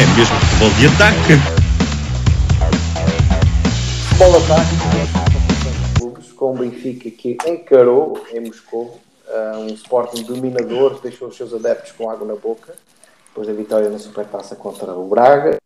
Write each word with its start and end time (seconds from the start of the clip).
É 0.00 0.06
mesmo 0.16 0.34
futebol 0.40 0.70
de 0.78 0.86
ataque. 0.86 1.36
Futebol 4.08 4.32
Ataque, 4.38 4.74
com 6.36 6.52
o 6.52 6.56
Benfica 6.56 7.10
que 7.10 7.36
encarou 7.46 8.18
em 8.32 8.40
Moscou 8.40 8.98
uh, 9.28 9.58
um 9.58 9.66
Sporting 9.66 10.22
dominador, 10.22 10.98
deixou 11.02 11.28
os 11.28 11.36
seus 11.36 11.52
adeptos 11.52 11.92
com 11.92 12.08
água 12.08 12.26
na 12.26 12.34
boca, 12.34 12.74
depois 13.28 13.46
da 13.46 13.52
vitória 13.52 13.90
na 13.90 13.98
Supertaça 13.98 14.56
contra 14.56 14.90
o 14.94 15.06
Braga. 15.06 15.58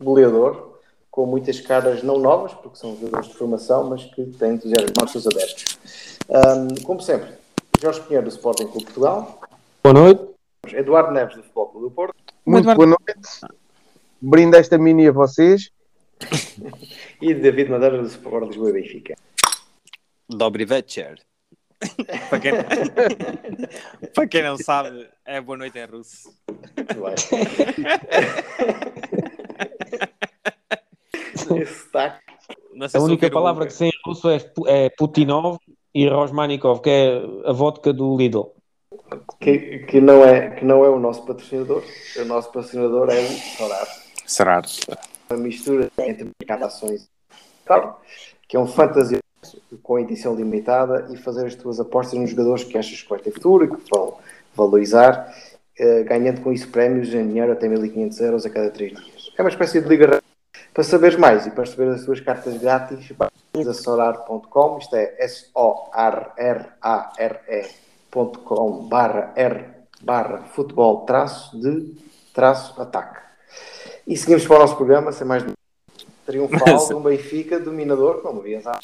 Goleador, 0.00 0.78
com 1.10 1.26
muitas 1.26 1.60
caras 1.60 2.02
não 2.02 2.18
novas, 2.18 2.54
porque 2.54 2.78
são 2.78 2.96
jogadores 2.96 3.28
de 3.28 3.34
formação, 3.34 3.84
mas 3.84 4.02
que 4.02 4.24
têm 4.24 4.54
entusiasmado 4.54 5.04
os 5.04 5.12
seus 5.12 5.26
adeptos. 5.26 5.78
Um, 6.30 6.82
como 6.84 7.02
sempre, 7.02 7.34
Jorge 7.82 8.00
Pinheiro 8.00 8.24
do 8.24 8.30
Sporting 8.30 8.68
Clube 8.68 8.86
Portugal. 8.86 9.42
Boa 9.82 9.92
noite. 9.92 10.24
Eduardo 10.68 11.12
Neves 11.12 11.36
do 11.36 11.42
Futebol 11.42 11.66
Clube 11.66 11.88
do 11.88 11.90
Porto. 11.90 12.25
Muito 12.46 12.72
boa 12.74 12.86
noite. 12.86 13.40
Brindo 14.20 14.56
esta 14.56 14.78
mini 14.78 15.08
a 15.08 15.12
vocês. 15.12 15.70
E 17.20 17.32
David 17.34 17.70
Madeira 17.70 17.98
do 17.98 18.06
Sport 18.06 18.48
Lisboa 18.48 18.68
e 18.70 18.72
Benfica. 18.74 19.16
Dobry 20.28 20.66
večer. 20.66 21.18
para, 22.28 22.40
quem... 22.40 22.52
para 24.14 24.26
quem 24.28 24.42
não 24.42 24.58
sabe, 24.58 25.08
é 25.24 25.40
boa 25.40 25.56
noite 25.56 25.78
em 25.78 25.86
russo. 25.86 26.30
Muito 26.76 26.94
bem. 27.02 27.14
Esse 32.82 32.96
A 32.96 33.00
única 33.00 33.30
palavra 33.30 33.64
o- 33.64 33.66
que 33.66 33.72
sei 33.72 33.88
em 33.88 34.00
russo 34.04 34.28
é, 34.28 34.38
é 34.66 34.90
Putinov 34.90 35.58
e 35.94 36.06
Rosmanikov, 36.06 36.82
que 36.82 36.90
é 36.90 37.22
a 37.46 37.52
vodka 37.52 37.94
do 37.94 38.14
Lidl. 38.16 38.52
Que, 39.40 39.80
que, 39.80 40.00
não 40.00 40.24
é, 40.24 40.50
que 40.50 40.64
não 40.64 40.84
é 40.84 40.88
o 40.88 40.98
nosso 40.98 41.24
patrocinador. 41.24 41.82
O 42.16 42.24
nosso 42.24 42.52
patrocinador 42.52 43.10
é 43.10 43.20
o. 43.20 43.26
Será? 44.26 44.62
Uma 45.30 45.38
mistura 45.38 45.90
entre 45.98 46.30
ações 46.48 47.08
claro, 47.66 47.96
que 48.48 48.56
é 48.56 48.60
um 48.60 48.66
fantasia 48.66 49.18
com 49.82 49.98
edição 49.98 50.34
limitada 50.34 51.08
e 51.12 51.16
fazer 51.16 51.46
as 51.46 51.54
tuas 51.54 51.78
apostas 51.80 52.18
nos 52.18 52.30
jogadores 52.30 52.64
que 52.64 52.78
achas 52.78 53.02
que 53.02 53.10
vai 53.10 53.18
ter 53.18 53.32
futuro 53.32 53.64
e 53.64 53.68
que 53.68 53.90
vão 53.90 54.16
valorizar, 54.54 55.34
eh, 55.78 56.02
ganhando 56.04 56.40
com 56.40 56.52
isso 56.52 56.68
prémios 56.68 57.12
em 57.12 57.26
dinheiro 57.26 57.52
até 57.52 57.68
1500 57.68 58.20
euros 58.20 58.46
a 58.46 58.50
cada 58.50 58.70
3 58.70 58.92
dias. 58.92 59.32
É 59.36 59.42
uma 59.42 59.50
espécie 59.50 59.80
de 59.80 59.88
liga 59.88 60.22
para 60.72 60.84
saberes 60.84 61.18
mais 61.18 61.46
e 61.46 61.50
para 61.50 61.64
receber 61.64 61.90
as 61.90 62.04
tuas 62.04 62.20
cartas 62.20 62.56
grátis, 62.56 63.12
vais 63.54 63.68
a 63.68 63.74
solar.com, 63.74 64.78
isto 64.78 64.96
é 64.96 65.16
S-O-R-R-A-R-E.com 68.10 68.88
barra 68.88 69.32
R 69.36 69.76
barra 70.02 70.44
futebol 70.44 71.04
traço 71.04 71.58
de 71.60 71.94
traço 72.32 72.80
ataque. 72.80 73.20
E 74.06 74.16
seguimos 74.16 74.46
para 74.46 74.56
o 74.56 74.58
nosso 74.60 74.76
programa, 74.76 75.10
sem 75.10 75.26
mais 75.26 75.44
triunfal 76.24 76.86
de 76.88 76.94
um 76.94 77.02
Benfica 77.02 77.58
dominador, 77.58 78.22
como 78.22 78.42
vias 78.42 78.66
há. 78.66 78.78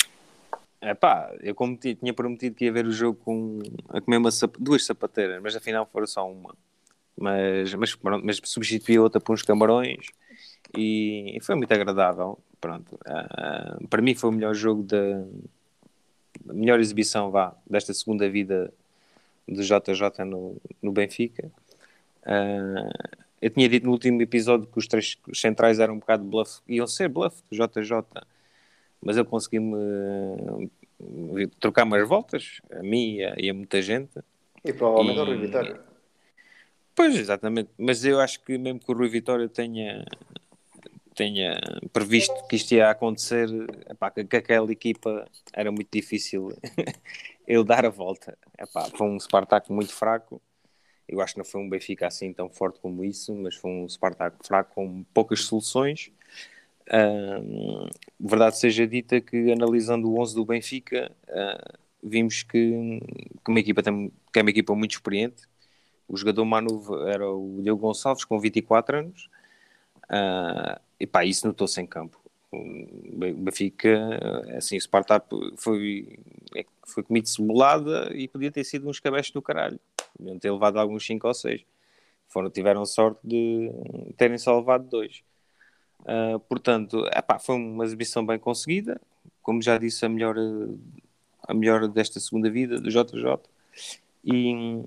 É 0.80 0.94
pá, 0.94 1.32
eu 1.40 1.54
como 1.54 1.76
ti- 1.76 1.94
tinha 1.94 2.12
prometido 2.12 2.56
que 2.56 2.64
ia 2.64 2.72
ver 2.72 2.86
o 2.86 2.92
jogo 2.92 3.18
com, 3.24 3.60
a 3.88 4.00
comer 4.00 4.16
uma 4.16 4.30
duas 4.58 4.84
sapateiras, 4.84 5.40
mas 5.40 5.54
afinal 5.54 5.88
foram 5.92 6.06
só 6.06 6.28
uma. 6.28 6.54
Mas, 7.16 7.72
mas, 7.74 7.94
pronto, 7.94 8.24
mas 8.24 8.40
substituí 8.44 8.98
outra 8.98 9.20
por 9.20 9.34
uns 9.34 9.42
camarões 9.42 10.06
e 10.76 11.38
foi 11.42 11.54
muito 11.54 11.72
agradável. 11.72 12.38
Pronto, 12.60 12.98
Ah, 13.06 13.78
para 13.90 14.02
mim 14.02 14.14
foi 14.14 14.30
o 14.30 14.32
melhor 14.32 14.54
jogo 14.54 14.82
da 14.82 15.24
melhor 16.46 16.80
exibição 16.80 17.30
vá, 17.30 17.54
desta 17.68 17.92
segunda 17.94 18.28
vida 18.28 18.72
do 19.48 19.62
JJ 19.62 20.24
no, 20.26 20.56
no 20.80 20.92
Benfica. 20.92 21.50
Ah, 22.24 22.90
eu 23.42 23.50
tinha 23.50 23.68
dito 23.68 23.86
no 23.86 23.92
último 23.92 24.22
episódio 24.22 24.68
que 24.68 24.78
os 24.78 24.86
três 24.86 25.18
centrais 25.34 25.80
eram 25.80 25.94
um 25.94 25.98
bocado 25.98 26.22
bluff, 26.22 26.60
iam 26.68 26.86
ser 26.86 27.08
bluff 27.08 27.42
do 27.50 27.56
JJ, 27.56 28.04
mas 29.00 29.16
eu 29.16 29.24
consegui-me 29.24 30.70
eh, 31.00 31.48
trocar 31.58 31.84
umas 31.84 32.08
voltas, 32.08 32.60
a 32.70 32.82
mim 32.84 33.16
e 33.16 33.24
a, 33.24 33.34
e 33.36 33.50
a 33.50 33.54
muita 33.54 33.82
gente. 33.82 34.12
E 34.64 34.72
provavelmente 34.72 35.18
ao 35.18 35.26
Rui 35.26 35.38
Vitória. 35.38 35.80
Pois, 36.94 37.16
exatamente. 37.16 37.70
Mas 37.76 38.04
eu 38.04 38.20
acho 38.20 38.40
que 38.44 38.56
mesmo 38.56 38.78
que 38.78 38.92
o 38.92 38.94
Rui 38.94 39.08
Vitória 39.08 39.48
tenha, 39.48 40.04
tenha 41.14 41.60
previsto 41.92 42.34
que 42.48 42.56
isto 42.56 42.72
ia 42.72 42.90
acontecer, 42.90 43.48
epá, 43.88 44.10
que, 44.10 44.24
que 44.24 44.36
aquela 44.36 44.70
equipa 44.70 45.26
era 45.52 45.70
muito 45.70 45.88
difícil 45.92 46.48
ele 47.46 47.64
dar 47.64 47.84
a 47.84 47.90
volta. 47.90 48.36
Epá, 48.58 48.84
foi 48.96 49.06
um 49.06 49.18
Spartak 49.18 49.70
muito 49.72 49.92
fraco. 49.92 50.40
Eu 51.08 51.20
acho 51.20 51.34
que 51.34 51.38
não 51.38 51.44
foi 51.44 51.60
um 51.60 51.68
Benfica 51.68 52.06
assim 52.06 52.32
tão 52.32 52.48
forte 52.48 52.80
como 52.80 53.04
isso, 53.04 53.34
mas 53.34 53.54
foi 53.56 53.70
um 53.70 53.88
Spartak 53.88 54.36
fraco 54.46 54.74
com 54.74 55.04
poucas 55.12 55.44
soluções. 55.44 56.10
Ahm, 56.90 57.88
verdade 58.18 58.58
seja 58.58 58.86
dita 58.86 59.20
que 59.20 59.52
analisando 59.52 60.10
o 60.10 60.20
11 60.20 60.34
do 60.34 60.44
Benfica, 60.44 61.12
ah, 61.28 61.78
vimos 62.02 62.42
que, 62.42 63.00
que, 63.44 63.50
uma 63.50 63.60
equipa 63.60 63.82
tem, 63.82 64.12
que 64.32 64.38
é 64.38 64.42
uma 64.42 64.50
equipa 64.50 64.74
muito 64.74 64.92
experiente. 64.92 65.42
O 66.08 66.16
jogador 66.16 66.44
Manu 66.44 66.82
era 67.08 67.30
o 67.30 67.60
Diogo 67.62 67.82
Gonçalves, 67.82 68.24
com 68.24 68.38
24 68.40 68.98
anos, 68.98 69.28
ah, 70.08 70.80
e 71.02 71.06
pá, 71.06 71.24
isso 71.24 71.48
notou-se 71.48 71.80
em 71.80 71.86
campo. 71.86 72.16
O 72.52 72.58
Ben- 73.18 73.32
o 73.32 73.38
Benfica, 73.38 73.98
assim, 74.56 74.76
o 74.76 74.80
Spartak 74.80 75.26
foi, 75.56 76.16
é- 76.54 76.64
foi 76.86 77.02
comido 77.02 77.28
cebolada 77.28 78.12
e 78.14 78.28
podia 78.28 78.52
ter 78.52 78.62
sido 78.62 78.88
uns 78.88 79.00
cabeços 79.00 79.32
do 79.32 79.42
caralho. 79.42 79.80
Podiam 80.16 80.38
ter 80.38 80.52
levado 80.52 80.78
alguns 80.78 81.04
5 81.04 81.26
ou 81.26 81.34
6. 81.34 81.64
Foram, 82.28 82.48
tiveram 82.50 82.86
sorte 82.86 83.18
de 83.24 83.68
terem 84.16 84.38
só 84.38 84.56
levado 84.56 84.88
dois. 84.88 85.24
Uh, 86.02 86.38
portanto, 86.48 87.04
epá, 87.12 87.36
foi 87.40 87.56
uma 87.56 87.84
exibição 87.84 88.24
bem 88.24 88.38
conseguida. 88.38 89.00
Como 89.42 89.60
já 89.60 89.78
disse, 89.78 90.06
a 90.06 90.08
melhor, 90.08 90.36
a 91.48 91.52
melhor 91.52 91.88
desta 91.88 92.20
segunda 92.20 92.48
vida 92.48 92.80
do 92.80 92.90
JJ. 92.90 93.40
E, 94.24 94.84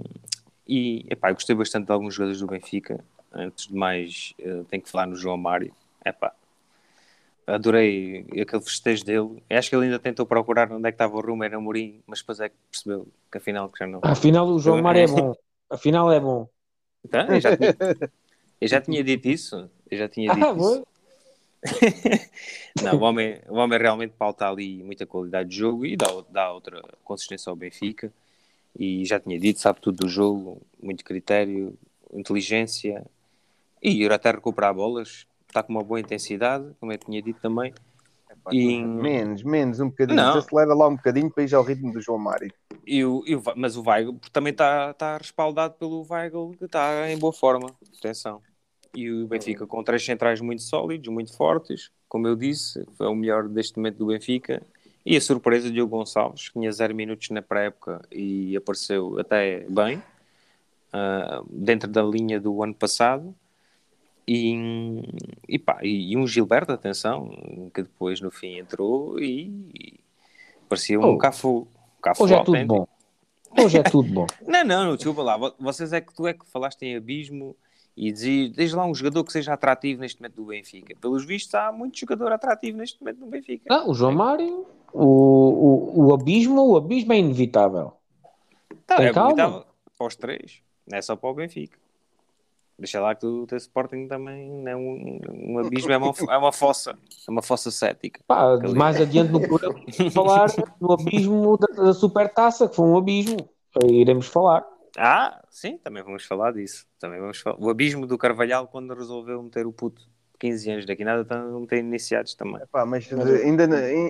e 0.66 1.06
epá, 1.10 1.34
gostei 1.34 1.56
bastante 1.56 1.88
de 1.88 1.92
alguns 1.92 2.14
jogadores 2.14 2.40
do 2.40 2.48
Benfica. 2.48 3.04
Antes 3.34 3.68
de 3.68 3.76
mais, 3.76 4.34
uh, 4.40 4.64
tenho 4.64 4.82
que 4.82 4.90
falar 4.90 5.08
no 5.08 5.16
João 5.18 5.36
Mário. 5.36 5.74
Epá, 6.06 6.34
adorei 7.48 8.26
aquele 8.42 8.62
festejo 8.62 9.04
dele. 9.04 9.44
Acho 9.50 9.70
que 9.70 9.76
ele 9.76 9.86
ainda 9.86 10.00
tentou 10.00 10.26
procurar 10.26 10.72
onde 10.72 10.88
é 10.88 10.92
que 10.92 10.96
estava 10.96 11.16
o 11.16 11.22
Rumo, 11.22 11.44
era 11.44 11.58
Amorim, 11.58 12.02
mas 12.06 12.20
depois 12.20 12.40
é 12.40 12.50
que 12.50 12.56
percebeu 12.72 13.08
que 13.32 13.38
afinal 13.38 13.70
que 13.70 13.80
já 13.80 13.88
não. 13.88 14.02
Afinal, 14.04 14.48
o 14.48 14.60
João 14.60 14.82
Mário 14.82 15.02
é 15.02 15.08
bom. 15.08 15.36
Afinal, 15.70 16.12
é 16.12 16.20
bom. 16.20 16.48
Então, 17.04 17.28
eu, 17.28 17.40
já 17.40 17.56
tinha, 17.56 17.76
eu 18.62 18.68
já 18.68 18.82
tinha 18.82 19.04
dito 19.04 19.28
isso. 19.28 19.70
Eu 19.90 19.98
já 19.98 20.10
tinha 20.10 20.34
dito 20.34 20.48
Ah, 20.48 20.58
isso. 20.58 20.86
Não, 22.82 23.00
o 23.00 23.02
homem, 23.02 23.40
o 23.48 23.56
homem 23.56 23.80
realmente 23.80 24.14
pauta 24.18 24.48
ali 24.48 24.84
muita 24.84 25.06
qualidade 25.06 25.50
de 25.50 25.56
jogo 25.56 25.86
e 25.86 25.96
dá, 25.96 26.08
dá 26.30 26.52
outra 26.52 26.82
consistência 27.04 27.50
ao 27.50 27.56
Benfica. 27.56 28.12
E 28.78 29.06
já 29.06 29.20
tinha 29.20 29.40
dito, 29.40 29.60
sabe 29.62 29.80
tudo 29.80 30.06
do 30.06 30.10
jogo, 30.10 30.62
muito 30.82 31.04
critério, 31.04 31.78
inteligência 32.14 33.06
e 33.82 34.04
ir 34.04 34.12
até 34.12 34.32
recuperar 34.32 34.74
bolas. 34.74 35.26
Está 35.56 35.64
com 35.64 35.72
uma 35.72 35.84
boa 35.86 36.02
intensidade, 36.02 36.66
como 36.82 36.92
eu 36.92 36.98
tinha 36.98 37.22
dito 37.22 37.40
também. 37.40 37.74
E, 38.52 38.84
Menos, 38.84 39.42
menos 39.42 39.80
um 39.80 39.88
bocadinho. 39.88 40.18
Não. 40.18 40.34
Desacelera 40.34 40.74
lá 40.74 40.90
um 40.90 40.98
bocadinho 40.98 41.32
para 41.32 41.46
ir 41.46 41.56
ao 41.56 41.64
ritmo 41.64 41.94
do 41.94 42.02
João 42.02 42.20
Mário. 42.20 42.54
e 42.86 43.06
o, 43.06 43.24
e 43.26 43.38
o 43.38 43.42
mas 43.56 43.78
o 43.78 43.84
Weigl 43.88 44.20
também 44.34 44.52
está 44.52 44.92
está 44.92 45.18
respaldado 45.18 45.76
pelo 45.76 46.06
Weigl, 46.12 46.52
que 46.60 46.66
está 46.66 47.10
em 47.10 47.18
boa 47.18 47.32
forma. 47.32 47.74
Atenção. 47.98 48.42
E 48.94 49.10
o 49.10 49.28
Benfica 49.28 49.66
com 49.66 49.82
três 49.82 50.04
centrais 50.04 50.42
muito 50.42 50.62
sólidos, 50.62 51.08
muito 51.08 51.34
fortes. 51.38 51.90
Como 52.10 52.28
eu 52.28 52.36
disse, 52.36 52.86
foi 52.98 53.08
o 53.08 53.16
melhor 53.16 53.48
deste 53.48 53.78
momento 53.78 54.00
do 54.00 54.08
Benfica. 54.08 54.62
E 55.06 55.16
a 55.16 55.22
surpresa 55.22 55.70
de 55.70 55.76
Diogo 55.76 55.96
Gonçalves, 55.96 56.50
que 56.50 56.60
tinha 56.60 56.72
zero 56.74 56.94
minutos 56.94 57.30
na 57.30 57.42
pré-época 57.42 58.02
e 58.12 58.58
apareceu 58.58 59.18
até 59.20 59.66
bem, 59.70 60.04
ah, 60.92 61.42
dentro 61.50 61.90
da 61.90 62.04
linha 62.04 62.42
do 62.42 62.62
ano 62.62 62.74
passado. 62.74 63.34
E, 64.28 65.04
e, 65.48 65.60
pá, 65.60 65.80
e, 65.84 66.18
um 66.18 66.26
Gilberto, 66.26 66.72
atenção, 66.72 67.30
que 67.74 67.84
depois 67.84 68.20
no 68.22 68.32
fim 68.32 68.58
entrou 68.58 69.20
e, 69.20 69.70
e 69.74 70.00
parecia 70.68 71.00
um 71.00 71.14
Oh, 71.14 71.18
Cafu. 71.18 71.68
Cafu 72.02 72.24
Hoje 72.24 72.34
é 72.34 72.44
tudo 72.44 72.66
bom. 72.66 72.88
Hoje 73.58 73.78
é 73.78 73.84
tudo 73.84 74.12
bom. 74.12 74.28
Não, 74.48 74.64
não, 74.64 74.86
não, 74.86 74.96
desculpa 74.96 75.22
lá. 75.22 75.38
Vo- 75.38 75.54
Vocês 75.60 75.94
é 75.94 76.02
que 76.02 76.14
tu 76.14 76.28
é 76.28 76.34
que 76.34 76.46
falaste 76.50 76.82
em 76.84 76.96
abismo 76.96 77.56
e 77.96 78.12
dizias, 78.12 78.52
diz 78.52 78.74
lá 78.74 78.86
um 78.86 78.94
jogador 78.94 79.24
que 79.24 79.32
seja 79.32 79.54
atrativo 79.54 80.02
neste 80.02 80.20
momento 80.20 80.36
do 80.36 80.46
Benfica. 80.46 80.96
Pelos 81.00 81.24
vistos, 81.24 81.54
há 81.56 81.72
muito 81.72 81.98
jogador 81.98 82.32
atrativo 82.34 82.78
neste 82.78 83.00
momento 83.00 83.20
do 83.20 83.28
Benfica. 83.28 83.66
Não, 83.70 83.90
o 83.90 83.94
João 83.94 84.12
Mário, 84.12 84.66
o, 84.92 85.04
o, 85.06 86.06
o 86.08 86.14
abismo, 86.14 86.62
o 86.68 86.76
abismo 86.76 87.14
é 87.14 87.20
inevitável. 87.20 87.94
Tá, 88.86 88.98
tem 88.98 89.06
é 89.08 89.14
calma. 89.14 89.32
inevitável 89.32 89.66
para 89.98 90.08
os 90.08 90.16
três, 90.18 90.60
não 90.86 90.98
é 90.98 91.02
só 91.02 91.16
para 91.16 91.30
o 91.30 91.34
Benfica. 91.34 91.78
Deixa 92.78 93.00
lá 93.00 93.16
que 93.16 93.26
o 93.26 93.48
teu 93.48 93.58
Sporting 93.58 94.08
também 94.08 94.68
é 94.68 94.76
um, 94.76 95.20
um 95.32 95.60
abismo, 95.60 95.92
é 95.92 95.98
uma, 95.98 96.14
é 96.30 96.38
uma 96.38 96.52
fossa, 96.52 96.98
é 97.28 97.32
uma 97.32 97.42
fossa 97.42 97.72
cética. 97.72 98.20
Pá, 98.28 98.58
mais 98.76 99.00
adiante 99.00 99.32
no 99.32 99.40
programa 99.40 99.80
vamos 99.98 100.14
falar 100.14 100.48
no 100.80 100.92
abismo 100.92 101.58
da, 101.58 101.84
da 101.84 101.94
supertaça, 101.94 102.68
que 102.68 102.76
foi 102.76 102.86
um 102.86 102.98
abismo. 102.98 103.50
Aí 103.82 104.02
Iremos 104.02 104.28
falar. 104.28 104.66
Ah, 104.98 105.42
sim, 105.50 105.78
também 105.78 106.04
vamos 106.04 106.26
falar 106.26 106.52
disso. 106.52 106.86
Também 107.00 107.20
vamos 107.20 107.40
falar. 107.40 107.58
O 107.60 107.70
abismo 107.70 108.06
do 108.06 108.18
Carvalhal 108.18 108.68
quando 108.68 108.94
resolveu 108.94 109.42
meter 109.42 109.66
o 109.66 109.74
puto 109.74 110.02
15 110.40 110.72
anos 110.72 110.86
daqui 110.86 111.04
nada 111.04 111.22
estão 111.22 111.68
a 111.70 111.76
iniciados 111.76 112.34
também. 112.36 112.62
Pá, 112.72 112.86
mas 112.86 113.12
ainda, 113.12 113.64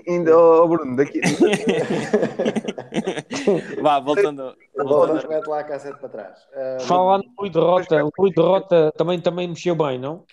ainda 0.08 0.38
oh, 0.38 0.68
Bruno, 0.68 0.96
daqui, 0.96 1.22
Vá, 3.82 4.00
voltando. 4.00 4.56
voltando 4.76 5.28
mete 5.28 5.48
lá 5.48 5.60
a 5.60 5.64
cassete 5.64 6.00
para 6.00 6.10
trás. 6.10 6.48
Ah, 6.54 6.78
Falar 6.82 7.20
no 7.20 7.34
Rui 7.38 7.50
Derrota, 7.50 8.04
o 8.04 8.12
Rui 8.18 8.32
Derrota 8.34 8.92
também, 8.98 9.20
também 9.20 9.48
mexeu 9.48 9.76
bem, 9.76 10.00
não? 10.00 10.24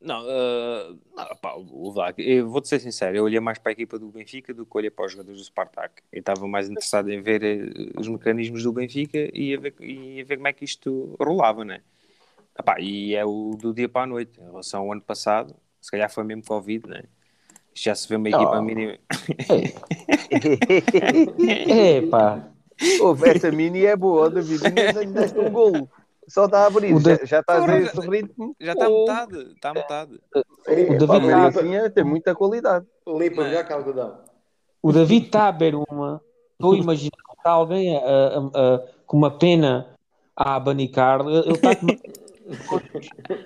Não, 0.00 0.22
uh, 0.22 0.98
não, 1.16 1.36
pá, 1.40 1.54
o 1.56 1.94
eu 2.18 2.46
vou-te 2.46 2.68
ser 2.68 2.78
sincero, 2.78 3.16
eu 3.16 3.24
olhei 3.24 3.40
mais 3.40 3.58
para 3.58 3.70
a 3.70 3.72
equipa 3.72 3.98
do 3.98 4.10
Benfica 4.10 4.52
do 4.52 4.66
que 4.66 4.76
olhei 4.76 4.90
para 4.90 5.06
os 5.06 5.12
jogadores 5.12 5.40
do 5.40 5.44
Spartak. 5.44 6.02
Eu 6.12 6.20
estava 6.20 6.46
mais 6.46 6.68
interessado 6.68 7.10
em 7.10 7.22
ver 7.22 7.42
eh, 7.42 7.90
os 7.98 8.06
mecanismos 8.06 8.62
do 8.64 8.72
Benfica 8.72 9.30
e 9.32 9.54
a 9.54 9.58
ver, 9.58 9.74
e 9.80 10.20
a 10.20 10.24
ver 10.24 10.36
como 10.36 10.48
é 10.48 10.52
que 10.52 10.64
isto 10.64 11.16
rolava, 11.18 11.64
né? 11.64 11.80
Epá, 12.58 12.76
e 12.80 13.14
é 13.14 13.24
o 13.24 13.56
do 13.60 13.74
dia 13.74 13.88
para 13.88 14.02
a 14.02 14.06
noite, 14.06 14.40
em 14.40 14.44
relação 14.44 14.82
ao 14.82 14.92
ano 14.92 15.00
passado, 15.00 15.54
se 15.80 15.90
calhar 15.90 16.10
foi 16.10 16.22
mesmo 16.24 16.44
Covid, 16.44 16.88
né? 16.88 17.02
Já 17.74 17.94
se 17.94 18.08
vê 18.08 18.14
uma 18.16 18.28
equipa 18.28 18.58
Oh. 18.58 18.62
mínima. 18.62 18.96
É 21.48 22.00
pá. 22.10 22.48
Ouve, 23.00 23.28
essa 23.30 23.50
mini 23.52 23.84
é 23.84 23.96
boa, 23.96 24.28
David, 24.30 24.66
ainda 24.66 25.00
ainda 25.00 25.20
deste 25.22 25.38
um 25.38 25.50
golo. 25.50 25.88
Só 26.28 26.46
está 26.46 26.60
a 26.62 26.66
abrir, 26.66 26.96
já, 27.00 27.16
da- 27.16 27.24
já 27.24 27.40
está 27.40 27.56
a 27.56 27.66
ver 27.66 27.82
esse 27.82 28.00
ritmo. 28.08 28.56
Já 28.60 28.72
está 28.72 28.86
a 28.86 28.90
metade, 28.90 29.38
está 29.52 29.70
a 29.70 29.74
metade. 29.74 30.20
O 30.34 30.74
David 30.74 31.06
Tá. 31.06 31.18
limpa, 31.18 31.46
assim, 31.48 31.74
é, 31.76 31.90
tem 31.90 32.04
muita 32.04 32.34
qualidade. 32.34 32.86
limpa 33.06 33.44
Não. 33.44 33.50
já 33.50 33.62
que 33.64 33.72
algodão. 33.72 34.18
O 34.82 34.92
David 34.92 35.26
está 35.26 35.48
a 35.48 35.52
beber 35.52 35.74
uma. 35.88 36.20
Estou 36.52 36.72
a 36.74 36.76
imaginar 36.78 37.10
que 37.10 37.32
está 37.36 37.50
alguém 37.50 37.96
a- 37.96 38.00
a- 38.00 38.38
a- 38.76 38.82
com 39.06 39.16
uma 39.16 39.30
pena 39.38 39.88
a 40.36 40.54
abanicar. 40.56 41.20
Ele 41.20 41.52
está 41.52 41.70
a 41.72 41.76
comer. 41.76 42.00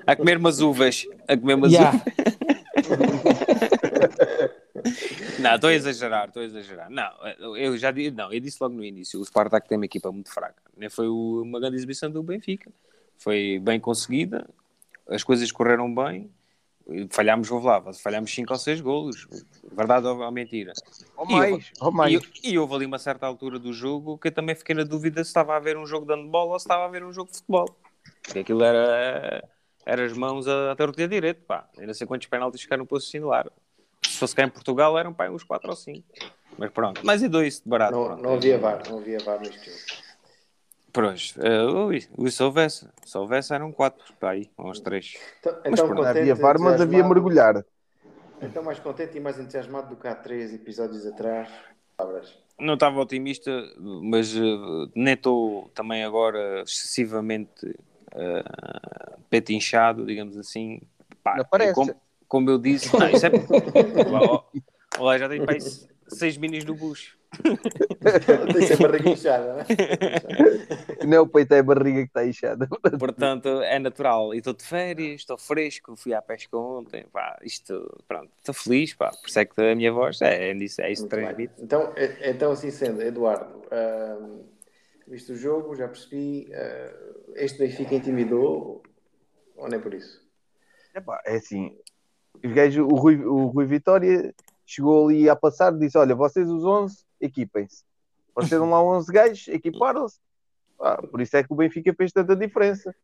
A 0.06 0.16
comer 0.16 0.36
umas 0.38 0.60
uvas, 0.60 1.06
a 1.28 1.36
comer 1.36 1.54
umas 1.54 1.72
Ya. 1.72 1.90
uvas. 1.90 2.02
Não, 5.38 5.54
estou 5.54 5.70
a 5.70 5.74
exagerar, 5.74 6.28
estou 6.28 6.42
a 6.42 6.46
exagerar. 6.46 6.90
Não, 6.90 7.10
eu 7.56 7.76
já 7.76 7.90
disse, 7.90 8.10
não, 8.10 8.32
eu 8.32 8.40
disse 8.40 8.58
logo 8.60 8.74
no 8.74 8.84
início, 8.84 9.20
o 9.20 9.24
Spartak 9.24 9.68
tem 9.68 9.76
uma 9.78 9.84
equipa 9.84 10.10
muito 10.10 10.32
fraca. 10.32 10.62
Nem 10.76 10.88
foi 10.88 11.08
uma 11.08 11.60
grande 11.60 11.76
exibição 11.76 12.10
do 12.10 12.22
Benfica. 12.22 12.70
Foi 13.16 13.58
bem 13.62 13.78
conseguida, 13.80 14.48
as 15.08 15.22
coisas 15.22 15.50
correram 15.52 15.92
bem. 15.94 16.30
Falhámos, 17.10 17.48
vou 17.48 17.60
lá, 17.62 17.92
falhámos 17.92 18.32
5 18.34 18.50
ou 18.52 18.58
6 18.58 18.80
golos. 18.80 19.28
Verdade 19.72 20.06
ou 20.06 20.30
mentira? 20.32 20.72
Ou 21.16 21.26
E 21.28 21.32
eu- 21.32 21.36
mais, 21.38 21.72
ou 21.80 21.92
mais. 21.92 22.14
E, 22.42 22.52
e 22.52 22.58
houve 22.58 22.74
ali 22.74 22.86
uma 22.86 22.98
certa 22.98 23.26
altura 23.26 23.58
do 23.58 23.72
jogo 23.74 24.16
que 24.16 24.28
eu 24.28 24.32
também 24.32 24.54
fiquei 24.54 24.74
na 24.74 24.84
dúvida 24.84 25.22
se 25.22 25.28
estava 25.28 25.54
a 25.54 25.60
ver 25.60 25.76
um 25.76 25.84
jogo 25.84 26.06
de 26.06 26.14
handball 26.14 26.48
ou 26.48 26.58
se 26.58 26.64
estava 26.64 26.86
a 26.86 26.88
ver 26.88 27.04
um 27.04 27.12
jogo 27.12 27.30
de 27.30 27.36
futebol. 27.36 27.76
Porque 28.28 28.40
aquilo 28.40 28.62
era, 28.62 29.42
era 29.84 30.04
as 30.04 30.12
mãos 30.12 30.46
a, 30.46 30.72
a 30.72 30.76
torto 30.76 31.00
e 31.00 31.04
a 31.04 31.06
direito, 31.06 31.42
pá. 31.46 31.66
Eu 31.78 31.86
não 31.86 31.94
sei 31.94 32.06
quantos 32.06 32.26
penaltis 32.26 32.60
ficaram 32.60 32.84
para 32.84 32.98
assinalar. 32.98 33.50
Se 34.02 34.18
fosse 34.18 34.34
cá 34.34 34.44
em 34.44 34.50
Portugal 34.50 34.98
eram 34.98 35.14
pá, 35.14 35.28
uns 35.30 35.42
4 35.42 35.68
ou 35.68 35.74
5. 35.74 36.04
Mas 36.58 36.70
pronto, 36.70 37.04
mais 37.06 37.22
e 37.22 37.28
dois 37.28 37.60
de 37.60 37.68
barato. 37.68 37.92
Não, 37.92 38.04
pronto. 38.04 38.22
não 38.22 38.34
havia 38.34 38.58
VAR, 38.58 38.82
não 38.88 38.98
havia 38.98 39.18
VAR 39.18 39.40
neste 39.40 39.70
jogo. 39.70 40.08
Ui, 41.86 42.08
ui, 42.18 42.30
se 42.30 42.42
houvesse, 42.42 42.88
se 43.04 43.16
houvesse 43.16 43.54
eram 43.54 43.70
4, 43.70 44.14
pá, 44.14 44.30
aí, 44.30 44.50
uns 44.58 44.80
3. 44.80 45.14
Então, 45.38 45.52
Mas 45.52 45.72
então 45.72 45.86
pronto, 45.86 46.04
havia 46.04 46.34
VAR, 46.34 46.60
mas 46.60 46.80
havia 46.80 47.04
mergulhar. 47.06 47.64
Então 48.42 48.62
mais 48.62 48.78
contente 48.78 49.16
e 49.16 49.20
mais 49.20 49.38
entusiasmado 49.38 49.88
do 49.88 49.96
que 49.96 50.06
há 50.06 50.14
três 50.14 50.52
episódios 50.52 51.06
atrás. 51.06 51.48
Não 52.58 52.74
estava 52.74 53.00
otimista, 53.00 53.50
mas 53.78 54.34
eh, 54.34 54.40
nem 54.94 55.14
estou 55.14 55.70
também 55.74 56.04
agora 56.04 56.62
excessivamente 56.62 57.74
eh, 58.14 58.44
peito 59.30 59.52
inchado, 59.52 60.04
digamos 60.06 60.36
assim. 60.36 60.80
Pá, 61.22 61.36
Não 61.36 61.44
parece. 61.44 61.70
é 61.70 61.74
como, 61.74 61.94
como 62.26 62.50
eu 62.50 62.58
disse, 62.58 62.96
não, 62.98 63.08
isso 63.08 63.26
é. 63.26 63.30
Olá, 64.08 64.44
olá, 64.98 65.18
já 65.18 65.28
tenho 65.28 65.44
aí 65.48 65.58
seis 66.08 66.36
minis 66.36 66.64
no 66.64 66.74
bucho. 66.74 67.16
Tem 68.54 68.62
sempre 68.66 68.86
a 68.86 68.88
barriga 68.88 69.10
inchada, 69.10 69.52
não 69.52 69.60
é? 69.60 69.66
Não 71.06 71.12
é 71.16 71.20
o 71.20 71.26
peito, 71.26 71.52
é 71.52 71.58
a 71.58 71.62
barriga 71.62 72.00
que 72.00 72.06
está 72.08 72.26
inchada. 72.26 72.66
Portanto, 72.98 73.60
é 73.62 73.78
natural. 73.78 74.34
E 74.34 74.38
estou 74.38 74.54
de 74.54 74.64
férias, 74.64 75.20
estou 75.20 75.36
fresco, 75.36 75.94
fui 75.94 76.14
à 76.14 76.22
pesca 76.22 76.56
ontem. 76.56 77.04
Pá, 77.12 77.38
isto, 77.42 78.02
pronto, 78.08 78.30
estou 78.38 78.54
feliz, 78.54 78.94
pá. 78.94 79.10
Por 79.10 79.28
isso 79.28 79.38
é 79.38 79.44
que 79.44 79.60
a 79.60 79.74
minha 79.76 79.92
voz 79.92 80.22
é, 80.22 80.50
é 80.50 80.54
isso, 80.54 80.80
é 80.80 80.90
isso 80.90 81.06
que 81.06 81.14
bem. 81.16 81.24
transmite. 81.26 81.52
Então, 81.58 81.92
é- 81.96 82.30
então, 82.30 82.50
assim 82.52 82.70
sendo, 82.70 83.02
Eduardo, 83.02 83.62
visto 85.08 85.32
o 85.32 85.36
jogo, 85.36 85.74
já 85.74 85.88
percebi, 85.88 86.48
ah, 86.54 86.94
este 87.36 87.58
Benfica 87.58 87.94
intimidou, 87.94 88.82
ou 89.56 89.68
nem 89.68 89.80
por 89.80 89.94
isso? 89.94 90.26
Epá, 90.94 91.20
é 91.24 91.36
assim, 91.36 91.76
os 92.44 92.52
gajos, 92.52 92.84
o, 92.84 92.94
Rui, 92.94 93.16
o 93.24 93.46
Rui 93.46 93.66
Vitória 93.66 94.34
chegou 94.64 95.06
ali 95.08 95.28
a 95.28 95.36
passar 95.36 95.74
e 95.74 95.78
disse: 95.78 95.98
Olha, 95.98 96.14
vocês 96.14 96.48
os 96.48 96.64
11, 96.64 97.04
equipem-se. 97.20 97.84
Apareceram 98.30 98.70
lá 98.70 98.82
11 98.82 99.12
gajos, 99.12 99.48
equiparam-se. 99.48 100.20
Ah, 100.80 101.00
por 101.02 101.20
isso 101.20 101.36
é 101.36 101.42
que 101.42 101.52
o 101.52 101.56
Benfica 101.56 101.92
fez 101.94 102.12
tanta 102.12 102.36
diferença. 102.36 102.94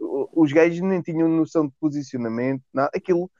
Os 0.00 0.52
gajos 0.52 0.80
nem 0.80 1.00
tinham 1.02 1.28
noção 1.28 1.66
de 1.66 1.72
posicionamento, 1.78 2.62
nada. 2.72 2.90
Aquilo 2.94 3.30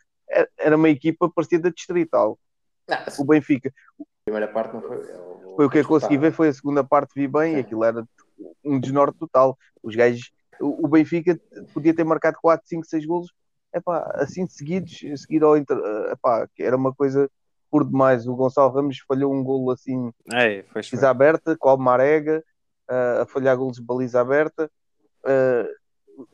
era- 0.59 0.77
uma 0.77 0.89
equipa 0.89 1.29
parecida 1.29 1.65
da 1.65 1.71
distrital. 1.71 2.39
Não, 2.87 2.97
O 3.19 3.25
Benfica, 3.25 3.73
a 4.01 4.05
primeira 4.25 4.47
parte 4.47 4.75
não 4.75 4.83
foi. 4.83 4.99
Foi 5.57 5.67
o 5.67 5.71
que 5.71 5.79
eu 5.79 5.87
consegui 5.87 6.17
ver, 6.19 6.33
foi 6.33 6.49
a 6.49 6.53
segunda 6.53 6.83
parte, 6.85 7.13
vi 7.15 7.27
bem, 7.29 7.57
e 7.57 7.61
aquilo 7.61 7.85
era 7.85 8.05
um 8.65 8.79
desnorte 8.81 9.19
total. 9.19 9.57
Os 9.83 9.95
gajos, 9.95 10.31
o 10.61 10.87
Benfica 10.89 11.39
podia 11.73 11.95
ter 11.95 12.05
marcado 12.05 12.39
4, 12.41 12.67
5, 12.69 12.85
6 12.87 13.05
golos, 13.07 13.33
epá, 13.75 14.11
assim 14.17 14.47
seguidos, 14.47 15.01
a 15.13 15.17
seguir 15.17 15.43
ao 15.43 15.57
Inter, 15.57 15.77
epá, 16.13 16.47
que 16.55 16.63
era 16.63 16.77
uma 16.77 16.95
coisa 16.95 17.31
por 17.71 17.85
demais. 17.85 18.27
O 18.27 18.35
Gonçalo 18.35 18.73
Ramos 18.73 18.99
falhou 19.07 19.33
um 19.35 19.43
golo 19.45 19.71
assim, 19.71 20.13
É, 20.33 20.63
foi 20.73 20.83
baliza 20.83 21.09
aberta, 21.11 21.57
com 21.57 21.73
o 21.75 21.77
Marega, 21.79 22.43
ah, 22.89 23.23
a 23.23 23.27
falhar 23.27 23.57
golos 23.57 23.77
de 23.77 23.83
baliza 23.83 24.21
aberta. 24.21 24.71
Ah, 25.25 25.67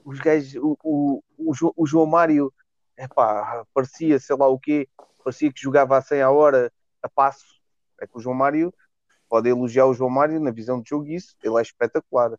os 0.05 0.19
gajos, 0.19 0.55
o, 0.57 0.77
o, 0.83 1.23
o, 1.39 1.55
Jo- 1.55 1.73
o 1.77 1.87
João 1.87 2.07
Mário, 2.07 2.53
epá, 2.99 3.65
parecia, 3.73 4.19
sei 4.19 4.35
lá 4.37 4.49
o 4.49 4.59
quê, 4.59 4.89
parecia 5.23 5.53
que 5.53 5.61
jogava 5.61 5.97
a 5.97 6.03
100 6.03 6.23
a 6.23 6.31
hora 6.31 6.73
a 7.03 7.09
passo. 7.09 7.45
É 8.01 8.07
que 8.07 8.17
o 8.17 8.21
João 8.21 8.35
Mário, 8.35 8.75
pode 9.29 9.49
elogiar 9.49 9.87
o 9.87 9.95
João 9.95 10.11
Mário 10.11 10.41
na 10.41 10.51
visão 10.51 10.81
de 10.81 10.89
jogo, 10.91 11.07
isso, 11.07 11.37
ele 11.43 11.57
é 11.59 11.63
espetacular. 11.63 12.33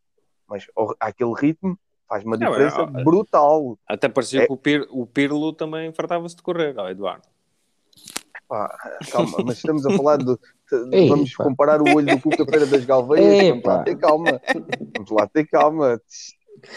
Mas 0.47 0.65
aquele 0.99 1.33
ritmo 1.33 1.77
faz 2.07 2.23
uma 2.23 2.37
Não, 2.37 2.47
é, 2.47 2.49
diferença 2.49 2.81
é, 2.81 3.01
é. 3.01 3.03
brutal. 3.03 3.77
Até 3.87 4.07
parecia 4.07 4.43
É. 4.43 4.47
que 4.47 4.53
o, 4.53 4.57
Pir, 4.57 4.87
o 4.89 5.05
Pirlo 5.05 5.51
também 5.53 5.91
fartava-se 5.93 6.35
de 6.35 6.41
correr, 6.41 6.73
ó, 6.77 6.89
Eduardo. 6.89 7.27
Pá, 8.47 8.73
calma, 9.11 9.37
mas 9.45 9.57
estamos 9.57 9.85
a 9.85 9.91
falar 9.91 10.17
de. 10.17 10.37
Ei, 10.93 11.09
vamos 11.09 11.33
pá. 11.35 11.43
comparar 11.43 11.81
o 11.81 11.95
olho 11.95 12.07
do 12.15 12.21
Cuca 12.21 12.45
Feira 12.45 12.65
das 12.65 12.85
Galveias. 12.85 13.25
Ei, 13.43 13.49
vamos 13.51 13.65
lá 13.65 13.83
ter 13.83 13.95
calma. 13.97 14.41
Vamos 14.95 15.11
lá 15.11 15.27
ter 15.27 15.45
calma. 15.47 16.01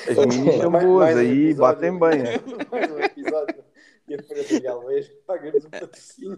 As 0.09 0.27
minis 0.27 0.57
são 0.57 0.71
boas 0.73 1.15
mais 1.15 1.17
um 1.17 1.21
aí, 1.21 1.45
episódio- 1.45 1.57
batem 1.57 1.99
bem. 1.99 2.23
mais 2.71 2.91
um 2.93 2.99
episódio 2.99 3.65
e 4.09 4.15
a 4.17 4.23
Feira 4.25 4.45
de 4.45 4.61
Galvez, 4.61 5.09
paga-nos 5.25 5.65
um 5.65 5.71
patrocínio. 5.71 6.37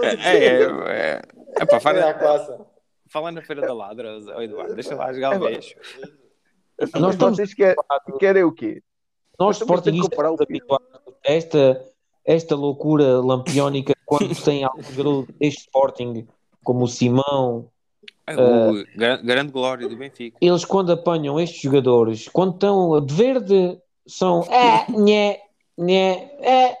É, 0.00 0.36
é, 0.36 0.62
é, 0.62 1.22
é, 1.56 1.66
pá, 1.66 1.72
Olha 1.72 1.76
a 1.76 1.80
fala, 1.80 2.14
classe. 2.14 2.52
Fala 3.08 3.32
na 3.32 3.42
Feira 3.42 3.62
da 3.62 3.74
Ladra, 3.74 4.18
Eduardo, 4.42 4.74
deixa 4.74 4.94
lá 4.94 5.10
as 5.10 5.18
galveias. 5.18 5.74
Nós 6.78 6.90
Mas 6.92 7.14
estamos 7.14 7.36
vocês 7.36 7.54
querem, 7.54 7.76
querem 8.18 8.44
o 8.44 8.52
quê? 8.52 8.82
Nós, 9.38 9.60
o 9.60 9.66
a 9.72 11.32
esta, 11.32 11.84
esta 12.24 12.56
loucura 12.56 13.20
lampiónica 13.20 13.94
quando 14.04 14.34
tem 14.42 14.64
algum 14.64 14.82
jogador 14.82 15.26
deste 15.38 15.60
Sporting, 15.62 16.26
como 16.62 16.84
o 16.84 16.88
Simão. 16.88 17.70
É, 18.26 18.34
o 18.36 18.84
gran- 18.96 19.22
grande 19.22 19.52
glória 19.52 19.88
do 19.88 19.96
Benfica. 19.96 20.36
Eles, 20.40 20.64
quando 20.64 20.92
apanham 20.92 21.38
estes 21.40 21.60
jogadores, 21.60 22.28
quando 22.28 22.54
estão 22.54 23.00
de 23.04 23.14
verde, 23.14 23.80
são 24.06 24.42
é, 24.42 24.90
nhé, 24.90 25.40
nhé, 25.76 26.36
é, 26.40 26.76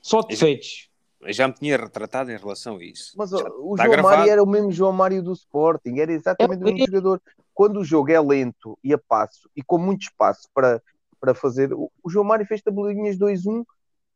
só 0.00 0.22
defeitos. 0.22 0.88
Eu 1.24 1.32
já 1.32 1.48
me 1.48 1.54
tinha 1.54 1.76
retratado 1.76 2.30
em 2.30 2.36
relação 2.36 2.76
a 2.76 2.84
isso. 2.84 3.12
Mas 3.16 3.30
Já 3.30 3.38
o 3.38 3.76
João 3.76 3.90
gravado. 3.90 4.02
Mário 4.16 4.32
era 4.32 4.42
o 4.42 4.46
mesmo 4.46 4.70
João 4.72 4.92
Mário 4.92 5.22
do 5.22 5.32
Sporting, 5.32 5.98
era 5.98 6.12
exatamente 6.12 6.60
É 6.60 6.62
o 6.62 6.64
mesmo 6.66 6.82
o 6.82 6.86
jogador. 6.86 7.22
quando 7.52 7.80
o 7.80 7.84
jogo 7.84 8.10
é 8.10 8.20
lento 8.20 8.78
e 8.84 8.92
a 8.92 8.98
passo 8.98 9.48
e 9.56 9.62
com 9.62 9.78
muito 9.78 10.02
espaço 10.02 10.48
para, 10.54 10.82
para 11.20 11.34
fazer, 11.34 11.72
o, 11.72 11.90
o 12.02 12.10
João 12.10 12.24
Mário 12.24 12.46
fez 12.46 12.62
tabelinhas 12.62 13.16
2-1, 13.16 13.64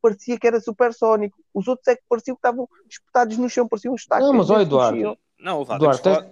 parecia 0.03 0.39
que 0.39 0.47
era 0.47 0.61
supersónico. 0.61 1.39
Os 1.55 1.67
outros 1.67 1.89
é 1.89 1.97
que 1.97 2.03
pareciam 2.09 2.37
que 2.37 2.41
estavam 2.41 2.69
espetados 2.89 3.37
no 3.39 3.49
chão, 3.49 3.67
pareciam 3.67 3.95
estacas. 3.95 4.27
Não, 4.27 4.35
mas 4.35 4.47
se 4.47 4.55
Eduardo. 4.55 5.19
Não, 5.41 5.65
vá, 5.65 5.77
Eduardo, 5.77 6.03
falar- 6.03 6.27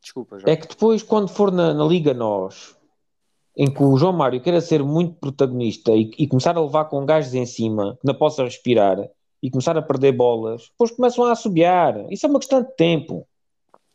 Desculpa, 0.00 0.38
já. 0.38 0.48
É 0.48 0.56
que 0.56 0.68
depois, 0.68 1.02
quando 1.02 1.28
for 1.28 1.50
na, 1.52 1.74
na 1.74 1.84
Liga 1.84 2.14
Nós, 2.14 2.76
em 3.56 3.72
que 3.72 3.82
o 3.82 3.96
João 3.96 4.12
Mário 4.12 4.40
queira 4.40 4.60
ser 4.60 4.82
muito 4.82 5.14
protagonista 5.18 5.90
e, 5.92 6.10
e 6.16 6.28
começar 6.28 6.56
a 6.56 6.60
levar 6.62 6.84
com 6.84 7.04
gajos 7.04 7.34
em 7.34 7.44
cima, 7.44 7.98
que 8.00 8.06
não 8.06 8.14
possa 8.14 8.44
respirar 8.44 8.96
e 9.42 9.50
começar 9.50 9.76
a 9.76 9.82
perder 9.82 10.12
bolas, 10.12 10.68
depois 10.70 10.90
começam 10.90 11.24
a 11.24 11.32
assobiar. 11.32 11.94
Isso 12.10 12.26
é 12.26 12.28
uma 12.28 12.38
questão 12.38 12.62
de 12.62 12.74
tempo. 12.76 13.26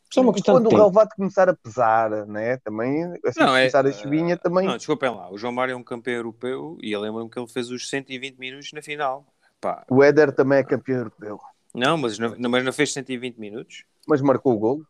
Isso 0.09 0.19
é 0.19 0.23
uma 0.23 0.31
questão 0.33 0.53
quando 0.55 0.63
de 0.63 0.67
o 0.67 0.69
tempo. 0.69 0.81
Relvado 0.83 1.09
começar 1.15 1.49
a 1.49 1.55
pesar, 1.55 2.25
né? 2.27 2.57
Também, 2.57 3.03
assim 3.25 3.39
Não, 3.39 3.55
é- 3.55 3.61
começar 3.61 3.85
a 3.87 3.91
subinha, 3.91 4.37
também. 4.37 4.67
Não, 4.67 4.77
desculpem 4.77 5.09
lá. 5.09 5.31
O 5.31 5.37
João 5.37 5.51
Mário 5.53 5.73
é 5.73 5.75
um 5.75 5.83
campeão 5.83 6.15
europeu 6.17 6.77
e 6.81 6.91
eu 6.91 7.01
lembro-me 7.01 7.29
que 7.29 7.39
ele 7.39 7.47
fez 7.47 7.71
os 7.71 7.89
120 7.89 8.37
minutos 8.37 8.69
na 8.73 8.81
final. 8.81 9.25
Pá, 9.59 9.83
O 9.89 10.03
Éder 10.03 10.31
também 10.33 10.59
é 10.59 10.63
campeão 10.63 10.97
europeu, 10.99 11.39
não, 11.73 11.97
mas 11.97 12.19
não, 12.19 12.35
mas 12.49 12.63
não 12.63 12.71
fez 12.73 12.93
120 12.93 13.37
minutos. 13.37 13.85
mas 14.07 14.21
marcou 14.21 14.53
o 14.53 14.57
gol. 14.59 14.81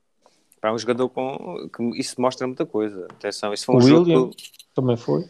Para 0.60 0.74
um 0.74 0.78
jogador 0.78 1.10
com. 1.10 1.70
Que 1.76 2.00
isso 2.00 2.20
mostra 2.22 2.48
muita 2.48 2.66
coisa. 2.66 3.06
Atenção, 3.12 3.54
isso 3.54 3.66
foi 3.66 3.76
um 3.76 3.78
O 3.78 3.82
jogo. 3.82 4.10
William. 4.10 4.30
Também 4.74 4.96
foi. 4.98 5.26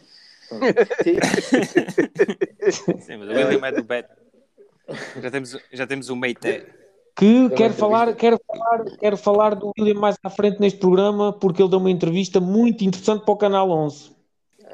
Sim, 3.00 3.16
mas 3.18 3.28
o 3.28 3.32
William 3.32 3.66
é 3.66 3.72
do 3.72 3.82
Bet. 3.82 4.08
Já 5.20 5.30
temos, 5.30 5.56
já 5.72 5.86
temos 5.86 6.08
o 6.10 6.16
Meite. 6.16 6.66
Que 7.16 7.48
quero 7.50 7.72
falar, 7.74 8.14
quero, 8.16 8.40
falar, 8.44 8.84
quero 8.98 9.16
falar 9.16 9.54
do 9.54 9.72
William 9.78 10.00
mais 10.00 10.16
à 10.22 10.28
frente 10.28 10.60
neste 10.60 10.80
programa, 10.80 11.32
porque 11.32 11.62
ele 11.62 11.70
deu 11.70 11.78
uma 11.78 11.90
entrevista 11.90 12.40
muito 12.40 12.82
interessante 12.84 13.24
para 13.24 13.34
o 13.34 13.36
Canal 13.36 13.70
11. 13.70 14.12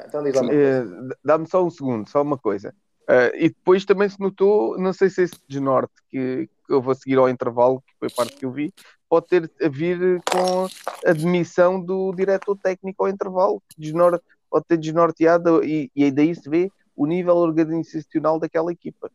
Então 0.07 0.23
diz 0.25 0.35
lá 0.35 0.41
uma 0.43 0.53
Eh, 0.55 0.85
Dá-me 1.23 1.47
só 1.47 1.63
um 1.63 1.69
segundo, 1.71 2.09
só 2.09 2.23
uma 2.23 2.39
coisa. 2.39 2.75
Eh, 3.09 3.45
e 3.45 3.49
depois 3.51 3.85
também 3.85 4.09
se 4.09 4.19
notou, 4.19 4.79
não 4.79 4.93
sei 4.95 5.11
se 5.11 5.23
esse 5.23 5.35
desnorte 5.47 5.93
que, 6.09 6.49
que 6.67 6.73
eu 6.73 6.81
vou 6.81 6.95
seguir 6.95 7.19
ao 7.19 7.29
intervalo, 7.29 7.83
que 7.87 7.93
foi 7.99 8.09
a 8.09 8.17
parte 8.17 8.37
que 8.37 8.47
eu 8.47 8.51
vi, 8.53 8.73
pode 9.09 9.27
ter 9.27 9.51
a 9.63 9.69
vir 9.69 10.23
com 10.33 10.67
a 11.07 11.13
demissão 11.13 11.79
do 11.79 12.11
diretor 12.15 12.57
técnico 12.57 13.05
ao 13.05 13.11
intervalo, 13.11 13.63
que 13.69 13.79
desnor- 13.79 14.21
pode 14.49 14.65
ter 14.67 14.79
desnorteado 14.79 15.63
e, 15.63 15.91
e 15.95 16.11
daí 16.11 16.35
se 16.35 16.49
vê 16.49 16.71
o 16.97 17.07
nível 17.07 17.37
organizacional 17.37 18.39
daquela 18.39 18.73
equipa. 18.73 19.11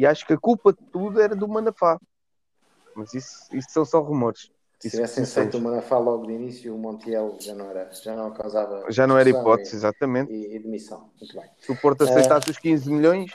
E 0.00 0.06
acho 0.06 0.26
que 0.26 0.32
a 0.32 0.38
culpa 0.38 0.72
de 0.72 0.78
tudo 0.90 1.20
era 1.20 1.36
do 1.36 1.46
Manafá. 1.46 2.00
Mas 2.96 3.12
isso, 3.12 3.54
isso 3.54 3.68
são 3.70 3.84
só 3.84 4.00
rumores. 4.00 4.50
Se 4.78 4.88
Isso 4.88 4.96
tivessem 4.96 5.24
aceito 5.24 5.58
o 5.58 5.60
Manafá 5.60 5.98
logo 5.98 6.26
de 6.26 6.32
início, 6.32 6.74
o 6.74 6.78
Montiel 6.78 7.36
já 7.38 7.54
não, 7.54 7.68
era, 7.68 7.92
já 7.92 8.16
não 8.16 8.32
causava. 8.32 8.90
Já 8.90 9.06
não 9.06 9.18
era 9.18 9.28
hipótese, 9.28 9.76
exatamente. 9.76 10.32
E, 10.32 10.56
e 10.56 10.58
demissão. 10.58 11.10
Muito 11.20 11.34
bem. 11.38 11.50
Se 11.58 11.70
o 11.70 11.76
Porto 11.78 12.04
aceitasse 12.04 12.48
os 12.50 12.56
15 12.56 12.90
milhões, 12.90 13.30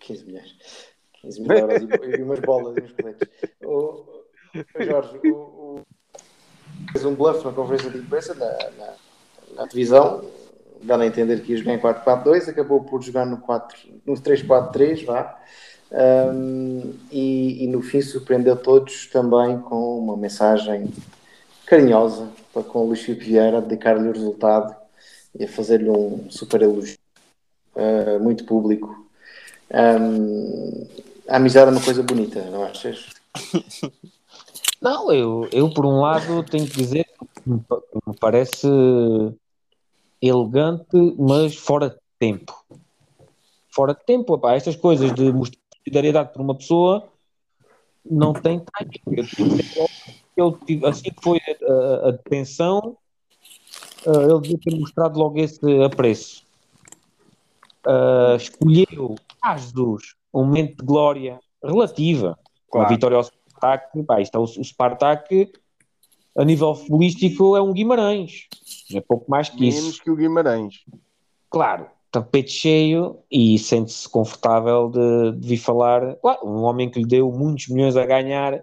15 0.00 0.24
milhões. 0.24 0.56
15 1.20 1.40
mil 1.42 1.52
euros 1.52 1.82
e, 1.82 2.18
e 2.18 2.22
umas 2.22 2.40
bolas 2.40 2.78
e 2.78 2.80
uns 2.80 2.92
coletes. 2.92 3.28
O, 3.62 4.24
o 4.74 4.82
Jorge, 4.82 5.18
o, 5.22 5.28
o- 5.36 5.82
fez 6.92 7.04
um 7.04 7.14
bluff 7.14 7.44
na 7.44 7.52
conferência 7.52 7.90
de 7.90 7.98
imprensa 7.98 8.32
na, 8.34 8.46
na, 8.70 8.94
na 9.54 9.68
televisão, 9.68 10.24
dando 10.82 11.02
a 11.02 11.06
entender 11.06 11.40
que 11.40 11.52
ia 11.52 11.58
jogar 11.58 11.74
em 11.74 11.78
4-4-2, 11.78 12.48
acabou 12.48 12.82
por 12.82 13.02
jogar 13.02 13.26
no, 13.26 13.38
4, 13.38 13.78
no 14.06 14.14
3-4-3, 14.14 15.04
vá. 15.04 15.38
Um, 15.92 16.94
e, 17.10 17.64
e 17.64 17.66
no 17.66 17.82
fim 17.82 18.00
surpreendeu 18.00 18.56
todos 18.56 19.06
também 19.06 19.58
com 19.58 19.98
uma 19.98 20.16
mensagem 20.16 20.88
carinhosa 21.66 22.28
para 22.52 22.62
com 22.62 22.80
o 22.80 22.86
Luís 22.86 23.00
Filipe 23.00 23.24
Vieira, 23.24 23.60
dedicar-lhe 23.60 24.08
o 24.08 24.12
resultado 24.12 24.74
e 25.38 25.44
a 25.44 25.48
fazer-lhe 25.48 25.90
um 25.90 26.30
super 26.30 26.62
elogio 26.62 26.98
uh, 27.74 28.20
muito 28.20 28.44
público. 28.44 29.06
Um, 29.72 30.86
a 31.28 31.36
amizade 31.36 31.70
é 31.70 31.72
uma 31.72 31.84
coisa 31.84 32.02
bonita, 32.02 32.42
não 32.50 32.64
achas? 32.64 33.06
Não, 34.80 35.12
eu, 35.12 35.46
eu 35.52 35.68
por 35.68 35.84
um 35.84 36.00
lado 36.00 36.42
tenho 36.42 36.66
que 36.66 36.78
dizer 36.78 37.04
que 37.04 37.50
me 37.50 37.62
parece 38.18 38.66
elegante, 40.20 40.96
mas 41.18 41.56
fora 41.56 41.90
de 41.90 41.96
tempo. 42.18 42.54
Fora 43.72 43.94
de 43.94 44.04
tempo, 44.04 44.34
epá, 44.34 44.54
estas 44.54 44.76
coisas 44.76 45.12
de 45.14 45.32
mostrar 45.32 45.60
solidariedade 45.82 46.32
por 46.32 46.42
uma 46.42 46.54
pessoa 46.54 47.08
não 48.04 48.32
tem 48.32 48.60
timing. 48.60 49.26
Eu 50.36 50.52
tive- 50.52 50.86
assim 50.86 51.10
que 51.10 51.22
foi 51.22 51.38
a, 51.38 52.08
a 52.08 52.10
detenção, 52.12 52.96
ah, 54.06 54.22
ele 54.28 54.40
devia 54.40 54.58
ter 54.58 54.78
mostrado 54.78 55.18
logo 55.18 55.38
esse 55.38 55.60
apreço. 55.82 56.44
Ah, 57.86 58.34
escolheu, 58.36 59.14
ah, 59.42 59.56
Jesus, 59.56 60.14
um 60.34 60.44
momento 60.44 60.76
de 60.78 60.84
glória 60.84 61.38
relativa 61.62 62.38
com 62.68 62.78
a 62.78 62.82
Claro. 62.82 62.94
vitória 62.94 63.16
ao 63.16 63.24
Spartak. 63.24 64.02
Pá, 64.04 64.20
isto 64.20 64.34
é 64.34 64.38
o, 64.38 64.44
o 64.44 64.64
Spartak, 64.64 65.52
a 66.36 66.44
nível 66.44 66.74
futebolístico, 66.74 67.56
é 67.56 67.62
um 67.62 67.72
Guimarães. 67.72 68.48
É 68.94 69.00
pouco 69.00 69.30
mais 69.30 69.48
que 69.48 69.68
isso. 69.68 69.80
menos 69.82 70.00
que 70.00 70.10
o 70.10 70.16
Guimarães. 70.16 70.84
Claro, 71.48 71.86
tapete 72.10 72.50
cheio 72.50 73.18
e 73.30 73.58
sente-se 73.58 74.08
confortável 74.08 74.88
de, 74.90 75.38
de 75.38 75.48
vir 75.48 75.58
falar. 75.58 76.16
Claro, 76.16 76.46
um 76.46 76.62
homem 76.62 76.90
que 76.90 77.00
lhe 77.00 77.06
deu 77.06 77.30
muitos 77.30 77.68
milhões 77.68 77.96
a 77.96 78.04
ganhar, 78.04 78.62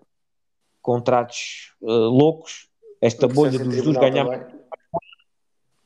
contratos 0.81 1.73
eh, 1.81 1.85
loucos. 1.85 2.67
Esta 3.01 3.27
bolha 3.27 3.51
Processo 3.51 3.69
do 3.69 3.69
em 3.69 3.77
Jesus 3.77 3.97
ganhar 3.97 4.25
também. 4.25 4.59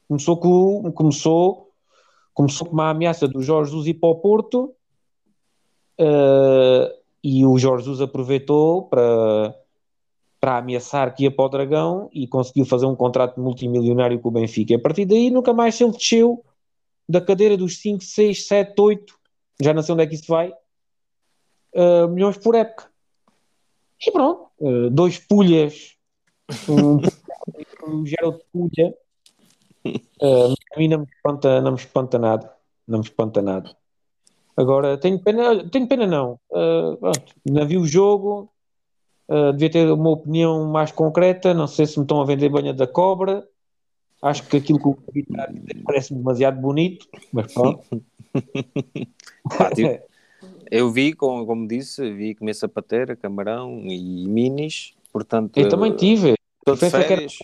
começou 0.08 0.38
com, 0.38 0.92
começou, 0.92 1.72
começou 2.34 2.68
com 2.68 2.74
uma 2.74 2.90
ameaça 2.90 3.28
do 3.28 3.42
Jorge 3.42 3.72
Jesus 3.72 3.88
ir 3.88 3.96
para 3.96 4.10
o 4.10 4.16
Porto 4.16 4.74
eh, 5.98 6.96
e 7.24 7.46
o 7.46 7.58
Jorge 7.58 7.86
Jesus 7.86 8.02
aproveitou 8.02 8.84
para, 8.84 9.56
para 10.42 10.58
ameaçar 10.58 11.16
que 11.16 11.24
ia 11.24 11.32
para 11.32 11.46
o 11.46 11.50
Dragão 11.50 12.10
e 12.12 12.28
conseguiu 12.28 12.66
fazer 12.66 12.88
um 12.88 12.96
contrato 12.96 13.40
multimilionário 13.40 14.20
com 14.20 14.28
o 14.28 14.32
Benfica. 14.32 14.74
E 14.74 14.76
a 14.76 14.80
partir 14.80 15.06
daí 15.06 15.30
nunca 15.30 15.54
mais 15.54 15.80
ele 15.80 15.92
desceu 15.92 16.44
da 17.08 17.22
cadeira 17.22 17.56
dos 17.56 17.80
5, 17.80 18.04
6, 18.04 18.48
7, 18.48 18.82
8, 18.82 19.20
já 19.62 19.74
não 19.74 19.84
sei 19.84 19.94
onde 19.94 20.04
é 20.04 20.08
que 20.08 20.16
isso 20.16 20.28
vai, 20.28 20.52
eh, 21.74 22.08
milhões 22.08 22.38
por 22.38 22.56
época. 22.56 22.90
E 24.06 24.12
pronto, 24.12 24.48
eh, 24.62 24.90
dois 24.90 25.20
pulhas, 25.20 25.96
um, 26.68 27.00
um 27.88 28.06
Gerald 28.06 28.40
Pulha, 28.52 28.96
Uh, 29.86 30.54
a 30.76 30.80
mim 30.80 30.88
não 30.88 31.00
me 31.00 31.06
espanta, 31.06 31.62
não 31.62 31.72
me 31.72 31.78
espanta 31.78 32.20
nada. 32.20 32.54
Não 32.88 33.00
me 33.00 33.06
espanta 33.06 33.42
nada. 33.42 33.76
Agora, 34.56 34.98
tenho 34.98 35.20
pena, 35.20 35.68
tenho 35.70 35.88
pena 35.88 36.06
não. 36.06 36.40
Uh, 36.52 36.98
pronto, 36.98 37.36
não 37.46 37.68
vi 37.68 37.78
o 37.78 37.88
jogo, 37.88 38.50
uh, 39.32 39.52
devia 39.54 39.70
ter 39.72 39.92
uma 39.92 40.10
opinião 40.10 40.66
mais 40.68 40.92
concreta. 40.92 41.54
Não 41.54 41.68
sei 41.68 41.86
se 41.86 41.98
me 41.98 42.04
estão 42.04 42.22
a 42.22 42.26
vender 42.26 42.50
banha 42.50 42.74
da 42.74 42.86
cobra. 42.86 43.48
Acho 44.22 44.48
que 44.48 44.58
aquilo 44.58 44.78
que 44.80 44.88
o 44.88 44.98
David 45.08 45.28
está 45.32 45.44
a 45.44 45.48
dizer 45.48 45.82
parece 45.84 46.14
demasiado 46.14 46.62
bonito, 46.62 47.08
mas 47.34 47.52
pronto. 47.54 47.84
Pá, 49.58 49.72
tipo, 49.72 50.00
eu 50.70 50.92
vi, 50.92 51.14
como, 51.14 51.46
como 51.46 51.68
disse, 51.68 52.12
vi 52.14 52.36
comer 52.36 52.54
sapateira, 52.54 53.16
camarão 53.16 53.80
e 53.84 54.28
minis. 54.28 54.94
Portanto, 55.12 55.58
Eu 55.58 55.68
também 55.70 55.96
tive. 55.96 56.36
estou 56.60 56.76
de 56.76 56.80
Pensa 56.82 57.04
que 57.04 57.14
era 57.14 57.22
férias. 57.22 57.38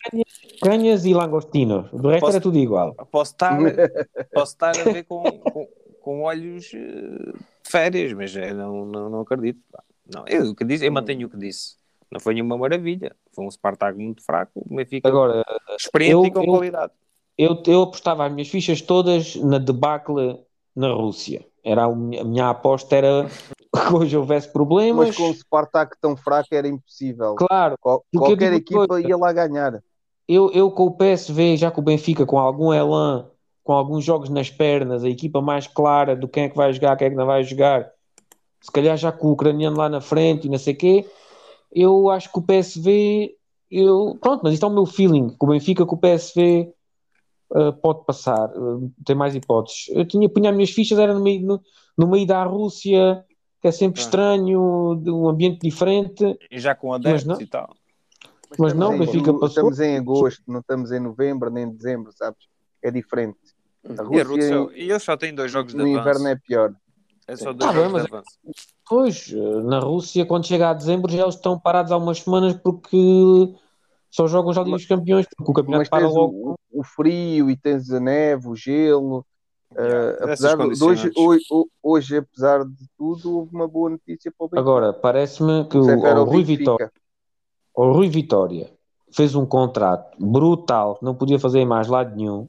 canhas 0.61 1.03
e 1.05 1.13
langostinos. 1.13 1.89
Do 1.91 2.09
resto 2.09 2.21
Posso- 2.21 2.37
era 2.37 2.43
tudo 2.43 2.57
igual. 2.59 2.93
Posso 3.11 3.31
estar, 3.31 3.57
posso 4.31 4.51
estar 4.53 4.79
a 4.79 4.83
ver 4.83 5.03
com, 5.03 5.23
com, 5.23 5.67
com 5.99 6.21
olhos 6.21 6.71
eh, 6.73 6.77
de 6.79 7.69
férias, 7.71 8.13
mas 8.13 8.35
eh, 8.35 8.53
não, 8.53 8.85
não, 8.85 9.09
não 9.09 9.21
acredito. 9.21 9.59
pá. 9.71 9.83
Não, 10.13 10.25
eu, 10.27 10.51
o 10.51 10.55
que 10.55 10.63
disse, 10.63 10.85
eu 10.85 10.91
mantenho 10.91 11.27
o 11.27 11.29
que 11.29 11.37
disse. 11.37 11.75
Não 12.11 12.19
foi 12.19 12.33
nenhuma 12.33 12.57
maravilha. 12.57 13.15
Foi 13.33 13.45
um 13.45 13.51
Spartak 13.51 13.97
muito 13.97 14.23
fraco, 14.23 14.51
o 14.55 14.75
Benfica 14.75 15.07
Agora, 15.07 15.43
experiente 15.77 16.13
eu- 16.13 16.25
e 16.25 16.31
com 16.31 16.43
eu- 16.43 16.51
qualidade. 16.53 16.93
eu, 17.37 17.61
eu 17.67 17.81
apostava 17.83 18.25
as 18.25 18.31
minhas 18.31 18.47
fichas 18.47 18.81
todas 18.81 19.35
na 19.35 19.57
debacle 19.57 20.39
na 20.75 20.93
Rússia. 20.93 21.45
Era 21.63 21.83
a 21.83 21.93
minha, 21.93 22.21
a 22.21 22.23
minha 22.23 22.49
aposta 22.49 22.95
era 22.95 23.27
que 23.89 23.93
hoje 23.93 24.15
houvesse 24.15 24.51
problemas. 24.53 25.07
Mas 25.09 25.17
com 25.17 25.29
o 25.29 25.33
Spartak 25.33 25.97
tão 25.99 26.15
fraco 26.15 26.47
era 26.51 26.67
impossível. 26.67 27.35
Claro, 27.35 27.75
Qual- 27.79 28.05
qualquer 28.15 28.53
equipa 28.53 28.87
coisa. 28.87 29.07
ia 29.07 29.17
lá 29.17 29.33
ganhar. 29.33 29.83
eu, 30.29 30.49
eu 30.53 30.71
com 30.71 30.85
o 30.85 30.91
PSV, 30.91 31.57
já 31.57 31.69
com 31.69 31.81
o 31.81 31.83
Benfica, 31.83 32.25
com 32.25 32.39
algum 32.39 32.73
elan, 32.73 33.29
com 33.63 33.73
alguns 33.73 34.05
jogos 34.05 34.29
nas 34.29 34.49
pernas, 34.49 35.03
a 35.03 35.09
equipa 35.09 35.41
mais 35.41 35.67
clara 35.67 36.15
do 36.15 36.27
quem 36.27 36.43
é 36.45 36.49
que 36.49 36.55
vai 36.55 36.71
jogar, 36.71 36.95
quem 36.95 37.07
é 37.07 37.09
que 37.09 37.15
não 37.17 37.25
vai 37.25 37.43
jogar, 37.43 37.91
se 38.61 38.71
calhar 38.71 38.97
já 38.97 39.11
com 39.11 39.27
o 39.27 39.31
ucraniano 39.31 39.77
lá 39.77 39.87
na 39.89 40.01
frente 40.01 40.47
e 40.47 40.49
não 40.49 40.57
sei 40.57 40.73
o 40.73 40.77
quê, 40.77 41.05
eu 41.71 42.09
acho 42.09 42.31
que 42.31 42.39
o 42.39 42.41
PSV, 42.41 43.35
eu, 43.69 44.17
pronto, 44.21 44.41
mas 44.43 44.53
isto 44.53 44.65
é 44.65 44.69
o 44.69 44.73
meu 44.73 44.85
feeling, 44.85 45.29
que 45.29 45.37
o 45.45 45.47
Benfica 45.47 45.85
com 45.85 45.95
o 45.95 45.99
PSV 45.99 46.71
uh, 47.51 47.73
pode 47.73 48.05
passar, 48.05 48.49
uh, 48.57 48.91
tem 49.05 49.15
mais 49.15 49.35
hipóteses. 49.35 49.85
Eu 49.89 50.05
tinha 50.07 50.27
punha 50.29 50.49
as 50.49 50.55
minhas 50.55 50.71
fichas, 50.71 50.97
era 50.97 51.13
no 51.13 51.21
meio, 51.21 51.45
no, 51.45 51.61
no 51.97 52.07
meio 52.07 52.25
da 52.25 52.43
Rússia, 52.43 53.23
que 53.61 53.67
é 53.67 53.71
sempre 53.71 53.99
Ah. 54.01 54.03
estranho, 54.03 54.99
de 55.03 55.11
um 55.11 55.27
ambiente 55.27 55.59
diferente. 55.61 56.37
E 56.49 56.59
já 56.59 56.73
com 56.75 56.87
Mas 56.89 56.99
adeptos 57.05 57.25
não. 57.25 57.41
e 57.41 57.47
tal. 57.47 57.75
Mas 58.57 58.73
não, 58.73 58.91
o 58.91 58.91
estamos 58.93 59.09
em- 59.09 59.11
Benfica 59.11 59.31
não- 59.33 59.39
passou. 59.39 59.69
Estamos 59.69 59.79
em 59.81 59.97
agosto, 59.97 60.43
não 60.47 60.59
estamos 60.61 60.91
em 60.91 60.99
novembro 60.99 61.49
nem 61.49 61.65
em 61.65 61.71
dezembro, 61.71 62.11
sabes? 62.13 62.47
É 62.81 62.89
diferente. 62.89 63.37
A 63.85 63.91
E, 63.91 63.99
a 64.21 64.23
Rússia 64.23 64.57
Rússia, 64.57 64.77
e 64.79 64.89
eles 64.89 65.03
só 65.03 65.17
têm 65.17 65.33
dois 65.33 65.51
jogos 65.51 65.73
de 65.73 65.77
no 65.77 65.85
inverno 65.87 66.09
avanço. 66.09 66.27
é 66.27 66.35
pior. 66.35 66.73
É 67.27 67.35
só 67.35 67.51
dois 67.51 67.57
Tá 67.59 67.73
bem, 67.73 67.83
jogos 67.89 67.91
mas- 67.93 68.05
avanço. 68.05 68.29
Pois, 68.89 69.33
eh, 69.33 69.61
na 69.63 69.79
Rússia, 69.79 70.25
quando 70.25 70.47
chega 70.47 70.69
a 70.69 70.73
dezembro, 70.73 71.11
já 71.11 71.23
eles 71.23 71.35
estão 71.35 71.59
parados 71.59 71.91
há 71.91 71.97
umas 71.97 72.19
semanas 72.21 72.53
porque 72.63 72.97
só 74.09 74.27
jogam 74.27 74.53
já 74.53 74.63
dos 74.63 74.85
Campeões, 74.85 75.25
porque 75.35 75.51
o 75.51 75.53
campeonato 75.53 75.89
para 75.89 76.07
logo. 76.07 76.55
o, 76.71 76.79
o 76.79 76.83
frio 76.83 77.49
e 77.49 77.57
tens 77.57 77.91
a 77.91 77.99
neve, 77.99 78.47
o 78.47 78.55
gelo. 78.55 79.25
Yeah, 79.73 80.11
essas 80.31 80.45
apesar 80.45 80.55
de, 80.57 80.83
hoje, 80.83 81.11
hoje, 81.17 81.43
hoje, 81.83 82.17
apesar 82.17 82.63
de 82.63 82.87
tudo, 82.97 83.39
houve 83.39 83.53
uma 83.53 83.67
boa 83.67 83.89
notícia 83.89 84.31
para 84.31 84.45
o 84.45 84.47
Benfica. 84.47 84.61
Agora, 84.61 84.93
parece-me 84.93 85.65
que 85.65 85.77
o, 85.77 85.85
Prefere 85.85 86.19
o 86.19 86.21
o 86.21 86.23
Rui. 86.23 86.43
Vitória, 86.45 86.91
o 87.75 87.91
Rui 87.91 88.07
Vitória 88.07 88.71
fez 89.11 89.35
um 89.35 89.45
contrato 89.45 90.15
brutal 90.17 90.95
que 90.95 91.03
não 91.03 91.13
podia 91.13 91.37
fazer 91.37 91.65
mais 91.65 91.89
lado 91.89 92.15
nenhum. 92.15 92.47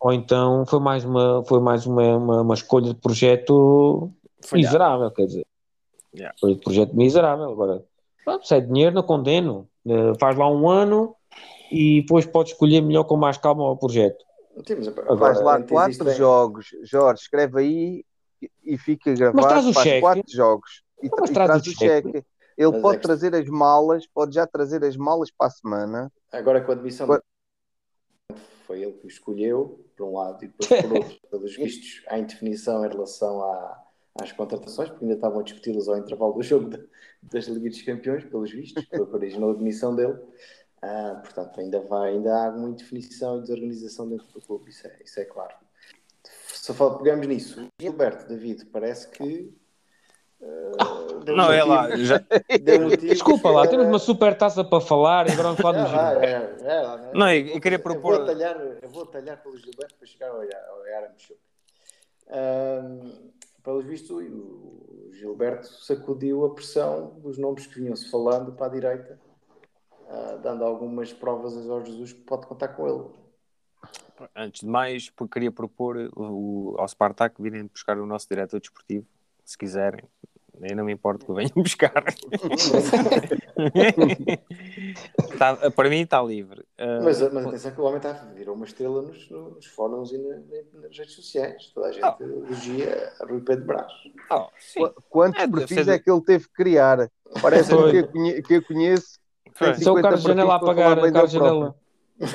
Ou 0.00 0.12
então 0.12 0.64
foi 0.66 0.78
mais 0.80 1.04
uma, 1.04 1.42
foi 1.44 1.60
mais 1.60 1.86
uma, 1.86 2.16
uma, 2.16 2.42
uma 2.42 2.54
escolha 2.54 2.94
de 2.94 3.00
projeto 3.00 4.12
Falhado. 4.44 4.66
miserável, 4.68 5.10
quer 5.10 5.26
dizer. 5.26 5.46
Yeah. 6.14 6.34
Foi 6.40 6.54
de 6.54 6.60
projeto 6.60 6.94
miserável. 6.96 7.50
Agora, 7.50 7.84
pronto, 8.24 8.46
se 8.46 8.54
é 8.54 8.60
dinheiro, 8.60 8.94
não 8.94 9.02
condeno. 9.02 9.68
Eh, 9.86 10.12
Faz 10.20 10.36
lá 10.36 10.48
um 10.50 10.68
ano 10.68 11.14
e 11.70 12.00
depois 12.02 12.24
pode 12.26 12.50
escolher 12.50 12.80
melhor 12.80 13.04
com 13.04 13.16
mais 13.16 13.36
calma 13.36 13.68
o 13.70 13.76
projeto. 13.76 14.24
Sim, 14.66 14.76
mas 14.76 14.88
Agora, 14.88 15.18
Faz 15.18 15.40
lá 15.40 15.62
quatro 15.62 16.10
jogos. 16.12 16.66
Jorge, 16.84 17.22
escreve 17.22 17.60
aí 17.60 18.04
e- 18.64 18.78
fica 18.78 19.12
gravado. 19.14 19.46
traz 19.48 19.66
o 19.66 19.72
faz 19.72 19.86
cheque. 19.86 20.00
quatro 20.00 20.22
jogos. 20.32 20.82
E, 21.02 21.08
Mas 21.20 21.30
e 21.30 21.32
traz 21.32 21.48
traz 21.50 21.66
o 21.66 21.70
o 21.70 21.72
cheque. 21.74 22.24
Ele 22.56 22.72
Mas 22.72 22.82
pode 22.82 22.96
é 22.96 23.00
que- 23.00 23.06
trazer 23.06 23.34
as 23.34 23.46
malas, 23.48 24.06
pode 24.06 24.34
já 24.34 24.46
trazer 24.46 24.84
as 24.84 24.96
malas 24.96 25.30
para 25.30 25.46
a 25.48 25.50
semana. 25.50 26.12
Agora 26.32 26.60
com 26.60 26.72
a 26.72 26.74
admissão 26.74 27.06
foi 28.66 28.82
ele 28.82 28.92
que 28.92 29.06
o 29.06 29.08
escolheu, 29.08 29.80
por 29.98 30.06
um 30.06 30.12
lado, 30.14 30.44
e 30.44 30.48
depois 30.48 30.82
por 30.82 30.92
outro, 30.96 31.18
pelos 31.30 31.56
vistos, 31.56 32.02
há 32.08 32.18
indefinição 32.18 32.84
em 32.86 32.88
relação 32.88 33.42
à- 33.42 33.84
às 34.20 34.32
contratações, 34.32 34.88
porque 34.88 35.04
ainda 35.04 35.14
estavam 35.16 35.40
a 35.40 35.42
discuti-las 35.42 35.88
ao 35.88 35.98
intervalo 35.98 36.32
do 36.32 36.42
jogo 36.42 36.70
da- 36.70 36.80
das 37.22 37.46
Ligas 37.46 37.72
dos 37.72 37.82
Campeões, 37.82 38.24
pelos 38.24 38.50
vistos, 38.50 38.84
foi 38.88 39.00
o 39.00 39.06
que 39.06 39.14
originou 39.16 39.50
a 39.50 39.52
admissão 39.52 39.94
dele. 39.94 40.16
Ah, 40.80 41.20
portanto, 41.22 41.60
ainda, 41.60 41.80
vai, 41.80 42.10
ainda 42.10 42.32
há 42.32 42.46
alguma 42.46 42.68
indefinição 42.70 43.38
e 43.38 43.40
desorganização 43.42 44.08
dentro 44.08 44.26
do 44.32 44.40
clube, 44.40 44.70
isso 44.70 44.86
é, 44.86 44.96
isso 45.04 45.18
é 45.20 45.24
claro. 45.24 45.54
Se 46.46 46.72
pegamos 46.98 47.26
nisso, 47.26 47.66
Gilberto, 47.80 48.28
David, 48.28 48.66
parece 48.66 49.08
que. 49.10 49.52
Ah, 50.40 51.32
Não, 51.34 51.52
é 51.52 51.64
lá. 51.64 51.96
Já... 51.96 52.20
motivo 52.80 52.96
Desculpa 52.96 53.50
lá, 53.50 53.66
temos 53.66 53.86
uma 53.86 53.98
super 53.98 54.36
taça 54.36 54.64
para 54.64 54.80
falar 54.80 55.28
e 55.28 55.32
agora 55.32 55.48
vamos 55.48 55.60
falar 55.60 55.72
do 55.72 55.88
é, 55.88 55.96
lá, 55.96 56.10
Gilberto. 56.12 56.64
é, 56.64 56.68
é, 56.76 56.80
lá, 56.82 56.96
né? 56.98 57.10
Não, 57.14 57.32
eu- 57.32 57.46
eu 57.48 57.60
queria 57.60 57.76
Eu 57.78 57.82
propor- 57.82 58.16
vou 58.16 58.26
talhar, 58.26 58.60
eu 58.82 58.88
vou 58.88 59.06
talhar 59.06 59.42
pelo 59.42 59.56
Gilberto 59.56 59.94
para 59.96 60.06
chegar 60.06 60.28
ao, 60.30 60.36
ao 60.36 60.86
Yaramchuk. 60.86 61.38
Um, 62.30 63.30
pelos 63.62 63.84
vistos, 63.84 64.10
o 64.10 65.10
Gilberto 65.12 65.66
sacudiu 65.66 66.44
a 66.44 66.54
pressão 66.54 67.18
dos 67.20 67.38
nomes 67.38 67.66
que 67.66 67.74
vinham-se 67.80 68.10
falando 68.10 68.52
para 68.52 68.66
a 68.66 68.68
direita, 68.70 69.18
ah, 70.08 70.38
dando 70.42 70.64
algumas 70.64 71.12
provas 71.12 71.56
a 71.56 71.62
Jorge 71.62 71.90
Jesus 71.92 72.12
que 72.12 72.20
pode 72.20 72.46
contar 72.46 72.68
com 72.68 72.86
ele. 72.86 73.04
Antes 74.34 74.60
de 74.62 74.66
mais, 74.66 75.10
por- 75.10 75.28
queria 75.28 75.50
propor 75.52 75.96
o, 76.16 76.74
ao 76.78 76.86
Spartak 76.88 77.40
virem 77.40 77.66
buscar 77.66 77.96
o 77.98 78.06
nosso 78.06 78.26
diretor 78.28 78.58
desportivo, 78.60 79.06
se 79.48 79.56
quiserem. 79.58 80.04
Eu 80.60 80.74
não 80.76 80.84
me 80.84 80.92
importo 80.92 81.24
que 81.24 81.32
venham 81.32 81.52
buscar. 81.62 82.04
Tá- 85.38 85.70
para 85.70 85.88
mim 85.88 86.00
está 86.00 86.20
livre. 86.22 86.64
Ah, 86.76 87.00
Mas, 87.02 87.20
mas 87.32 87.46
atenção 87.46 87.70
que 87.70 87.80
o 87.80 87.84
homem 87.84 87.98
está 87.98 88.10
a 88.10 88.24
virar 88.34 88.52
uma 88.52 88.64
estrela 88.64 89.02
nos, 89.02 89.30
nos 89.30 89.66
fóruns 89.66 90.10
e 90.12 90.18
na- 90.18 90.36
na- 90.36 90.82
nas 90.88 90.98
redes 90.98 91.14
sociais. 91.14 91.70
Toda 91.74 91.88
a 91.88 91.92
gente 91.92 92.04
Ah. 92.04 92.16
elogia 92.20 93.12
a 93.20 93.24
Rui 93.26 93.40
Pedro 93.40 93.66
Brás. 93.66 93.92
oh. 94.30 94.48
Qu- 94.74 95.02
Quantos 95.08 95.40
É, 95.42 95.46
perfis 95.48 95.84
ser 95.84 95.92
é 95.92 95.98
que 95.98 96.10
ele 96.10 96.22
teve 96.22 96.44
que 96.48 96.54
criar? 96.54 97.08
Parece 97.40 97.68
que 97.70 97.74
eu, 97.74 98.08
conhe- 98.08 98.42
que 98.42 98.54
eu 98.54 98.64
conheço. 98.64 99.18
Só 99.56 99.70
o 99.70 99.74
50 99.74 100.02
Carlos 100.02 100.22
Janela 100.22 100.54
a 100.56 100.60
pagar, 100.60 100.98
o 100.98 101.12
Carlos. 101.12 101.30
Janela. 101.32 101.74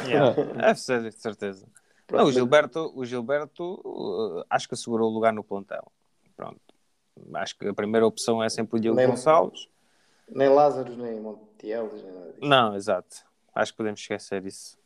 Yeah, 0.08 0.76
ser, 0.76 1.02
de 1.10 1.12
certeza. 1.20 1.68
Não, 2.12 2.26
o 2.26 2.32
Gilberto, 2.32 2.92
o 2.96 3.04
Gilberto 3.06 3.82
uh, 3.84 4.44
acho 4.50 4.68
que 4.68 4.76
assegurou 4.76 5.10
o 5.10 5.14
lugar 5.14 5.34
no 5.34 5.44
plantel. 5.44 5.92
Pronto. 6.38 6.62
Acho 7.36 7.58
que 7.58 7.68
a 7.68 7.74
primeira 7.74 8.06
opção 8.06 8.44
é 8.44 8.50
sempre 8.50 8.78
o 8.78 8.80
Diogo 8.82 8.98
Nem- 8.98 9.08
Gonçalves. 9.08 9.68
Nem 10.30 10.50
Lázaro, 10.50 10.96
nem 10.96 11.20
Montiel, 11.20 11.90
nem 11.94 12.06
nada 12.12 12.28
disso. 12.34 12.40
Não, 12.42 12.76
exato. 12.76 13.18
Acho 13.54 13.72
que 13.72 13.78
podemos 13.78 14.00
esquecer 14.00 14.46
isso. 14.46 14.78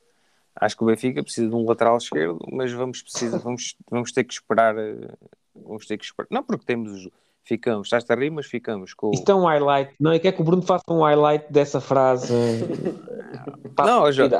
Acho 0.55 0.75
que 0.75 0.83
o 0.83 0.87
Benfica 0.87 1.21
precisa 1.23 1.47
de 1.47 1.55
um 1.55 1.65
lateral 1.67 1.97
esquerdo, 1.97 2.39
mas 2.51 2.71
vamos, 2.71 3.01
precisa, 3.03 3.37
vamos, 3.37 3.75
vamos 3.89 4.11
ter 4.11 4.23
que 4.23 4.33
esperar. 4.33 4.77
eh, 4.77 5.07
Vamos 5.55 5.85
ter 5.87 5.97
que 5.97 6.05
esperar. 6.05 6.27
Não, 6.31 6.43
porque 6.43 6.65
temos. 6.65 6.91
os- 6.91 7.09
Ficamos, 7.43 7.87
estás 7.87 8.03
a 8.11 8.13
rir, 8.15 8.29
mas 8.29 8.45
ficamos 8.45 8.93
com. 8.93 9.07
o- 9.07 9.13
Isto 9.13 9.31
é 9.31 9.35
um 9.35 9.45
highlight, 9.45 9.95
não 9.99 10.11
é? 10.11 10.19
Quer 10.19 10.33
que 10.33 10.41
o 10.41 10.43
Bruno 10.43 10.61
faça 10.61 10.83
um 10.89 11.01
highlight 11.01 11.51
dessa 11.51 11.79
frase? 11.79 12.33
Não, 13.77 14.01
ó, 14.03 14.11
Jorge, 14.11 14.35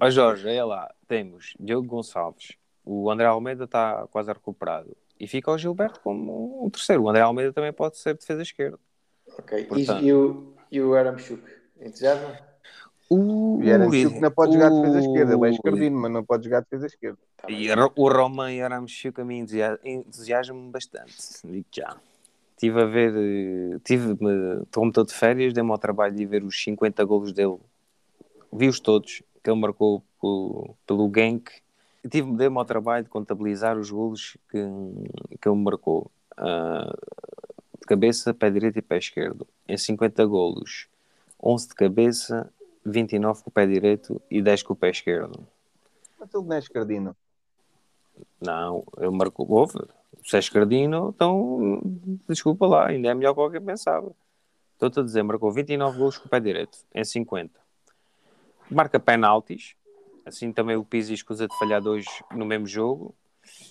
ó, 0.00 0.10
Jorge, 0.10 0.48
olha 0.48 0.64
lá. 0.64 0.94
Temos 1.06 1.54
Diogo 1.60 1.86
Gonçalves. 1.86 2.56
O 2.84 3.10
André 3.10 3.26
Almeida 3.26 3.64
está 3.64 4.06
quase 4.10 4.32
recuperado. 4.32 4.96
E 5.20 5.26
fica 5.26 5.50
o 5.50 5.58
Gilberto 5.58 6.00
como 6.00 6.64
o 6.64 6.70
terceiro. 6.70 7.02
O 7.02 7.08
André 7.08 7.22
Almeida 7.22 7.52
também 7.52 7.72
pode 7.72 7.96
ser 7.98 8.14
defesa 8.14 8.42
esquerda. 8.42 8.78
Ok. 9.38 9.58
E- 9.60 9.64
Portanto- 9.64 10.04
E, 10.04 10.12
o, 10.12 10.54
e 10.70 10.80
o 10.80 10.94
Aramchuk? 10.94 11.42
Entusiasmo? 11.80 12.34
O, 13.10 13.60
E 13.62 13.72
Uri- 13.72 14.08
que 14.14 14.20
não 14.20 14.30
pode 14.30 14.52
jogar 14.52 14.70
defesa 14.70 14.98
esquerda. 14.98 15.34
Ele 15.34 15.46
é 15.46 15.50
esquerdino, 15.50 15.96
mas 15.98 16.10
não 16.12 16.24
pode 16.24 16.44
jogar 16.44 16.60
defesa 16.60 16.86
esquerda. 16.86 17.18
Tá 17.36 17.50
E 17.50 17.68
o 17.96 18.08
Roman 18.08 18.52
Yaramchuk 18.52 19.20
a 19.20 19.24
mim 19.24 19.38
entusia- 19.38 19.80
entusiasma-me 19.84 20.70
bastante. 20.70 21.14
Digo 21.44 21.66
já. 21.72 21.96
Estive 22.52 22.82
a 22.82 22.84
ver, 22.86 23.80
tive 23.84 24.16
como 24.72 24.88
estou 24.88 25.04
de 25.04 25.14
férias, 25.14 25.52
dei-me 25.54 25.70
ao 25.70 25.78
trabalho 25.78 26.14
de 26.14 26.26
ver 26.26 26.42
os 26.44 26.60
50 26.62 27.04
golos 27.04 27.32
dele. 27.32 27.56
Vi-os 28.52 28.80
todos, 28.80 29.22
que 29.42 29.48
ele 29.50 29.60
marcou 29.60 30.02
pelo, 30.20 30.74
pelo 30.86 31.10
Genk. 31.14 31.50
Tive, 32.08 32.32
dei-me 32.32 32.56
ao 32.56 32.64
trabalho 32.64 33.04
de 33.04 33.10
contabilizar 33.10 33.76
os 33.76 33.90
golos 33.90 34.36
que, 34.50 34.58
que 35.40 35.48
ele 35.48 35.56
marcou. 35.56 36.10
Ah, 36.36 36.94
de 37.80 37.86
cabeça, 37.86 38.32
pé 38.32 38.50
direito 38.50 38.78
e 38.78 38.82
pé 38.82 38.98
esquerdo. 38.98 39.46
Em 39.66 39.76
50 39.76 40.24
golos, 40.26 40.88
11 41.42 41.68
de 41.68 41.74
cabeça, 41.74 42.52
29 42.84 43.42
com 43.42 43.50
o 43.50 43.52
pé 43.52 43.66
direito 43.66 44.22
e 44.30 44.40
10 44.40 44.62
com 44.62 44.72
o 44.72 44.76
pé 44.76 44.90
esquerdo. 44.90 45.46
Mas 46.18 46.32
ele 46.32 46.44
não 46.44 46.56
é 46.56 46.58
esquerdino. 46.58 47.16
Não, 48.40 48.84
ele 48.98 49.10
marcou. 49.10 49.50
Houve. 49.50 49.78
Se 50.24 50.36
é 50.36 50.38
esquerdino, 50.38 51.12
então 51.14 51.80
desculpa 52.28 52.66
lá, 52.66 52.88
ainda 52.88 53.08
é 53.08 53.14
melhor 53.14 53.34
que 53.34 53.40
o 53.40 53.50
que 53.50 53.56
eu 53.56 53.62
pensava. 53.62 54.12
Estou-te 54.74 55.00
a 55.00 55.02
dizer, 55.02 55.22
marcou 55.22 55.50
29 55.50 55.98
gols 55.98 56.18
com 56.18 56.26
o 56.26 56.28
pé 56.28 56.38
direito, 56.38 56.78
em 56.94 57.04
50. 57.04 57.58
Marca 58.70 59.00
penaltis, 59.00 59.74
assim 60.28 60.52
também 60.52 60.76
o 60.76 60.84
Pizzi 60.84 61.14
escusa 61.14 61.48
de 61.48 61.58
falhar 61.58 61.80
dois 61.82 62.04
no 62.30 62.44
mesmo 62.44 62.66
jogo. 62.66 63.14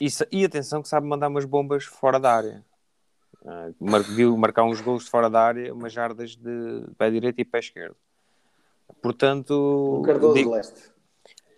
E, 0.02 0.08
e 0.32 0.44
atenção 0.46 0.82
que 0.82 0.88
sabe 0.88 1.08
mandar 1.08 1.28
umas 1.30 1.46
bombas 1.46 1.86
fora 1.86 2.20
da 2.20 2.34
área. 2.36 2.66
Ah, 3.46 3.70
mar- 3.80 4.02
viu 4.04 4.36
marcar 4.38 4.64
uns 4.64 4.82
gols 4.82 5.06
de 5.06 5.10
fora 5.10 5.30
da 5.30 5.42
área, 5.42 5.74
umas 5.74 5.94
jardas 5.94 6.36
de 6.36 6.84
pé 6.98 7.10
direito 7.12 7.40
e 7.40 7.46
pé 7.46 7.60
esquerdo. 7.60 7.96
Portanto, 9.02 9.52
O 10.00 10.02
Cardoso 10.02 10.34
digo- 10.34 10.50
de 10.52 10.56
Leste. 10.58 10.92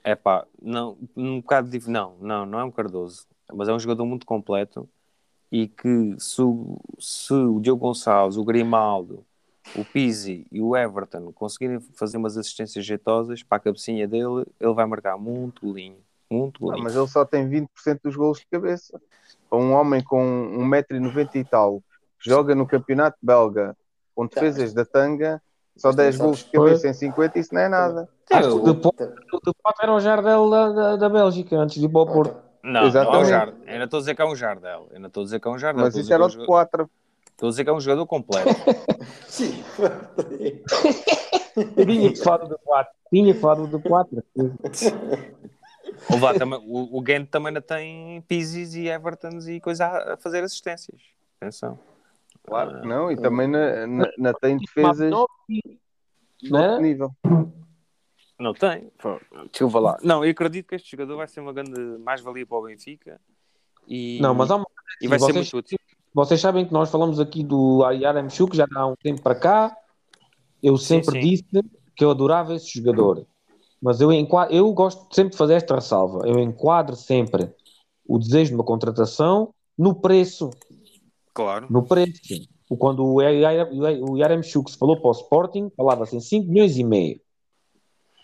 é 0.04 0.16
pá, 0.16 0.46
não, 0.62 0.98
um 1.16 1.40
bocado 1.42 1.70
dif... 1.70 1.88
não, 1.90 2.18
não, 2.20 2.46
não 2.46 2.60
é 2.60 2.64
um 2.64 2.72
Cardoso, 2.72 3.26
mas 3.54 3.68
é 3.68 3.74
um 3.74 3.80
jogador 3.80 4.06
muito 4.06 4.26
completo 4.26 4.88
e 5.52 5.68
que 5.68 6.16
se 6.20 6.42
se 7.00 7.34
o 7.34 7.60
Diogo 7.60 7.82
Gonçalves, 7.88 8.38
o 8.38 8.44
Grimaldo, 8.44 9.26
o 9.76 9.84
Pizzi 9.86 10.46
e 10.52 10.62
o 10.62 10.76
Everton 10.76 11.32
conseguirem 11.32 11.80
fazer 11.96 12.18
umas 12.18 12.38
assistências 12.38 12.86
jeitosas 12.86 13.44
para 13.44 13.58
a 13.58 13.62
cabecinha 13.62 14.08
dele, 14.08 14.46
ele 14.60 14.74
vai 14.74 14.86
marcar 14.86 15.18
muito 15.18 15.66
golinho, 15.68 15.98
muito 16.30 16.58
Ah, 16.58 16.66
golinho. 16.66 16.84
mas 16.84 16.96
ele 16.96 17.08
só 17.08 17.24
tem 17.26 17.48
20% 17.48 18.00
dos 18.04 18.16
golos 18.16 18.40
de 18.40 18.48
cabeça. 18.52 19.00
Para 19.50 19.60
um 19.60 19.74
homem 19.74 20.04
com 20.04 20.22
1,90m 20.58 21.36
e 21.36 21.44
tal, 21.44 21.82
que 22.20 22.30
joga 22.30 22.54
no 22.56 22.66
campeonato 22.68 23.18
belga, 23.22 23.76
com 24.16 24.26
defesas 24.28 24.74
da 24.74 24.86
tanga, 24.86 25.42
só 25.78 25.90
Mas 25.90 25.96
10 25.96 26.16
também 26.18 26.26
golos 26.28 26.44
de 26.44 26.52
cabeça 26.52 26.88
em 26.90 26.94
50, 26.94 27.40
isso 27.40 27.54
não 27.54 27.62
é 27.62 27.70
nada. 27.70 28.10
Acho 28.32 28.50
que 28.50 28.56
o- 28.56 28.64
o 28.64 28.74
de 28.74 28.82
Porto, 28.82 29.04
o 29.34 29.38
de 29.40 29.54
Porto 29.64 29.82
era 29.82 29.94
o 29.94 30.00
Jardel 30.00 30.50
da, 30.50 30.70
da, 30.72 30.96
da 30.98 31.10
Bélgica, 31.10 31.56
antes 31.58 31.80
de 31.80 31.86
ir 31.86 31.90
para 31.90 32.02
o 32.02 32.06
Porto. 32.06 32.36
Não, 32.62 32.82
não 32.92 33.14
é 33.16 33.18
um. 33.20 33.26
Jardel. 33.26 33.56
Eu 33.66 33.72
ainda 33.74 33.86
estou 33.86 33.98
a 33.98 34.02
dizer 34.02 34.16
que 34.16 34.22
é 34.22 34.26
um 34.26 34.36
Jardel. 34.36 34.88
Eu 34.92 35.06
estou 35.08 35.22
a 35.22 35.24
dizer 35.24 35.40
que 35.40 35.48
é 35.48 35.52
um 35.52 35.58
Jardel. 35.58 35.86
Mas 35.86 35.96
isso 35.96 36.14
era 36.14 36.22
o 36.22 36.26
é 36.26 36.28
de 36.28 36.34
jogador- 36.34 36.48
4. 36.48 36.90
Estou 37.40 37.48
a 37.48 37.50
dizer 37.52 37.64
que 37.64 37.70
é 37.70 37.74
um 37.74 37.80
jogador 37.80 38.06
completo. 38.06 38.50
Sim. 39.30 39.64
Eu 41.78 41.86
tinha 41.86 42.12
que 42.12 42.20
falar 42.22 42.46
do 42.46 42.60
4. 42.60 42.94
Tinha 43.10 43.34
que 43.34 43.40
falar 43.40 43.56
do 43.66 43.80
4. 43.80 44.24
Ou 46.12 46.20
lá, 46.20 46.34
também, 46.34 46.60
o, 46.68 47.00
o 47.00 47.06
Gent 47.06 47.30
também 47.30 47.48
ainda 47.48 47.62
tem 47.62 48.22
Pizzis 48.24 48.76
e 48.76 48.88
Evertons 48.90 49.48
e 49.48 49.62
coisa 49.62 49.86
a, 49.86 50.14
a 50.16 50.18
fazer 50.18 50.44
assistências. 50.44 51.02
Atenção. 51.40 51.80
Claro 52.46 52.82
que 52.82 52.88
não, 52.88 53.10
e 53.10 53.16
também 53.16 53.48
na, 53.48 53.88
na, 53.88 54.12
na 54.18 54.34
tem 54.34 54.58
defesas. 54.58 54.98
de 55.06 55.10
Não 55.10 55.20
outro 55.22 55.38
era? 56.58 56.80
nível. 56.82 57.16
Não 58.38 58.54
tem. 58.54 58.92
Desculpa 59.50 59.80
lá. 59.80 59.98
Não, 60.04 60.26
eu 60.26 60.32
acredito 60.32 60.68
que 60.68 60.76
este 60.76 60.92
jogador 60.92 61.16
vai 61.16 61.28
ser 61.28 61.40
uma 61.40 61.54
grande 61.54 61.80
mais-valia 62.00 62.46
para 62.46 62.58
o 62.58 62.64
Benfica. 62.64 63.20
E, 63.88 64.20
Não, 64.22 64.34
mas 64.34 64.52
há 64.52 64.58
uma 64.58 64.66
e 65.02 65.08
vai 65.08 65.18
ser 65.20 65.28
vocês- 65.32 65.54
muito 65.54 65.58
útil. 65.58 65.80
Vocês 66.26 66.42
sabem 66.42 66.66
que 66.66 66.74
nós 66.74 66.90
falamos 66.92 67.18
aqui 67.20 67.44
do 67.44 67.82
Yaremchuk 67.92 68.56
já 68.56 68.66
há 68.76 68.88
um 68.88 68.96
tempo 69.02 69.22
para 69.22 69.36
cá. 69.36 69.76
Eu 70.62 70.76
sempre 70.76 71.22
sim. 71.22 71.30
disse 71.30 71.46
que 71.96 72.04
eu 72.04 72.12
adorava 72.12 72.54
esse 72.56 72.78
jogador. 72.78 73.26
Mas 73.82 74.02
eu, 74.02 74.12
enquadro, 74.12 74.54
eu 74.54 74.70
gosto 74.74 75.08
sempre 75.16 75.32
de 75.32 75.38
fazer 75.38 75.54
esta 75.54 75.76
ressalva. 75.76 76.28
Eu 76.28 76.38
enquadro 76.40 76.98
sempre 76.98 77.50
o 78.06 78.20
desejo 78.20 78.50
de 78.50 78.56
uma 78.56 78.66
contratação 78.66 79.54
no 79.78 79.96
preço. 79.96 80.50
Claro. 81.34 81.68
No 81.70 81.84
preço. 81.86 82.20
Quando 82.78 83.06
o 83.06 83.22
Yar- 83.22 83.70
o 83.72 84.18
Yaremchuk 84.18 84.70
se 84.70 84.78
falou 84.78 85.00
para 85.00 85.08
o 85.08 85.14
Sporting, 85.14 85.72
falava-se 85.78 86.18
em 86.18 86.20
5 86.20 86.50
milhões 86.52 86.78
e 86.78 86.84
meio. 86.84 87.22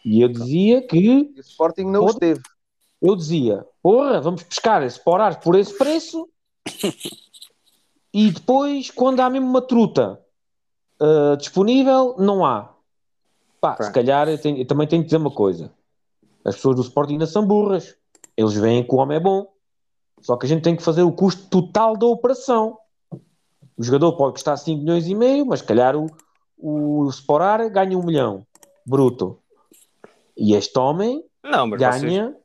E 0.03 0.19
eu 0.21 0.27
dizia 0.27 0.85
que 0.85 0.97
E 0.97 1.33
o 1.37 1.39
Sporting 1.39 1.85
não 1.85 2.07
esteve. 2.07 2.41
eu 3.01 3.15
dizia, 3.15 3.65
porra, 3.81 4.19
vamos 4.19 4.43
pescar 4.43 4.83
esse 4.83 5.01
porar 5.01 5.39
por 5.39 5.55
esse 5.55 5.75
preço 5.77 6.27
e 8.17 8.31
depois, 8.31 8.89
quando 8.91 9.19
há 9.19 9.29
mesmo 9.29 9.47
uma 9.47 9.61
truta 9.61 10.21
ah, 10.99 11.35
disponível, 11.37 12.15
não 12.17 12.45
há. 12.45 12.73
Pá, 13.59 13.75
se 13.83 13.91
calhar 13.91 14.29
eu, 14.29 14.37
tenho- 14.39 14.57
eu 14.57 14.65
também 14.65 14.87
tenho 14.87 15.01
que 15.01 15.07
dizer 15.07 15.17
uma 15.17 15.31
coisa. 15.31 15.71
As 16.43 16.55
pessoas 16.55 16.75
do 16.75 16.81
Sporting 16.83 17.13
ainda 17.13 17.27
são 17.27 17.45
burras. 17.45 17.95
Eles 18.37 18.53
veem 18.53 18.83
que 18.83 18.93
o 18.93 18.97
homem 18.97 19.17
é 19.17 19.19
bom. 19.19 19.47
Só 20.21 20.37
que 20.37 20.45
a 20.45 20.49
gente 20.49 20.61
tem 20.63 20.75
que 20.75 20.83
fazer 20.83 21.03
o 21.03 21.11
custo 21.11 21.47
total 21.49 21.97
da 21.97 22.05
operação. 22.05 22.77
O 23.77 23.83
jogador 23.83 24.13
pode 24.13 24.33
custar 24.33 24.57
5 24.57 24.81
milhões 24.81 25.07
e 25.07 25.15
meio, 25.15 25.45
mas 25.45 25.59
se 25.59 25.65
calhar 25.65 25.95
o, 25.95 26.07
o 26.57 27.09
Sporar 27.09 27.69
ganha 27.69 27.97
1 27.97 28.03
milhão 28.05 28.45
bruto. 28.85 29.39
E 30.37 30.53
este 30.53 30.77
homem 30.79 31.23
Não, 31.43 31.67
mas 31.67 31.79
vocês, 31.81 32.01
ganha 32.03 32.35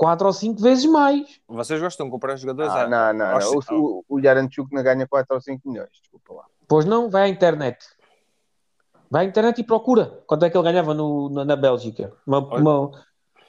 4 0.00 0.26
ou 0.26 0.32
5 0.32 0.62
vezes 0.62 0.86
mais. 0.86 1.38
vocês 1.46 1.78
gostam 1.78 2.06
de 2.06 2.10
comprar 2.12 2.34
jogadores 2.36 2.72
Ah, 2.72 2.84
a- 2.84 2.88
não, 2.88 3.12
não, 3.18 3.34
aos- 3.34 3.66
não. 3.70 3.78
O, 3.78 4.04
o, 4.08 4.16
o 4.16 4.18
Yaranchuk 4.18 4.74
não 4.74 4.82
ganha 4.82 5.06
4 5.06 5.34
ou 5.34 5.40
5 5.42 5.68
milhões. 5.70 5.90
Desculpa 6.00 6.32
lá. 6.32 6.44
Pois 6.66 6.86
não, 6.86 7.10
vai 7.10 7.24
à 7.24 7.28
internet. 7.28 7.84
Vai 9.10 9.26
à 9.26 9.28
internet 9.28 9.58
e 9.60 9.64
procura 9.64 10.22
quanto 10.26 10.46
é 10.46 10.48
que 10.48 10.56
ele 10.56 10.64
ganhava 10.64 10.94
no- 10.94 11.28
na, 11.28 11.44
na 11.44 11.54
Bélgica. 11.54 12.14
Uma, 12.26 12.38
uma, 12.38 12.90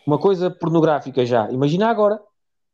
uma 0.05 0.19
coisa 0.19 0.51
pornográfica 0.51 1.25
já. 1.25 1.49
Imagina 1.49 1.87
agora. 1.89 2.21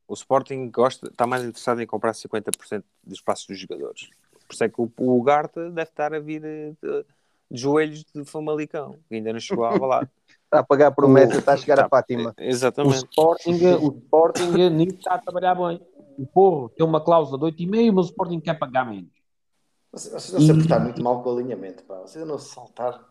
O 0.07 0.13
Sporting 0.15 0.71
gosta, 0.71 1.07
está 1.09 1.27
mais 1.27 1.43
interessado 1.43 1.79
em 1.79 1.85
comprar 1.85 2.13
50% 2.13 2.83
dos 3.03 3.21
passos 3.21 3.45
dos 3.45 3.59
jogadores. 3.59 4.09
Por 4.47 4.53
isso 4.55 4.63
é 4.63 4.69
que 4.69 4.81
o, 4.81 4.91
o 4.97 5.21
Garta 5.21 5.69
deve 5.69 5.83
estar 5.89 6.15
a 6.15 6.19
vir 6.19 6.41
de, 6.41 6.71
de 6.81 7.05
joelhos 7.51 8.03
de 8.15 8.25
Famalicão, 8.25 8.97
que 9.07 9.15
ainda 9.15 9.31
não 9.33 9.39
chegou 9.39 9.65
a 9.65 9.71
lá. 9.85 10.07
Está 10.47 10.59
a 10.59 10.63
pagar 10.63 10.91
promessa, 10.91 11.37
está 11.39 11.53
a 11.53 11.57
chegar 11.57 11.79
a 11.81 11.89
Fátima. 11.89 12.33
O 12.39 12.41
Exatamente. 12.41 12.95
Sporting, 12.99 13.65
o 13.81 13.89
Sporting 13.97 14.69
nisso 14.69 14.95
está 14.95 15.15
a 15.15 15.17
trabalhar 15.17 15.55
bem. 15.55 15.81
O 16.17 16.25
Porro 16.25 16.69
tem 16.69 16.85
uma 16.85 17.01
cláusula 17.03 17.37
de 17.51 17.57
8,5, 17.65 17.91
mas 17.93 18.05
o 18.05 18.09
Sporting 18.09 18.39
quer 18.39 18.53
pagar 18.57 18.89
menos. 18.89 19.09
Vocês 19.91 20.13
vocês 20.13 20.33
não 20.33 20.41
se 20.41 20.51
apertar 20.51 20.79
muito 20.79 21.03
mal 21.03 21.21
com 21.21 21.29
o 21.33 21.37
alinhamento, 21.37 21.83
pá. 21.83 21.99
Vocês 21.99 22.25
não 22.25 22.37
se 22.39 22.53
saltar 22.53 23.03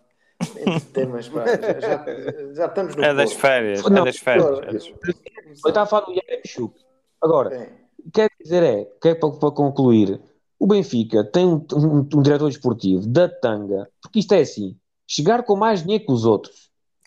entre 0.56 0.80
temas, 0.92 1.28
pá. 1.28 1.44
Já, 1.46 1.80
já, 1.80 2.54
já 2.54 2.66
estamos 2.66 2.96
no 2.96 3.04
É 3.04 3.12
das 3.14 3.32
férias. 3.34 3.82
Não, 3.82 3.98
é 4.02 4.04
das 4.06 4.16
férias. 4.16 4.58
é 4.60 4.72
das- 4.72 4.86
Eu 4.88 5.68
estava 5.68 5.82
a 5.82 5.86
falar 5.86 6.06
do 6.06 6.12
Yaremchuk. 6.12 6.74
Agora, 7.22 7.54
É. 7.54 7.70
quer 8.14 8.30
dizer 8.42 8.62
é, 8.62 8.84
que 9.00 9.08
é 9.10 9.14
para, 9.14 9.30
para 9.30 9.50
concluir, 9.50 10.18
o 10.58 10.66
Benfica 10.66 11.22
tem 11.22 11.44
um, 11.46 11.62
um- 11.74 11.98
um 12.14 12.22
diretor 12.22 12.48
esportivo 12.48 13.06
da 13.06 13.28
tanga, 13.28 13.90
porque 14.00 14.20
isto 14.20 14.32
é 14.32 14.40
assim, 14.40 14.74
chegar 15.06 15.42
com 15.42 15.54
mais 15.54 15.82
dinheiro 15.82 16.06
que 16.06 16.12
os 16.12 16.24
outros 16.24 16.65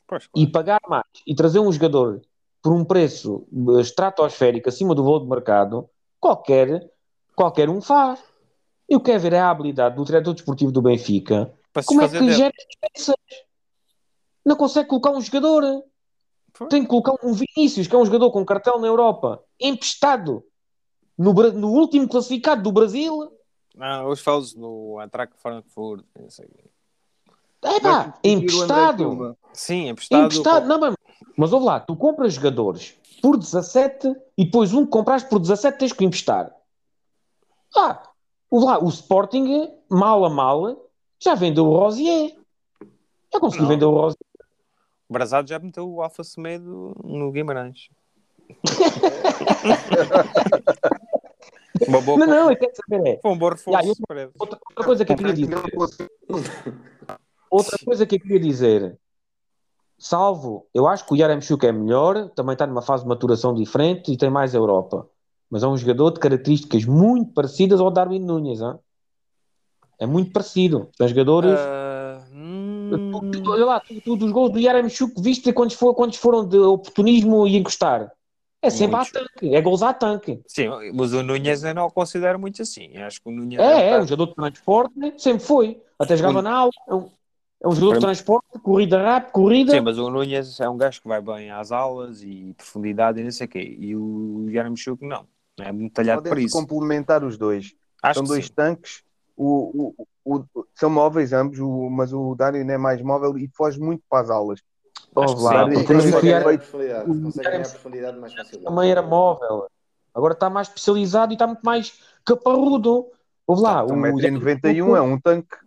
Pois, 0.10 0.28
e 0.36 0.48
pagar 0.48 0.82
mais 0.88 1.06
e 1.28 1.36
trazer 1.36 1.60
um 1.60 1.72
jogador 1.72 2.20
por 2.64 2.74
um 2.74 2.84
preço 2.84 3.48
estratosférico 3.80 4.68
acima 4.68 4.96
do 4.96 5.04
valor 5.04 5.20
de 5.20 5.30
mercado, 5.30 5.88
qualquer, 6.20 6.92
qualquer 7.36 7.70
um 7.70 7.80
faz. 7.80 8.20
Eu 8.90 9.00
quero 9.00 9.20
ver 9.20 9.36
a 9.36 9.52
habilidade 9.52 9.96
do 9.96 10.04
diretor 10.04 10.34
desportivo 10.34 10.72
do 10.72 10.82
Benfica. 10.82 11.54
Como 11.86 12.02
é 12.02 12.08
que 12.08 12.16
lhe 12.16 12.22
dele. 12.22 12.34
gera 12.34 12.54
despesas? 12.68 13.16
Não 14.44 14.56
consegue 14.56 14.90
colocar 14.90 15.12
um 15.12 15.22
jogador. 15.22 15.84
Pois. 16.58 16.70
Tem 16.72 16.82
que 16.82 16.90
colocar 16.90 17.14
um 17.24 17.32
Vinícius, 17.32 17.86
que 17.86 17.96
é 17.96 18.00
um 18.00 18.06
jogador 18.06 18.32
com 18.32 18.44
cartel 18.44 18.80
na 18.80 18.88
Europa, 18.88 19.44
emprestado 19.60 20.44
no, 21.16 21.34
no 21.34 21.70
último 21.70 22.10
classificado 22.10 22.64
do 22.64 22.72
Brasil. 22.72 23.32
Não, 23.76 24.10
os 24.10 24.22
falos 24.22 24.56
no 24.56 25.00
Eintracht 25.00 25.38
Frankfurt. 25.38 26.04
É 27.64 27.80
pá, 27.80 28.14
emprestado. 28.24 29.38
Sim, 29.54 29.90
emprestado. 29.90 30.26
Emprestado. 30.26 30.68
Não, 30.68 30.80
mas, 30.80 30.96
mas 31.36 31.54
ouve 31.54 31.66
lá, 31.66 31.80
tu 31.80 31.96
compras 31.96 32.34
jogadores 32.34 32.96
por 33.22 33.38
17 33.38 34.16
e 34.38 34.46
depois 34.46 34.74
um 34.74 34.86
que 34.86 34.92
compraste 34.92 35.30
por 35.30 35.40
17 35.40 35.78
tens 35.78 35.94
que 35.94 36.06
emprestar. 36.06 36.54
Ah, 37.76 38.02
ouve 38.50 38.66
lá, 38.66 38.84
o 38.84 38.88
Sporting, 38.88 39.70
mal 39.90 40.24
a 40.24 40.30
mal, 40.30 40.90
já 41.20 41.36
vendeu 41.36 41.66
o 41.66 41.78
Rosier. 41.78 42.36
Já 43.32 43.40
conseguiu 43.40 43.64
Não. 43.64 43.70
vender 43.70 43.86
o 43.86 43.92
Rosier. 43.92 44.18
O 45.10 45.14
Brazado 45.14 45.50
já 45.50 45.60
meteu 45.60 45.90
o 45.90 46.02
Alfa 46.02 46.24
Semedo 46.24 46.96
no 47.04 47.32
Guimarães. 47.32 47.90
Uma 51.88 52.02
boa 52.02 52.18
Não, 52.18 52.28
não, 52.28 52.52
eu 52.52 52.58
quero 52.58 52.74
saber 52.76 53.08
é. 53.08 53.20
Foi 53.22 53.32
um 53.32 53.38
bom 53.38 53.50
reforço. 53.50 54.02
Ele. 54.12 54.30
Outra, 54.38 54.60
outra 54.70 54.86
coisa 54.86 55.06
que 55.06 55.12
eu 55.12 55.18
queria 55.18 55.34
dizer. 55.34 55.56
Outra 57.50 57.78
coisa 57.84 58.06
que 58.06 58.16
eu 58.16 58.20
queria 58.20 58.40
dizer. 58.40 58.98
Salvo, 59.98 60.68
eu 60.74 60.88
acho 60.88 61.06
que 61.06 61.14
o 61.14 61.18
Yaremchuk 61.18 61.66
é 61.66 61.72
melhor, 61.72 62.30
também 62.30 62.54
está 62.54 62.66
numa 62.66 62.82
fase 62.82 63.04
de 63.04 63.10
maturação 63.10 63.54
diferente 63.54 64.12
e 64.14 64.18
tem 64.18 64.30
mais 64.30 64.54
Europa. 64.54 65.08
Mas 65.50 65.62
é 65.64 65.68
um 65.68 65.76
jogador 65.76 66.12
de 66.12 66.20
características 66.20 66.86
muito 66.86 67.34
parecidas 67.34 67.82
ao 67.82 67.92
Darwin 67.92 68.20
Núñez. 68.20 68.62
hã? 68.62 68.80
É 70.00 70.06
muito 70.06 70.32
parecido. 70.32 70.90
São 70.96 71.08
jogadores. 71.08 71.60
Ah, 71.60 72.24
hum, 72.32 72.90
Tu- 73.32 73.52
olha 73.52 73.66
lá, 73.66 73.80
tu, 73.80 74.00
tu, 74.02 74.16
dos 74.16 74.32
gols 74.32 74.52
do 74.52 74.60
Yaremchuk, 74.60 75.22
viste 75.22 75.52
quantos, 75.52 75.76
for, 75.76 75.94
quantos 75.94 76.18
foram 76.18 76.48
de 76.48 76.58
oportunismo 76.58 77.46
e 77.46 77.58
encostar? 77.58 78.12
É 78.62 78.70
sempre 78.70 78.96
Muitos. 78.98 79.16
a 79.16 79.20
tanque, 79.20 79.56
é 79.56 79.62
gols 79.62 79.82
a 79.84 79.94
tanque. 79.94 80.42
Sim, 80.48 80.70
mas 80.94 81.14
o 81.14 81.22
Núñez 81.24 81.64
eu 81.64 81.74
não 81.74 81.86
o 81.88 81.92
considero 81.92 82.40
muito 82.40 82.62
assim. 82.62 82.96
Acho 82.98 83.22
que 83.22 83.30
o 83.30 83.32
Núñez 83.32 83.60
É, 83.62 83.92
é, 83.92 83.98
um 83.98 84.04
um 84.04 84.08
jogador 84.08 84.28
de 84.28 84.36
transporte, 84.36 84.98
né? 84.98 85.14
sempre 85.18 85.44
foi. 85.46 85.82
Até 85.98 86.18
jogava 86.18 86.40
O- 86.40 86.42
na 86.42 86.54
aula. 86.54 86.72
É 87.62 87.68
um, 87.68 87.72
jogador 87.72 87.96
de 87.96 88.00
transporte, 88.02 88.60
corrida 88.64 89.02
rápida, 89.04 89.32
corrida. 89.34 89.72
Sim, 89.74 89.82
mas 89.82 89.98
o 89.98 90.10
Núñez 90.10 90.60
é 90.62 90.70
um 90.70 90.78
gajo 90.78 91.02
que 91.02 91.08
vai 91.08 91.22
bem 91.22 91.52
às 91.52 91.72
aulas 91.74 92.24
e 92.24 92.54
profundidade 92.56 93.20
e 93.20 93.24
não 93.24 93.32
sei 93.32 93.48
o 93.48 93.50
quê. 93.50 93.76
E 93.80 93.96
o 93.96 94.46
Yaramchuk 94.50 95.06
não. 95.06 95.26
É 95.60 95.70
muito 95.72 95.92
talhado 95.94 96.24
para 96.24 96.40
isso. 96.40 96.56
complementar 96.58 97.22
os 97.24 97.38
dois. 97.38 97.74
Acho 98.02 98.20
São 98.20 98.24
que 98.24 98.30
dois 98.30 98.46
sim. 98.46 98.54
tanques. 98.56 99.04
O, 99.36 99.94
o- 99.98 100.06
o- 100.24 100.36
o- 100.56 100.66
são 100.74 100.90
móveis 100.90 101.34
ambos, 101.34 101.60
o- 101.60 101.90
mas 101.90 102.14
o 102.14 102.34
Dário 102.34 102.62
é 102.62 102.78
mais 102.78 103.02
móvel 103.02 103.38
e 103.38 103.50
foge 103.54 103.78
muito 103.78 104.02
para 104.10 104.22
as 104.22 104.30
aulas. 104.30 104.62
Que 104.62 105.20
lá, 105.20 105.70
sim. 105.70 105.84
consegue 105.86 106.20
criar- 106.20 106.44
ganhar 106.44 106.58
profundidade. 106.60 107.12
o 107.12 107.22
Consegue 107.24 107.50
ganhar 107.50 107.70
profundidade 107.70 108.20
mais 108.20 108.34
facilmente. 108.34 108.64
também 108.70 108.92
era 108.92 109.02
móvel. 109.02 109.66
Agora 110.16 110.34
está 110.34 110.50
mais 110.50 110.68
especializado 110.70 111.34
e 111.34 111.36
está 111.36 111.46
muito 111.48 111.62
mais 111.62 112.00
caparrudo. 112.24 113.08
Ouve 113.46 113.62
lá, 113.64 113.84
Então, 113.84 113.98
o 113.98 114.00
1,91m 114.00 114.96
é 114.96 115.02
um 115.02 115.20
tanque. 115.20 115.58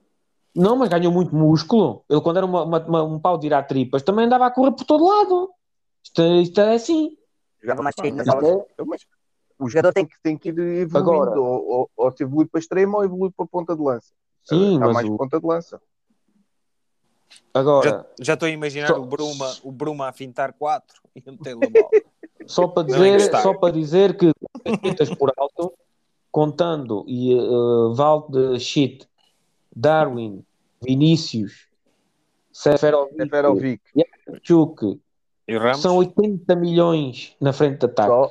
Não, 0.54 0.76
mas 0.76 0.88
ganhou 0.88 1.10
muito 1.12 1.34
músculo. 1.34 2.04
Ele, 2.10 2.20
quando 2.20 2.36
era 2.36 2.46
uma- 2.46 2.62
uma- 2.64 2.86
uma- 2.86 3.02
um 3.04 3.18
pau 3.18 3.38
de 3.38 3.46
ir 3.46 3.54
a 3.54 3.62
tripas, 3.62 4.02
também 4.02 4.26
andava 4.26 4.46
a 4.46 4.50
correr 4.50 4.72
por 4.72 4.84
todo 4.84 5.04
lado. 5.06 5.50
Isto, 6.04 6.20
é- 6.22 6.42
isto 6.42 6.60
é 6.60 6.74
assim. 6.74 7.16
Jogava 7.62 7.82
mais 7.82 7.94
cheio 7.98 8.14
é- 8.20 8.84
Mas 8.84 9.06
o 9.58 9.68
jogador 9.68 9.92
tem 9.94 10.04
que, 10.04 10.14
tem 10.22 10.36
que 10.36 10.48
ir 10.50 10.58
evoluindo. 10.58 10.98
Agora- 10.98 11.40
Ou, 11.40 11.68
ou, 11.70 11.90
ou 11.96 12.12
se 12.16 12.22
evolui 12.22 12.46
para 12.46 12.60
extremo 12.60 12.98
ou 12.98 13.04
evolui 13.04 13.30
para 13.30 13.46
ponta 13.46 13.74
de 13.74 13.82
lança. 13.82 14.12
Sim, 14.44 14.74
Está 14.74 14.86
mas 14.86 14.94
mais 14.94 15.08
o- 15.08 15.16
ponta 15.16 15.40
de 15.40 15.46
lança. 15.46 15.80
agora, 17.54 18.06
Já, 18.20 18.34
estou 18.34 18.46
a 18.46 18.50
imaginar 18.50 18.88
Só- 18.88 18.98
o, 19.00 19.06
Bruma, 19.06 19.52
o 19.62 19.72
Bruma 19.72 20.08
a 20.08 20.12
fintar 20.12 20.52
4 20.52 21.00
e 21.16 21.22
a 21.26 21.32
meter-lhe 21.32 21.68
bola. 21.70 21.88
Só 22.46 22.66
para 22.66 22.82
Não 22.82 22.90
dizer, 22.92 23.08
encostar. 23.14 23.42
só 23.42 23.54
para 23.54 23.72
dizer 23.72 24.16
que 24.16 24.32
feitas 24.82 25.08
por 25.14 25.32
alto, 25.36 25.72
contando 26.30 27.04
e 27.06 27.34
uh, 27.34 27.94
Valde 27.94 28.58
Shit, 28.58 29.06
Darwin, 29.74 30.44
Vinícius, 30.82 31.68
Seferovic, 32.52 33.16
Seferovic. 33.22 33.82
Chuk, 34.42 35.00
E 35.48 35.56
o 35.56 35.60
Ramos 35.60 35.80
são 35.80 35.96
80 35.96 36.54
milhões 36.56 37.34
na 37.40 37.52
frente 37.52 37.78
de 37.80 37.86
ataque. 37.86 38.08
Só 38.10 38.30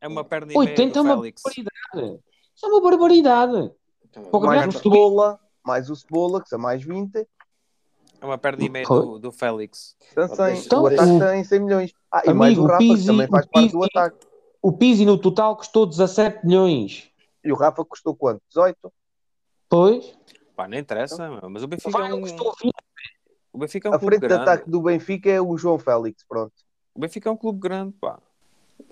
é 0.00 0.08
uma 0.08 0.24
perna 0.24 0.52
e 0.52 0.56
meia 0.58 0.70
80 0.70 0.82
é 0.82 0.92
do 0.92 1.00
uma 1.08 1.16
Félix. 1.16 1.42
barbaridade. 1.42 2.20
Isso 2.54 2.66
é 2.66 2.68
uma 2.68 2.80
barbaridade. 2.82 3.72
Então, 4.04 4.22
Pouco 4.24 4.46
mais 4.46 4.74
o. 4.74 4.78
Cebola, 4.78 5.40
mais 5.64 5.88
o 5.90 5.96
Cebola, 5.96 6.42
que 6.42 6.48
são 6.48 6.58
mais 6.58 6.82
20. 6.82 7.16
É 8.20 8.24
uma 8.26 8.38
perna 8.38 8.64
e 8.64 8.68
meia 8.68 8.86
do, 8.86 9.18
do 9.18 9.32
Félix. 9.32 9.96
Então. 10.12 10.48
Então, 10.50 10.82
o 10.82 10.86
ataque 10.86 11.18
tem 11.18 11.44
100 11.44 11.60
milhões. 11.60 11.92
Ah, 12.12 12.22
e 12.24 12.30
Amigo, 12.30 12.38
mais 12.38 12.58
o 12.58 12.66
Rafa, 12.66 12.78
que 12.78 12.88
Pizzi- 12.88 13.06
também 13.06 13.28
faz 13.28 13.46
parte 13.46 13.72
do 13.72 13.84
ataque. 13.84 14.26
O 14.60 14.72
Pizzi 14.72 15.04
no 15.06 15.18
total 15.18 15.56
custou 15.56 15.86
17 15.86 16.46
milhões. 16.46 17.10
E 17.44 17.50
o 17.50 17.56
Rafa 17.56 17.84
custou 17.84 18.14
quanto? 18.14 18.40
18? 18.48 18.92
Pois, 19.68 20.14
Pá, 20.56 20.68
não 20.68 20.76
interessa, 20.78 21.28
meu, 21.30 21.48
mas 21.50 21.62
o 21.62 21.66
Benfica 21.66 21.88
é 21.98 22.00
Vai, 22.00 22.12
um... 22.12 22.20
custou 22.20 22.54
20. 22.62 22.72
O 23.52 23.58
Benfica 23.58 23.88
é 23.88 23.90
um 23.90 23.94
A 23.94 23.98
clube 23.98 24.16
frente 24.16 24.22
de 24.22 24.28
grande. 24.28 24.42
ataque 24.50 24.70
do 24.70 24.80
Benfica 24.82 25.30
é 25.30 25.40
o 25.40 25.56
João 25.56 25.78
Félix, 25.78 26.24
pronto. 26.28 26.52
O 26.94 27.00
Benfica 27.00 27.28
é 27.28 27.32
um 27.32 27.36
clube 27.36 27.58
grande, 27.60 27.92
pá. 28.00 28.18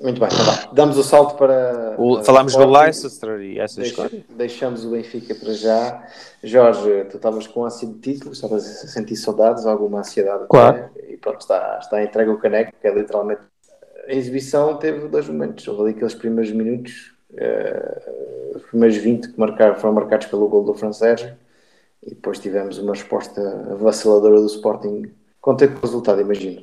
Muito 0.01 0.21
bem, 0.21 0.29
então 0.33 0.45
vá. 0.45 0.73
Damos 0.73 0.97
o 0.97 1.03
salto 1.03 1.37
para. 1.37 1.97
O- 1.99 2.15
para 2.17 2.25
falámos 2.25 2.55
do. 2.55 2.65
Leicester 2.65 3.41
e 3.41 3.59
essa 3.59 3.81
Deixa- 3.81 3.91
história. 4.07 4.25
deixamos 4.31 4.85
o 4.85 4.91
Benfica 4.91 5.35
para 5.35 5.53
já. 5.53 6.07
Jorge, 6.43 7.05
tu 7.11 7.17
estavas 7.17 7.47
com 7.47 7.65
ânsia 7.65 7.89
de 7.89 7.99
título, 7.99 8.33
estavas 8.33 8.65
a 8.85 8.87
sentir 8.89 9.17
saudades, 9.17 9.67
alguma 9.67 10.01
ansiedade. 10.01 10.45
Claro. 10.49 10.85
até, 10.87 11.13
E 11.13 11.17
pronto, 11.17 11.41
está, 11.41 11.79
está 11.83 12.03
entregue 12.03 12.31
o 12.31 12.39
caneco, 12.39 12.73
que 12.81 12.87
é 12.87 12.95
literalmente. 12.95 13.43
A 14.07 14.13
exibição 14.13 14.77
teve 14.79 15.09
dois 15.09 15.29
momentos. 15.29 15.67
Houve 15.69 15.83
ali 15.83 15.91
aqueles 15.93 16.15
primeiros 16.15 16.53
minutos, 16.53 17.15
eh, 17.37 18.53
os 18.57 18.63
primeiros 18.65 18.97
20 18.97 19.33
que 19.33 19.39
marcaram, 19.39 19.75
foram 19.77 19.95
marcados 19.95 20.27
pelo 20.29 20.49
gol 20.49 20.65
do 20.65 20.73
Fran 20.75 20.93
Sérgio. 20.93 21.37
E 22.03 22.11
depois 22.11 22.39
tivemos 22.39 22.79
uma 22.79 22.93
resposta 22.93 23.77
vaciladora 23.79 24.41
do 24.41 24.47
Sporting. 24.47 25.13
Conta 25.41 25.69
com 25.69 25.79
o 25.79 25.81
resultado, 25.81 26.21
imagino. 26.21 26.61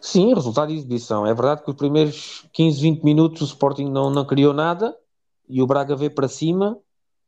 Sim, 0.00 0.34
resultado 0.34 0.68
de 0.68 0.74
exibição. 0.74 1.26
É 1.26 1.32
verdade 1.32 1.62
que 1.62 1.70
os 1.70 1.76
primeiros 1.76 2.46
15, 2.52 2.80
20 2.80 3.02
minutos 3.02 3.40
o 3.40 3.44
Sporting 3.46 3.86
não, 3.86 4.10
não 4.10 4.26
criou 4.26 4.52
nada 4.52 4.94
e 5.48 5.62
o 5.62 5.66
Braga 5.66 5.96
veio 5.96 6.10
para 6.10 6.28
cima 6.28 6.78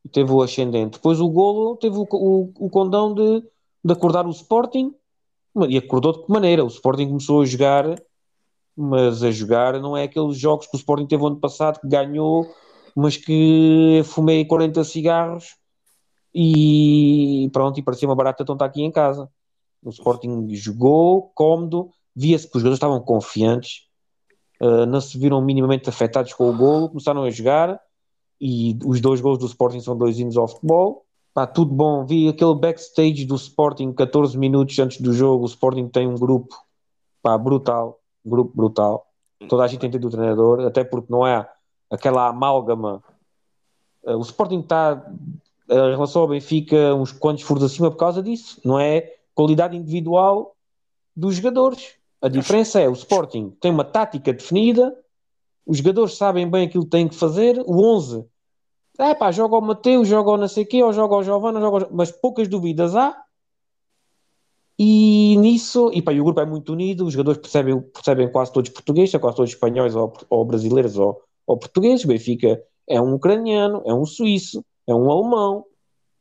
e 0.05 0.09
teve 0.09 0.31
o 0.31 0.41
ascendente. 0.41 0.97
Depois 0.97 1.19
o 1.19 1.27
golo 1.27 1.75
teve 1.77 1.97
o, 1.97 2.07
o, 2.11 2.51
o 2.59 2.69
condão 2.69 3.13
de, 3.13 3.43
de 3.83 3.93
acordar 3.93 4.27
o 4.27 4.31
Sporting 4.31 4.93
e 5.67 5.77
acordou 5.77 6.13
de 6.13 6.23
que 6.23 6.31
maneira? 6.31 6.63
O 6.63 6.67
Sporting 6.67 7.07
começou 7.07 7.41
a 7.41 7.45
jogar, 7.45 7.99
mas 8.75 9.23
a 9.23 9.31
jogar 9.31 9.79
não 9.81 9.97
é 9.97 10.03
aqueles 10.03 10.37
jogos 10.37 10.67
que 10.67 10.75
o 10.75 10.77
Sporting 10.77 11.07
teve 11.07 11.25
ano 11.25 11.39
passado 11.39 11.79
que 11.79 11.87
ganhou, 11.87 12.47
mas 12.95 13.17
que 13.17 14.01
fumei 14.05 14.45
40 14.45 14.83
cigarros 14.83 15.55
e 16.39 17.49
pronto, 17.51 17.79
e 17.79 17.83
parecia 17.83 18.07
uma 18.07 18.15
barata 18.15 18.45
tonta 18.45 18.63
aqui 18.63 18.83
em 18.83 18.91
casa. 18.91 19.27
O 19.83 19.89
Sporting 19.89 20.53
jogou 20.53 21.31
cómodo, 21.33 21.89
via-se 22.15 22.45
que 22.45 22.57
os 22.57 22.61
jogadores 22.61 22.77
estavam 22.77 22.99
confiantes, 23.01 23.87
uh, 24.61 24.85
não 24.85 25.01
se 25.01 25.17
viram 25.17 25.41
minimamente 25.41 25.89
afetados 25.89 26.33
com 26.33 26.47
o 26.47 26.55
golo, 26.55 26.89
começaram 26.89 27.23
a 27.23 27.31
jogar 27.31 27.81
e 28.39 28.77
os 28.85 29.01
dois 29.01 29.19
gols 29.19 29.39
do 29.39 29.47
Sporting 29.47 29.79
são 29.79 29.97
dois 29.97 30.19
hinos 30.19 30.37
ao 30.37 30.47
futebol. 30.47 31.05
Pá, 31.33 31.47
tudo 31.47 31.73
bom. 31.73 32.05
Vi 32.05 32.27
aquele 32.27 32.53
backstage 32.53 33.25
do 33.25 33.35
Sporting 33.35 33.91
14 33.91 34.37
minutos 34.37 34.77
antes 34.77 35.01
do 35.01 35.13
jogo. 35.13 35.43
O 35.43 35.47
Sporting 35.47 35.87
tem 35.87 36.07
um 36.07 36.15
grupo 36.15 36.55
pá, 37.23 37.35
brutal, 37.35 37.99
grupo 38.23 38.55
brutal. 38.55 39.07
Toda 39.49 39.63
a 39.63 39.67
gente 39.67 39.87
entende 39.87 40.05
o 40.05 40.11
treinador, 40.11 40.59
até 40.61 40.83
porque 40.83 41.11
não 41.11 41.25
é 41.25 41.49
aquela 41.89 42.27
amálgama. 42.27 43.03
Uh, 44.03 44.17
o 44.17 44.21
Sporting 44.21 44.59
está, 44.59 45.03
em 45.69 45.91
relação 45.91 46.21
ao 46.21 46.27
Benfica, 46.27 46.95
uns 46.95 47.11
quantos 47.11 47.43
furos 47.43 47.63
acima 47.63 47.91
por 47.91 47.97
causa 47.97 48.21
disso. 48.21 48.59
Não 48.63 48.79
é 48.79 49.15
qualidade 49.33 49.75
individual 49.75 50.55
dos 51.15 51.35
jogadores. 51.35 51.95
A 52.21 52.27
diferença 52.27 52.79
é 52.79 52.89
o 52.89 52.93
Sporting 52.93 53.51
tem 53.61 53.71
uma 53.71 53.83
tática 53.83 54.33
definida, 54.33 54.95
os 55.65 55.77
jogadores 55.77 56.15
sabem 56.15 56.49
bem 56.49 56.65
aquilo 56.65 56.85
que 56.85 56.89
têm 56.89 57.07
que 57.07 57.15
fazer, 57.15 57.61
o 57.65 57.83
11 57.95 58.25
é 58.99 59.13
pá, 59.13 59.31
joga 59.31 59.55
o 59.55 59.61
Mateus, 59.61 60.07
joga 60.07 60.31
o 60.31 60.37
não 60.37 60.47
sei 60.47 60.65
quê, 60.65 60.81
ou 60.81 60.91
joga 60.91 61.15
o 61.15 61.23
Giovanni, 61.23 61.59
joga 61.59 61.85
o... 61.85 61.95
mas 61.95 62.11
poucas 62.11 62.47
dúvidas 62.47 62.95
há. 62.95 63.15
E 64.79 65.35
nisso, 65.37 65.91
e, 65.93 66.01
pá, 66.01 66.13
e 66.13 66.21
o 66.21 66.23
grupo 66.23 66.39
é 66.39 66.45
muito 66.45 66.73
unido, 66.73 67.05
os 67.05 67.13
jogadores 67.13 67.39
percebem, 67.39 67.79
percebem 67.81 68.31
quase 68.31 68.51
todos 68.51 68.69
portugueses, 68.71 69.19
quase 69.19 69.35
todos 69.35 69.51
espanhóis 69.51 69.95
ou, 69.95 70.13
ou 70.29 70.45
brasileiros 70.45 70.97
ou, 70.97 71.21
ou 71.45 71.57
portugueses. 71.57 72.05
Benfica 72.05 72.61
é 72.87 72.99
um 72.99 73.13
ucraniano, 73.13 73.83
é 73.85 73.93
um 73.93 74.05
suíço, 74.05 74.63
é 74.87 74.93
um 74.93 75.11
alemão, 75.11 75.65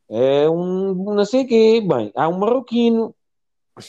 é 0.09 0.49
um 0.49 1.15
não 1.15 1.25
sei 1.25 1.45
quê. 1.45 1.81
Bem, 1.87 2.13
há 2.15 2.29
um 2.29 2.39
marroquino, 2.39 3.15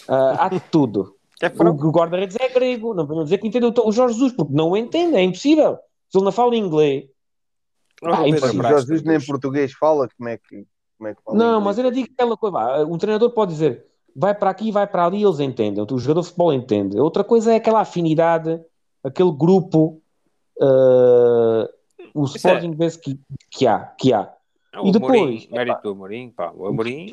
uh, 0.10 0.40
há 0.40 0.50
de 0.50 0.60
tudo. 0.72 1.16
É 1.42 1.48
o 1.48 1.70
o 1.70 1.92
guarda-redes 1.92 2.36
é 2.40 2.50
grego, 2.50 2.94
não 2.94 3.06
vou 3.06 3.24
dizer 3.24 3.38
que 3.38 3.48
entende 3.48 3.66
o 3.66 3.92
Jorge 3.92 4.16
Jesus, 4.16 4.34
porque 4.34 4.54
não 4.54 4.72
o 4.72 4.78
entende, 4.78 5.16
é 5.18 5.22
impossível. 5.22 5.78
Se 6.10 6.18
ele 6.18 6.26
não 6.26 6.32
fala 6.32 6.56
inglês. 6.56 7.06
Ah, 8.04 8.26
é 8.26 8.30
impossível. 8.30 8.66
o 8.66 8.80
Jesus 8.80 9.04
nem 9.04 9.24
português 9.24 9.72
fala, 9.74 10.08
como 10.18 10.30
é 10.30 10.38
que, 10.38 10.66
como 10.98 11.10
é 11.10 11.14
que 11.14 11.22
fala? 11.22 11.38
Não, 11.38 11.60
inglês? 11.60 11.64
mas 11.64 11.78
eu 11.78 11.92
digo 11.92 12.10
aquela 12.12 12.36
coisa. 12.36 12.86
Um 12.86 12.98
treinador 12.98 13.30
pode 13.32 13.52
dizer 13.52 13.86
vai 14.18 14.34
para 14.34 14.50
aqui, 14.50 14.72
vai 14.72 14.88
para 14.88 15.06
ali, 15.06 15.24
eles 15.24 15.40
entendem. 15.40 15.86
O 15.90 16.00
jogador 16.00 16.22
de 16.22 16.28
futebol 16.28 16.52
entende. 16.52 17.00
Outra 17.00 17.24
coisa 17.24 17.54
é 17.54 17.58
aquela 17.58 17.82
afinidade, 17.82 18.60
aquele 19.04 19.32
grupo. 19.32 20.02
uh, 20.60 21.70
o 22.16 22.24
Isso 22.26 22.38
Sporting 22.38 22.72
vê-se 22.72 23.00
que, 23.00 23.20
que 23.52 23.68
há, 23.68 23.80
que 23.80 24.12
há. 24.12 24.34
É 24.78 24.82
o 24.82 24.88
E 24.88 24.92
depois, 24.92 25.12
Amorim, 25.14 25.48
mérito 25.52 25.82
do 25.82 25.90
Amorim, 25.90 26.30
pá. 26.30 26.52
O 26.56 26.68
Amorim, 26.68 27.10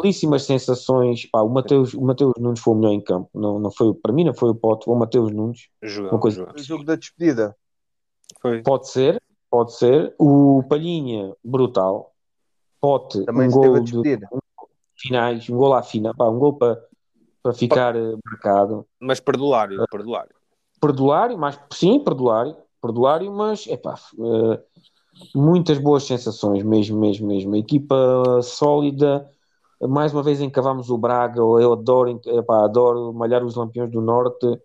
Belíssimas 0.00 0.44
sensações. 0.44 1.26
Pá, 1.26 1.40
o 1.40 1.48
Mateus, 1.48 1.94
o 1.94 2.00
Mateus 2.02 2.32
Nunes 2.38 2.60
foi 2.60 2.74
o 2.74 2.76
melhor 2.76 2.92
em 2.92 3.00
campo. 3.00 3.30
Não, 3.34 3.58
não 3.58 3.70
foi, 3.70 3.92
para 3.94 4.12
mim 4.12 4.24
não 4.24 4.34
foi 4.34 4.50
o 4.50 4.54
Pote, 4.54 4.84
foi 4.84 4.94
o 4.94 4.98
Mateus 4.98 5.32
Nunes. 5.32 5.68
jogou, 5.82 6.12
Uma 6.12 6.20
coisa-. 6.20 6.52
O 6.54 6.58
jogo 6.58 6.84
da 6.84 6.94
despedida. 6.94 7.56
Foi. 8.40 8.62
Pode 8.62 8.88
ser, 8.88 9.20
pode 9.50 9.74
ser. 9.74 10.14
O 10.18 10.62
Palhinha, 10.68 11.34
brutal. 11.42 12.12
Pote, 12.80 13.24
Também 13.24 13.48
um 13.48 13.50
gol 13.50 13.80
de 13.80 13.92
despedir. 13.92 14.28
finais, 14.94 15.48
um 15.48 15.56
gol 15.56 15.74
à 15.74 15.82
final, 15.82 16.14
pá, 16.14 16.28
um 16.28 16.38
gol 16.38 16.52
para, 16.52 16.80
para 17.42 17.52
ficar 17.54 17.96
eh, 17.96 18.14
marcado. 18.24 18.86
Mas 19.00 19.18
perdulário, 19.18 19.82
perdulário. 19.90 20.34
Perdulário, 20.80 21.38
mas 21.38 21.58
sim, 21.72 21.98
perdulário, 21.98 22.54
perdulário, 22.80 23.32
mas 23.32 23.66
epá, 23.66 23.94
eh, 24.18 24.62
muitas 25.34 25.78
boas 25.78 26.04
sensações, 26.04 26.62
mesmo, 26.62 26.98
mesmo, 26.98 27.26
mesmo. 27.26 27.54
A 27.54 27.58
equipa 27.58 28.40
sólida. 28.42 29.28
Mais 29.80 30.12
uma 30.12 30.22
vez 30.22 30.40
encavámos 30.40 30.88
o 30.88 30.96
Braga. 30.96 31.38
Eu 31.40 31.72
adoro, 31.72 32.20
epá, 32.24 32.64
adoro 32.64 33.12
malhar 33.12 33.44
os 33.44 33.54
Lampiões 33.54 33.90
do 33.90 34.00
Norte. 34.00 34.46
Eh, 34.46 34.56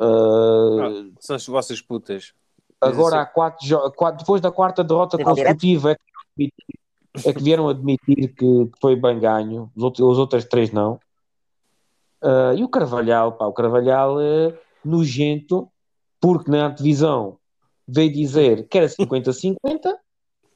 Ah, 0.00 1.10
são 1.18 1.36
as 1.36 1.46
vossas 1.46 1.80
putas. 1.80 2.32
Agora 2.80 3.20
há 3.20 3.26
quatro, 3.26 3.92
quatro 3.92 4.20
depois 4.20 4.40
da 4.40 4.50
quarta 4.50 4.82
derrota 4.82 5.22
consecutiva 5.22 5.92
é 5.92 5.96
que, 6.36 6.52
é 7.26 7.32
que 7.34 7.42
vieram 7.42 7.68
admitir 7.68 8.34
que, 8.34 8.70
foi 8.80 8.96
bem 8.96 9.20
ganho, 9.20 9.70
os 9.76 9.82
outros, 9.82 10.12
as 10.12 10.18
outras 10.18 10.44
três 10.46 10.72
não. 10.72 10.98
Ah, 12.22 12.54
e 12.56 12.64
o 12.64 12.68
Carvalhal, 12.68 13.32
pá, 13.32 13.46
o 13.46 13.52
Carvalhal 13.52 14.18
é 14.20 14.58
nojento, 14.82 15.68
porque 16.18 16.50
na 16.50 16.68
antevisão 16.68 17.38
veio 17.92 18.12
dizer 18.12 18.66
que 18.68 18.78
era 18.78 18.88
50-50, 18.88 19.94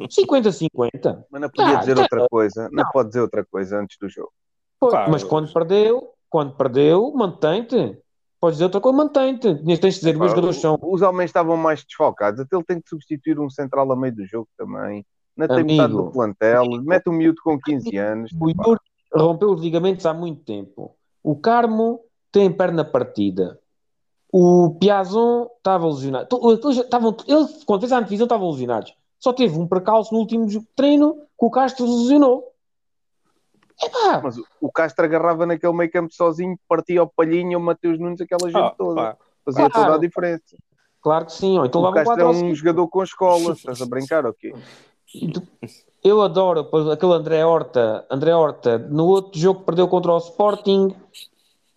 50-50. 0.08 1.24
Mas 1.30 1.40
não 1.40 1.48
podia 1.50 1.76
Ah, 1.76 1.80
dizer 1.80 1.94
tá- 1.94 2.02
outra 2.02 2.26
coisa. 2.28 2.68
Não 2.72 2.84
pode 2.90 3.08
dizer 3.08 3.20
outra 3.20 3.44
coisa 3.44 3.78
antes 3.80 3.96
do 3.98 4.08
jogo. 4.08 4.32
Pois, 4.80 4.92
Pá, 4.92 5.08
mas 5.08 5.24
quando 5.24 5.52
perdeu, 5.52 6.10
quando 6.28 6.54
perdeu, 6.56 7.12
mantém-te. 7.14 7.98
Podes 8.40 8.56
dizer 8.56 8.64
outra 8.64 8.80
coisa, 8.80 8.96
mantém-te. 8.98 9.54
Tens 9.64 9.78
de 9.94 10.00
dizer, 10.00 10.12
os 10.12 10.18
meus 10.18 10.30
Pá, 10.30 10.36
jogadores 10.36 10.60
são 10.60 10.78
Os 10.82 11.00
homens 11.02 11.30
estavam 11.30 11.56
mais 11.56 11.82
desfocados. 11.84 12.40
Até 12.40 12.54
ele 12.56 12.64
tem 12.64 12.80
que 12.80 12.88
substituir 12.88 13.38
um 13.40 13.48
central 13.48 13.90
a 13.90 13.96
meio 13.96 14.14
do 14.14 14.26
jogo 14.26 14.48
também. 14.56 15.04
Não 15.36 15.48
tem 15.48 15.56
Amigo. 15.60 15.72
metade 15.72 15.92
do 15.94 16.10
plantel. 16.10 16.64
Mete 16.82 17.08
um 17.08 17.12
miúdo 17.12 17.40
com 17.42 17.58
15 17.58 17.96
anos. 17.96 18.30
O 18.38 18.48
Yuri 18.50 18.80
rompeu 19.14 19.50
os 19.50 19.60
ligamentos 19.62 20.04
há 20.06 20.12
muito 20.12 20.44
tempo. 20.44 20.94
O 21.22 21.34
Carmo 21.36 22.00
tem 22.30 22.52
perna 22.52 22.84
partida. 22.84 23.58
O 24.36 24.74
Piazon 24.80 25.46
estava 25.58 25.86
lesionado. 25.86 26.26
Estavam, 26.68 27.16
eles, 27.28 27.62
quando 27.62 27.82
fez 27.82 27.92
a 27.92 27.98
antevisão, 27.98 28.24
estavam 28.24 28.50
lesionados. 28.50 28.92
Só 29.20 29.32
teve 29.32 29.56
um 29.56 29.64
percalço 29.68 30.12
no 30.12 30.18
último 30.18 30.44
treino 30.74 31.14
que 31.38 31.46
o 31.46 31.50
Castro 31.52 31.86
lesionou. 31.86 32.42
Epá, 33.80 34.20
Mas 34.24 34.36
o- 34.60 34.72
Castro 34.72 35.04
agarrava 35.04 35.46
naquele 35.46 35.72
meio 35.72 35.88
campo 35.88 36.12
sozinho, 36.12 36.58
partia 36.68 36.98
ao 37.00 37.06
palhinho, 37.06 37.58
o 37.60 37.62
Mateus 37.62 37.96
Nunes, 38.00 38.20
aquela 38.20 38.48
gente 38.48 38.58
Ah, 38.58 38.74
toda. 38.76 38.94
pá, 38.94 39.16
Fazia 39.44 39.70
Claro. 39.70 39.86
toda 39.86 39.96
a 39.98 40.00
diferença. 40.00 40.56
claro 41.00 41.26
que 41.26 41.32
sim. 41.32 41.56
Ou 41.56 41.66
então 41.66 41.80
o 41.82 41.92
Castro 41.92 42.20
é 42.20 42.26
um 42.26 42.52
jogador 42.56 42.88
com 42.88 43.04
escola. 43.04 43.52
Estás 43.52 43.80
a 43.80 43.86
brincar 43.86 44.26
ou 44.26 44.34
quê? 44.34 44.52
Eu 46.02 46.20
adoro 46.22 46.68
aquele 46.92 47.12
André 47.12 47.44
Horta. 47.44 48.04
André 48.10 48.34
Horta, 48.34 48.78
no 48.78 49.06
outro 49.06 49.38
jogo 49.38 49.60
que 49.60 49.66
perdeu 49.66 49.86
contra 49.86 50.12
o 50.12 50.18
Sporting, 50.18 50.94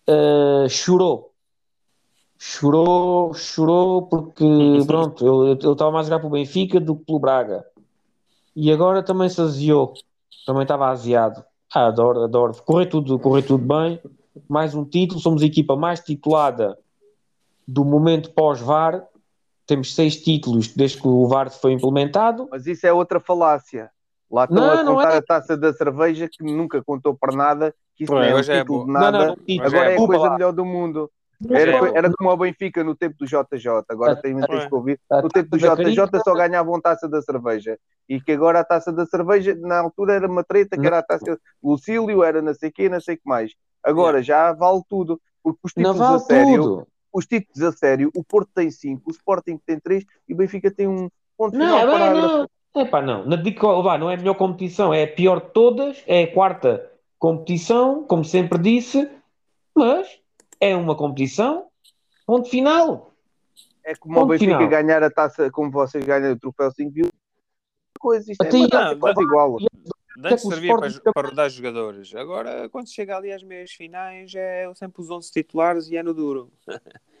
eh, 0.08 0.66
chorou. 0.68 1.27
Chorou, 2.38 3.34
chorou 3.34 4.02
porque, 4.02 4.44
pronto, 4.86 5.46
ele 5.46 5.72
estava 5.72 5.90
mais 5.90 6.06
a 6.06 6.10
jogar 6.10 6.20
pelo 6.20 6.32
Benfica 6.32 6.78
do 6.78 6.94
que 6.96 7.04
pelo 7.04 7.18
Braga. 7.18 7.64
E 8.54 8.70
agora 8.72 9.02
também 9.02 9.28
se 9.28 9.40
aziou. 9.40 9.92
Também 10.46 10.62
estava 10.62 10.88
aziado. 10.88 11.44
Ah, 11.74 11.86
adoro, 11.86 12.22
adoro. 12.22 12.54
Correu 12.64 12.88
tudo, 12.88 13.18
correu 13.18 13.44
tudo 13.44 13.64
bem. 13.66 14.00
Mais 14.48 14.74
um 14.74 14.84
título. 14.84 15.20
Somos 15.20 15.42
a 15.42 15.46
equipa 15.46 15.74
mais 15.76 16.00
titulada 16.00 16.78
do 17.66 17.84
momento 17.84 18.30
pós-VAR. 18.32 19.04
Temos 19.66 19.94
seis 19.94 20.16
títulos 20.22 20.68
desde 20.68 20.98
que 21.02 21.08
o 21.08 21.26
VAR 21.26 21.50
foi 21.50 21.72
implementado. 21.72 22.48
Mas 22.50 22.66
isso 22.66 22.86
é 22.86 22.92
outra 22.92 23.18
falácia. 23.20 23.90
Lá 24.30 24.44
estão 24.44 24.56
Não, 24.58 24.70
a 24.70 24.82
não 24.84 24.94
contar 24.94 25.14
é. 25.14 25.16
a 25.18 25.22
taça 25.22 25.56
da 25.56 25.72
cerveja 25.72 26.28
que 26.30 26.42
nunca 26.44 26.82
contou 26.84 27.14
para 27.14 27.34
nada, 27.36 27.74
que 27.96 28.04
isso 28.04 28.12
Pois, 28.12 28.24
não 28.24 28.30
é 28.30 28.34
um 28.34 28.38
hoje 28.38 28.52
é 28.52 28.60
título 28.60 28.86
de 28.86 28.92
nada. 28.92 29.18
Não, 29.18 29.26
não, 29.26 29.36
título. 29.36 29.66
Agora 29.66 29.78
é 29.82 29.86
a 29.86 29.88
Desculpa 29.88 30.12
coisa 30.14 30.28
lá. 30.28 30.34
melhor 30.34 30.52
do 30.52 30.64
mundo. 30.64 31.10
É 31.50 31.62
Era, 31.62 31.78
bom. 31.80 31.96
era 31.96 32.12
como 32.12 32.30
o 32.30 32.36
Benfica 32.36 32.82
no 32.82 32.94
tempo 32.96 33.16
do 33.18 33.26
JJ. 33.26 33.84
Agora 33.88 34.16
tem 34.20 34.34
tens 34.40 34.66
que 34.66 34.74
ouvir. 34.74 35.00
a 35.10 35.22
No 35.22 35.28
tempo 35.28 35.50
do 35.50 35.58
taça 35.58 35.76
da 35.82 35.90
JJ 35.90 36.20
só 36.24 36.34
ganhavam 36.34 36.80
taça 36.80 37.08
da 37.08 37.22
cerveja. 37.22 37.78
E 38.08 38.20
que 38.20 38.32
agora 38.32 38.60
a 38.60 38.64
taça 38.64 38.92
da 38.92 39.06
cerveja, 39.06 39.54
na 39.60 39.78
altura, 39.80 40.14
era 40.14 40.26
uma 40.26 40.42
treta, 40.42 40.76
que 40.78 40.86
era 40.86 40.98
a 40.98 41.02
taça 41.02 41.38
Lucílio, 41.62 42.22
era 42.24 42.42
não 42.42 42.54
sei 42.54 42.70
o 42.70 42.72
quê, 42.72 42.88
não 42.88 43.00
sei 43.00 43.14
o 43.14 43.18
que 43.18 43.28
mais. 43.28 43.52
Agora 43.84 44.22
já 44.22 44.52
vale 44.52 44.82
tudo. 44.88 45.20
Porque 45.42 45.60
os 45.64 45.72
Não 45.76 45.92
títulos 45.92 45.98
vale 45.98 46.16
a 46.16 46.18
sério, 46.18 46.62
tudo. 46.62 46.86
os 47.12 47.26
títulos 47.26 47.62
a 47.62 47.72
sério, 47.72 48.10
o 48.16 48.24
Porto 48.24 48.50
tem 48.54 48.70
5, 48.70 49.02
o 49.06 49.10
Sporting 49.12 49.58
tem 49.64 49.78
3 49.78 50.04
e 50.28 50.34
o 50.34 50.36
Benfica 50.36 50.70
tem 50.70 50.86
um 50.88 51.08
ponto 51.36 51.56
Não, 51.56 51.66
final 51.66 51.78
é, 51.78 51.92
parágrafo. 51.92 52.48
não. 52.74 52.82
Epá, 52.82 53.00
não. 53.00 53.24
Não, 53.24 53.42
digo 53.42 53.82
vá, 53.82 53.96
não 53.96 54.10
é 54.10 54.14
a 54.14 54.18
melhor 54.18 54.34
competição, 54.34 54.92
é 54.92 55.04
a 55.04 55.08
pior 55.08 55.40
de 55.40 55.50
todas, 55.52 56.02
é 56.06 56.24
a 56.24 56.32
quarta 56.32 56.90
competição, 57.18 58.04
como 58.04 58.24
sempre 58.24 58.58
disse, 58.58 59.08
mas 59.74 60.20
é 60.60 60.74
uma 60.76 60.96
competição, 60.96 61.68
ponto 62.26 62.48
final. 62.48 63.12
É 63.84 63.94
como 63.94 64.14
o 64.14 64.20
Ponto 64.20 64.28
Benfica 64.30 64.56
final. 64.56 64.68
ganhar 64.68 65.02
a 65.02 65.10
taça, 65.10 65.50
como 65.50 65.70
vocês 65.70 66.04
ganham 66.04 66.32
o 66.32 66.38
troféu 66.38 66.70
5 66.70 66.92
mil. 66.92 67.08
Coisa, 67.98 68.30
isto 68.30 68.42
é, 68.44 68.48
Até 68.48 68.56
uma 68.56 68.64
aí- 68.64 68.70
taça 68.70 68.92
Não, 68.92 69.00
quase 69.00 69.22
igual. 69.22 69.56
Antes 70.24 70.44
o 70.44 70.48
servia 70.48 70.76
para, 70.76 71.12
para 71.12 71.28
rodar 71.28 71.48
jogadores. 71.48 72.14
Agora, 72.14 72.68
quando 72.68 72.88
chega 72.92 73.16
ali 73.16 73.32
às 73.32 73.42
meias 73.42 73.70
finais, 73.72 74.34
é 74.34 74.70
sempre 74.74 75.00
os 75.00 75.08
11 75.10 75.30
titulares 75.32 75.88
e 75.88 75.96
é 75.96 76.02
no 76.02 76.12
duro. 76.12 76.52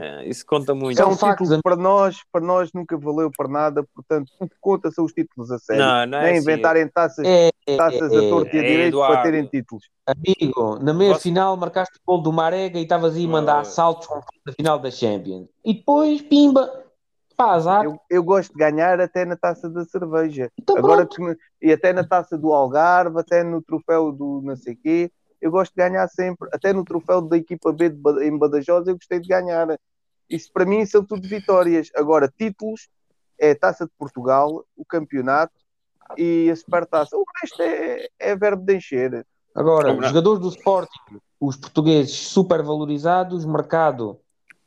É, 0.00 0.28
isso 0.28 0.44
conta 0.44 0.74
muito. 0.74 1.00
É 1.00 1.06
um 1.06 1.16
título 1.16 1.62
para 1.62 1.76
nós, 1.76 2.18
para 2.30 2.44
nós 2.44 2.70
nunca 2.74 2.96
valeu 2.98 3.30
para 3.36 3.48
nada, 3.48 3.82
portanto, 3.94 4.30
o 4.38 4.48
que 4.48 4.56
conta 4.60 4.90
são 4.90 5.04
os 5.04 5.12
títulos 5.12 5.50
a 5.50 5.58
sério. 5.58 5.82
Não, 5.84 6.06
não 6.06 6.18
é 6.18 6.22
Nem 6.24 6.32
assim. 6.32 6.42
inventarem 6.42 6.88
taças, 6.88 7.26
É, 7.26 7.50
taças 7.76 8.12
é, 8.12 8.16
a 8.18 8.28
torto 8.28 8.54
e 8.54 8.58
a 8.58 8.62
é, 8.62 8.66
direito 8.66 8.98
para 8.98 9.22
terem 9.22 9.46
títulos. 9.46 9.84
Amigo, 10.06 10.78
na 10.82 10.92
meia 10.92 11.14
Você- 11.14 11.20
final 11.22 11.56
marcaste 11.56 11.98
o 11.98 12.00
gol 12.06 12.22
do 12.22 12.32
Marega 12.32 12.78
e 12.78 12.82
estavas 12.82 13.16
aí 13.16 13.24
a 13.24 13.28
mandar 13.28 13.64
saltos 13.64 14.06
como 14.06 14.22
na 14.46 14.52
final 14.52 14.78
da 14.78 14.90
Champions. 14.90 15.48
E 15.64 15.74
depois, 15.74 16.20
pimba, 16.22 16.84
pá, 17.36 17.52
azar. 17.52 17.84
Eu, 17.84 17.98
eu 18.10 18.22
gosto 18.22 18.52
de 18.52 18.58
ganhar 18.58 19.00
até 19.00 19.24
na 19.24 19.36
taça 19.36 19.68
da 19.70 19.84
cerveja. 19.84 20.50
Então 20.58 20.76
Agora 20.76 21.06
pronto. 21.06 21.36
e 21.62 21.72
até 21.72 21.92
na 21.92 22.04
taça 22.04 22.36
do 22.36 22.52
Algarve, 22.52 23.18
até 23.20 23.42
no 23.42 23.62
troféu 23.62 24.12
do 24.12 24.40
não 24.44 24.56
sei 24.56 24.74
quê, 24.76 25.10
eu 25.40 25.50
gosto 25.50 25.72
de 25.72 25.76
ganhar 25.76 26.06
sempre. 26.08 26.48
Até 26.52 26.72
no 26.72 26.84
troféu 26.84 27.20
da 27.20 27.36
equipa 27.36 27.72
B 27.72 27.88
de 27.90 28.24
em 28.26 28.36
Badajoz 28.36 28.86
eu 28.86 28.94
gostei 28.94 29.20
de 29.20 29.28
ganhar. 29.28 29.68
Isso 30.28 30.50
para 30.52 30.64
mim 30.64 30.84
são 30.84 31.04
tudo 31.04 31.26
vitórias. 31.28 31.90
Agora, 31.96 32.28
títulos 32.28 32.88
é 33.38 33.52
a 33.52 33.58
taça 33.58 33.84
de 33.86 33.92
Portugal, 33.98 34.64
o 34.76 34.84
campeonato 34.84 35.54
e 36.16 36.50
a 36.50 36.56
supertaça. 36.56 37.16
O 37.16 37.24
resto 37.40 37.62
é, 37.62 38.08
é 38.18 38.36
verbo 38.36 38.64
de 38.64 38.76
encher. 38.76 39.26
Agora, 39.54 39.92
os 39.92 40.06
jogadores 40.08 40.40
do 40.40 40.48
Sporting, 40.48 41.18
os 41.40 41.56
portugueses 41.56 42.14
super 42.14 42.62
valorizados, 42.62 43.44
mercado, 43.44 44.20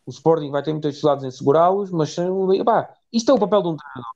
o 0.05 0.11
Sporting 0.11 0.49
vai 0.51 0.63
ter 0.63 0.71
muitas 0.71 0.93
dificuldades 0.93 1.23
em 1.25 1.31
segurá-los, 1.31 1.91
mas 1.91 2.13
são- 2.13 2.47
pá, 2.65 2.93
isto 3.13 3.31
é 3.31 3.33
o 3.33 3.39
papel 3.39 3.61
de 3.61 3.67
um 3.69 3.75
treinador. 3.77 4.11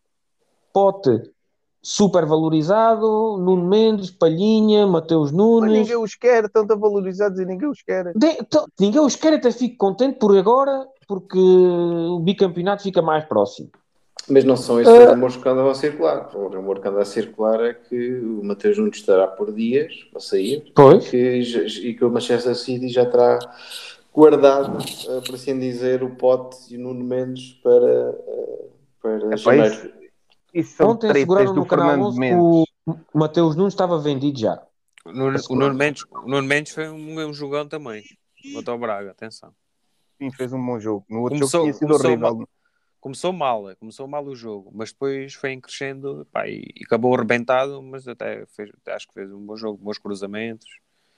Pote, 0.74 1.32
super 1.88 2.26
valorizado, 2.26 3.38
Nuno 3.38 3.64
Mendes, 3.70 4.10
Palhinha, 4.10 4.88
Mateus 4.88 5.32
Mas 5.32 5.38
Nunes. 5.38 5.72
ninguém 5.72 5.96
os 5.96 6.16
quer, 6.16 6.50
tanto 6.50 6.76
valorizados 6.80 7.40
e 7.40 7.46
ninguém 7.46 7.70
os 7.70 7.84
quer. 7.84 8.12
De- 8.16 8.44
to- 8.50 8.66
ninguém 8.80 9.00
os 9.02 9.16
quer, 9.16 9.34
até 9.34 9.52
fico 9.52 9.78
contente 9.78 10.18
por 10.18 10.36
agora, 10.36 10.88
porque 11.08 11.38
o 11.38 12.18
bicampeonato 12.22 12.82
fica 12.82 13.04
mais 13.04 13.24
próximo. 13.26 13.70
Mas 14.28 14.44
não 14.44 14.58
são 14.58 14.82
esses 14.82 14.92
os 14.92 15.06
rumores 15.06 15.38
que 15.38 15.48
andam 15.48 15.70
a 15.70 15.76
circular. 15.76 16.32
O 16.36 16.48
rumor 16.48 16.80
que 16.80 16.88
anda 16.88 17.02
a 17.02 17.06
circular 17.06 17.64
é 17.64 17.76
que 17.76 18.16
o 18.16 18.44
Mateus 18.44 18.80
Nunes 18.80 18.98
estará 18.98 19.28
por 19.28 19.54
dias 19.54 19.94
para 20.12 20.20
sair 20.20 20.64
Pois. 20.76 21.08
que, 21.08 21.18
e 21.84 21.94
que 21.94 22.04
o 22.04 22.10
Manchester 22.10 22.56
City 22.56 22.88
já 22.90 23.06
terá 23.06 23.38
guardado, 24.12 24.80
eh, 25.08 25.22
por 25.24 25.36
assim 25.36 25.60
dizer, 25.60 26.02
o 26.02 26.16
pote 26.16 26.58
e 26.74 26.78
o 26.78 26.80
Nuno 26.82 27.04
Mendes 27.04 27.52
para, 27.62 28.16
eh, 28.28 28.66
para 29.04 29.18
Epá, 29.28 29.38
janeiro. 29.38 29.94
Isso, 30.60 30.76
são 30.78 30.90
Ontem 30.92 31.10
asseguraram 31.12 31.54
do 31.54 31.60
no 31.62 31.66
canal 31.66 31.88
Fernando 31.90 32.08
11 32.08 32.14
que 32.16 32.20
Mendes. 32.20 32.66
o 32.88 33.18
Mateus 33.20 33.56
Nunes 33.56 33.74
estava 33.74 34.00
vendido 34.00 34.40
já. 34.40 34.62
O 35.06 35.12
Nuno, 35.12 35.38
o 35.50 35.56
Nuno 35.56 35.76
Mendes, 35.76 36.04
o 36.12 36.28
Nuno 36.28 36.48
Mendes 36.48 36.74
foi 36.74 36.90
um, 36.90 37.20
um 37.28 37.34
jogão 37.34 37.68
também. 37.68 38.04
Contra 38.54 38.74
o 38.74 38.78
Braga, 38.80 39.12
atenção. 39.12 39.54
Sim, 40.18 40.32
fez 40.32 40.52
um 40.54 40.66
bom 40.66 40.80
jogo. 40.80 41.06
No 41.10 41.22
outro 41.22 41.38
Começou- 41.38 41.60
jogo 41.62 41.64
tinha 41.66 41.74
sido 41.74 41.88
começou 41.88 42.10
horrível. 42.12 42.36
mal. 42.38 42.48
Começou 43.00 43.32
mal, 43.34 43.70
é, 43.70 43.76
começou 43.76 44.08
mal 44.08 44.26
o 44.26 44.36
jogo, 44.36 44.72
mas 44.74 44.92
depois 44.92 45.36
foi 45.36 45.52
em 45.52 45.62
crescendo 45.62 46.26
pá, 46.32 46.48
e 46.48 46.64
e 46.76 46.84
acabou 46.86 47.14
arrebentado, 47.14 47.80
mas 47.84 48.08
até 48.08 48.48
fez, 48.48 48.72
acho 48.88 49.08
que 49.08 49.14
fez 49.14 49.32
um 49.32 49.46
bom 49.46 49.56
jogo, 49.56 49.78
bons 49.78 50.00
cruzamentos. 50.00 50.66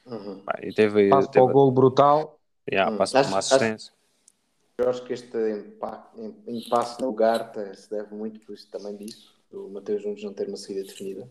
Uhum. 0.06 0.42
Pá, 0.46 0.60
e 0.64 0.74
teve, 0.74 1.08
Passo 1.10 1.30
teve 1.30 1.46
para 1.46 1.50
o 1.50 1.54
gol 1.54 1.72
brutal. 1.72 2.38
yeah, 2.70 2.92
Hum, 2.92 2.98
passo 2.98 3.14
para 3.14 3.28
uma 3.28 3.38
assistência. 3.40 3.94
Eu 4.78 4.90
acho 4.92 5.04
que 5.06 5.14
este 5.14 5.38
impasse 6.48 7.02
no 7.02 7.12
Garta 7.12 7.74
se 7.74 7.90
deve 7.90 8.14
muito 8.14 8.40
por 8.42 8.54
isso 8.54 8.70
também 8.70 8.96
disso, 8.96 9.34
do 9.52 9.70
Mateus 9.70 10.06
Nunes 10.06 10.24
não 10.24 10.34
ter 10.34 10.48
uma 10.48 10.58
saída 10.58 10.84
definida. 10.84 11.28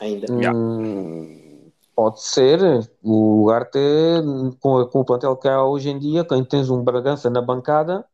Ainda. 0.00 0.26
Yeah. 0.32 0.56
Hum, 0.56 1.70
pode 1.94 2.20
ser. 2.20 2.60
O 3.04 3.44
Ugarte, 3.44 3.78
com, 4.60 4.84
com 4.86 5.00
o 5.00 5.04
plantel 5.04 5.36
que 5.36 5.48
há 5.48 5.62
hoje 5.64 5.90
em 5.90 5.98
dia, 5.98 6.24
quem 6.24 6.44
tens 6.44 6.70
um 6.70 6.82
Bragança 6.82 7.30
na 7.30 7.40
bancada, 7.40 8.04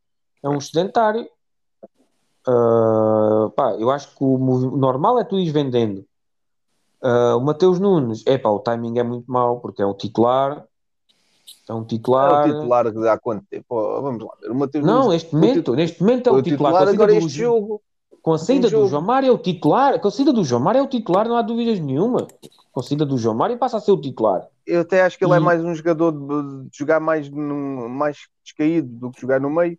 é 0.42 0.48
um 0.50 0.60
sedentário. 0.60 1.26
Ah, 2.46 3.50
pá, 3.56 3.74
eu 3.78 3.90
acho 3.90 4.14
que 4.14 4.22
o 4.22 4.36
normal 4.76 5.18
é 5.18 5.24
tu 5.24 5.38
ires 5.38 5.52
vendendo. 5.52 6.04
Ah, 7.02 7.36
o 7.36 7.40
Mateus 7.40 7.80
Nunes, 7.80 8.22
é 8.26 8.36
pá, 8.36 8.50
o 8.50 8.60
timing 8.60 8.98
é 8.98 9.02
muito 9.02 9.30
mau, 9.30 9.60
porque 9.60 9.80
é 9.80 9.86
um 9.86 9.94
titular. 9.94 10.66
É 11.68 11.72
um 11.72 11.82
É 11.82 11.84
titular. 11.86 12.46
o 12.48 12.52
titular 12.52 12.92
que 12.92 13.08
há 13.08 13.18
quanto 13.18 13.44
tempo? 13.50 13.64
Oh, 13.70 14.02
vamos 14.02 14.22
lá 14.24 14.30
ver. 14.40 14.50
O 14.50 14.54
Mateus 14.54 14.84
Não, 14.84 15.04
Nunes 15.04 15.22
este 15.22 15.34
momento, 15.34 15.74
neste 15.74 16.00
momento 16.02 16.28
é 16.28 16.32
o 16.32 16.36
o 16.36 16.42
titular. 16.42 16.72
titular 16.72 16.72
Com 16.72 16.76
a 16.76 16.86
saída 16.86 17.02
agora 17.04 17.20
do 17.20 17.26
este 17.26 17.38
jogo. 17.38 17.82
Com 18.22 18.32
a 18.32 18.38
saída 18.38 18.68
do 18.68 18.70
jogo. 18.70 18.86
João 18.88 19.02
Mário 19.02 19.28
é 19.28 19.32
o 19.32 19.38
titular. 19.38 20.00
Com 20.00 20.08
a 20.08 20.10
saída 20.10 20.32
do 20.32 20.44
João 20.44 20.62
Mário 20.62 20.78
é 20.78 20.82
o 20.82 20.86
titular, 20.86 21.28
não 21.28 21.36
há 21.36 21.42
dúvidas 21.42 21.78
nenhuma. 21.78 22.26
Com 22.72 22.80
a 22.80 22.82
saída 22.82 23.04
do 23.04 23.18
João 23.18 23.34
Mário 23.36 23.58
passa 23.58 23.76
a 23.76 23.80
ser 23.80 23.92
o 23.92 24.00
titular. 24.00 24.46
Eu 24.66 24.80
até 24.80 25.02
acho 25.02 25.18
que 25.18 25.24
ele 25.24 25.34
é 25.34 25.36
E- 25.36 25.40
mais 25.40 25.62
um 25.62 25.74
jogador 25.74 26.10
de, 26.12 26.68
de 26.70 26.78
jogar 26.78 27.00
mais, 27.00 27.28
num, 27.28 27.88
mais 27.88 28.16
descaído 28.42 28.88
do 28.88 29.10
que 29.10 29.20
jogar 29.20 29.40
no 29.40 29.50
meio. 29.50 29.78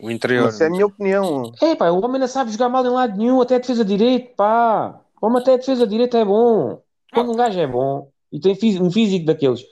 O 0.00 0.08
interior. 0.10 0.44
Mas 0.44 0.54
essa 0.54 0.64
é 0.64 0.66
a 0.68 0.70
minha 0.70 0.86
opinião. 0.86 1.50
É 1.60 1.74
pá, 1.74 1.90
o 1.90 2.04
homem 2.04 2.20
não 2.20 2.28
sabe 2.28 2.52
jogar 2.52 2.68
mal 2.68 2.84
em 2.86 2.90
lado 2.90 3.16
nenhum, 3.18 3.40
até 3.40 3.56
a 3.56 3.58
defesa 3.58 3.84
direito, 3.84 4.36
pá. 4.36 5.00
O 5.20 5.26
homem 5.26 5.42
até 5.42 5.54
a 5.54 5.56
defesa 5.56 5.84
direito 5.86 6.16
é 6.16 6.24
bom. 6.24 6.80
Quando 7.12 7.32
um 7.32 7.36
gajo 7.36 7.58
é 7.58 7.66
bom 7.66 8.08
e 8.30 8.38
tem 8.38 8.52
um 8.80 8.90
físico 8.92 9.26
daqueles, 9.26 9.64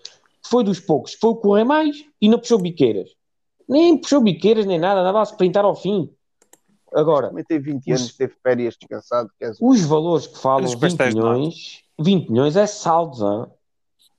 foi 0.48 0.64
dos 0.64 0.80
poucos, 0.80 1.14
foi 1.14 1.30
o 1.30 1.36
correr 1.36 1.64
mais 1.64 2.04
e 2.20 2.28
não 2.28 2.38
puxou 2.38 2.58
biqueiras. 2.58 3.10
Nem 3.68 3.96
puxou 3.98 4.20
biqueiras 4.20 4.64
nem 4.66 4.78
nada, 4.78 5.00
andava 5.00 5.20
a 5.20 5.24
sprintar 5.24 5.64
ao 5.64 5.74
fim. 5.74 6.10
Agora, 6.94 7.28
Também 7.28 7.44
tem 7.44 7.60
20 7.60 7.92
Os- 7.92 8.00
anos, 8.00 8.16
teve 8.16 8.34
férias 8.42 8.76
descansado. 8.78 9.30
Quer 9.38 9.50
dizer, 9.50 9.64
os 9.64 9.80
valores 9.82 10.26
que 10.26 10.38
falam, 10.38 10.64
Os 10.64 10.72
20 10.72 10.80
pastéis 10.80 11.14
de 11.14 11.20
nata. 11.20 11.32
milhões, 11.34 11.82
20 11.98 12.30
milhões 12.30 12.56
é 12.56 12.66
saldos, 12.66 13.20
hã? 13.22 13.50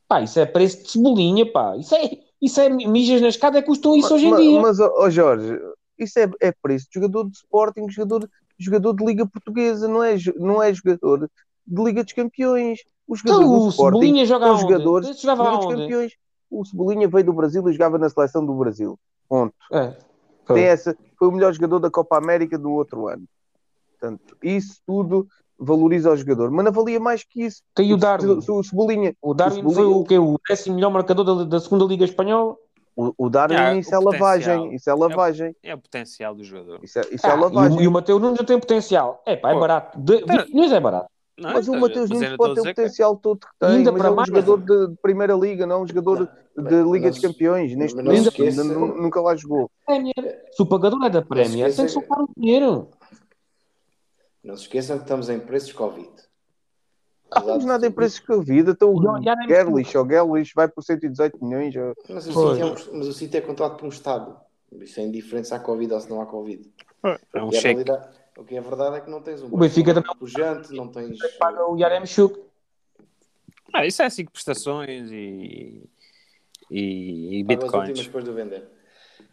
Pá, 0.08 0.22
isso 0.22 0.40
é 0.40 0.46
preço 0.46 0.84
de 0.84 0.92
cebolinha, 0.92 1.50
pá. 1.52 1.76
Isso 1.78 1.96
é, 1.96 2.20
isso 2.42 2.60
é 2.62 2.70
mijas 2.70 3.22
na 3.22 3.30
escada, 3.30 3.58
é 3.58 3.62
custam 3.62 3.96
isso 3.96 4.14
hoje 4.14 4.28
em 4.28 4.30
Ma- 4.32 4.38
dia. 4.38 4.62
Mas, 4.62 4.80
ó 4.80 4.92
ó, 4.98 5.10
Jorge, 5.10 5.58
isso 5.98 6.20
é, 6.20 6.30
é 6.42 6.52
preço 6.52 6.88
de 6.88 6.96
jogador 7.00 7.30
de 7.30 7.38
Sporting, 7.38 7.90
jogador, 7.90 8.30
jogador 8.60 8.94
de 8.94 9.06
Liga 9.06 9.26
Portuguesa, 9.28 9.88
não 9.88 10.04
é, 10.04 10.16
não 10.38 10.62
é 10.62 10.74
jogador 10.74 11.30
de 11.68 11.84
Liga 11.84 12.04
dos 12.04 12.14
Campeões. 12.14 12.80
Os 13.08 13.20
jogadores 13.20 13.46
Então, 13.48 13.60
do 13.60 13.66
o 13.66 13.70
Sporting 13.70 13.98
Cebolinha 14.00 14.26
joga 14.26 14.46
aonde? 14.48 14.62
jogadores 14.62 15.08
de 15.20 15.28
Liga 15.28 15.36
dos? 15.44 15.66
Campeões. 15.66 16.12
O 16.50 16.66
Cebolinha 16.66 17.08
veio 17.08 17.26
do 17.26 17.34
Brasil 17.34 17.68
e 17.68 17.74
jogava 17.74 17.98
na 17.98 18.10
seleção 18.10 18.46
do 18.46 18.54
Brasil. 18.54 18.98
Ponto. 19.28 19.54
É. 19.72 19.94
Tem 20.54 20.64
essa, 20.64 20.96
foi 21.20 21.28
o 21.28 21.32
melhor 21.32 21.52
jogador 21.54 21.80
da 21.80 21.90
Copa 21.92 22.18
América 22.18 22.58
do 22.58 22.72
outro 22.72 23.08
ano. 23.10 23.26
Portanto, 23.92 24.38
isso 24.42 24.80
tudo 24.86 25.28
valoriza 25.60 26.12
o 26.12 26.16
jogador. 26.16 26.52
Mas 26.52 26.64
não 26.66 26.72
valia 26.72 27.00
mais 27.00 27.24
que 27.24 27.44
isso. 27.44 27.62
Tem 27.76 27.92
o 27.94 27.98
Darwin. 27.98 28.40
Se 28.42 28.50
o 28.52 28.64
Cebolinha, 28.64 29.14
O 29.22 29.34
Darwin 29.34 29.60
o 29.60 29.64
foi 29.64 29.74
Cebolinha- 29.74 29.98
o 29.98 30.06
quê? 30.06 30.18
O 30.20 30.40
décimo 30.48 30.76
melhor 30.76 30.92
marcador 30.92 31.26
da, 31.26 31.44
da 31.44 31.60
segunda 31.60 31.84
Liga 31.86 32.06
Espanhola? 32.06 32.56
o, 32.96 33.14
o 33.18 33.30
Darwin, 33.30 33.56
Ah, 33.56 33.74
o 33.74 33.78
isso 33.78 33.94
é 33.94 34.00
potencial. 34.00 34.04
lavagem. 34.04 34.76
Isso 34.76 34.90
é 34.90 34.94
lavagem. 34.94 35.56
É 35.64 35.76
o 35.76 35.78
potencial 35.78 36.34
do 36.34 36.44
jogador. 36.44 36.80
Isso 36.84 36.98
é, 36.98 37.02
isso 37.12 37.28
é 37.28 37.32
Ah, 37.32 37.36
e, 37.36 37.40
lavagem. 37.40 37.78
o, 37.78 37.82
e 37.82 37.88
o 37.88 37.92
Mateus 37.92 38.22
Nunes 38.22 38.40
tem 38.46 38.60
potencial. 38.60 39.22
É 39.26 39.36
pá, 39.36 39.52
é 39.52 39.54
Pô. 39.54 39.60
barato. 39.60 40.00
De, 40.00 40.18
20 40.26 40.54
milhões 40.54 40.72
é 40.72 40.80
barato. 40.80 41.10
Não, 41.40 41.54
Mas 41.54 41.68
o 41.68 41.72
então, 41.72 41.82
Mateus 41.82 42.10
mas 42.10 42.20
Nunes 42.22 42.36
pode 42.36 42.54
ter 42.56 42.60
o 42.60 42.64
dizer 42.64 42.70
que- 42.74 42.82
potencial 42.82 43.16
todo 43.16 43.40
que 43.40 43.48
tem, 43.60 43.70
Ainda 43.70 43.92
mas 43.92 44.00
para 44.02 44.10
é 44.10 44.12
um 44.12 44.16
mais- 44.16 44.28
jogador 44.28 44.58
de, 44.58 44.88
de 44.88 44.98
Primeira 45.02 45.34
Liga, 45.36 45.66
não 45.68 45.84
um 45.84 45.88
jogador 45.88 46.30
Não, 46.56 46.64
de 46.64 46.76
Liga 46.84 47.06
não 47.06 47.10
dos 47.12 47.20
Campeões. 47.20 47.76
Neste 47.76 47.96
momento 48.02 48.64
nu- 48.64 49.02
nunca 49.04 49.22
lá 49.22 49.36
jogou. 49.36 49.70
Se 50.52 50.62
o 50.62 50.66
pagador 50.66 51.04
é 51.06 51.10
da 51.12 51.22
Prémia, 51.22 51.68
esqueça 51.68 51.78
tem 51.78 51.86
que 51.86 51.92
soltar 51.92 52.20
o 52.24 52.30
dinheiro. 52.36 52.90
Não 54.44 54.56
se 54.56 54.64
esqueçam 54.64 54.98
que 54.98 55.04
estamos 55.04 55.30
em 55.30 55.40
preços 55.40 55.74
Covid. 55.74 56.10
Não 57.36 57.42
temos 57.42 57.66
nada 57.66 57.86
em 57.86 57.92
preços 57.92 58.24
vida. 58.46 58.72
Então 58.72 58.94
o 58.94 59.02
Gerlich, 59.48 59.98
o 59.98 60.08
Gerlich 60.10 60.52
vai 60.56 60.68
por 60.68 60.82
118 60.82 61.44
milhões. 61.44 61.76
ó. 61.76 61.94
Mas 62.10 62.28
o. 62.28 62.32
City 62.56 62.62
é 62.62 62.66
um, 62.66 62.98
mas 62.98 63.08
o 63.08 63.14
City 63.14 63.38
é 63.38 63.42
controlado 63.42 63.78
por 63.78 63.86
um 63.86 63.90
Estado. 63.90 64.36
Isso 64.82 65.00
é 65.00 65.04
indiferente 65.04 65.50
se 65.50 65.54
há 65.54 65.60
Covid 65.60 65.94
ou 65.94 66.00
se 66.00 66.10
não 66.10 66.22
há 66.22 66.26
Covid. 66.26 66.72
É 67.34 67.44
um 67.44 67.52
cheque. 67.52 67.68
realidade- 67.68 68.08
o 68.38 68.44
que 68.44 68.56
é 68.56 68.62
verdade 68.62 68.98
é 68.98 69.02
que 69.02 69.10
não 69.10 69.22
tens 69.22 69.42
um 69.42 69.48
O 69.54 69.58
Benfica 69.58 69.94
Barcelona 69.94 70.20
pujante, 70.20 70.74
não 70.74 70.88
tens. 70.88 71.18
Paga 71.38 71.66
o 71.68 71.78
Yaremchuk. 71.78 72.40
Ah, 73.74 73.86
isso 73.86 74.02
é 74.02 74.10
cinco 74.10 74.32
prestações 74.32 75.12
e, 75.12 75.90
e, 76.72 77.40
e 77.40 77.44
bitcoins. 77.44 78.00
depois 78.06 78.24
de 78.24 78.32
vender. 78.32 78.68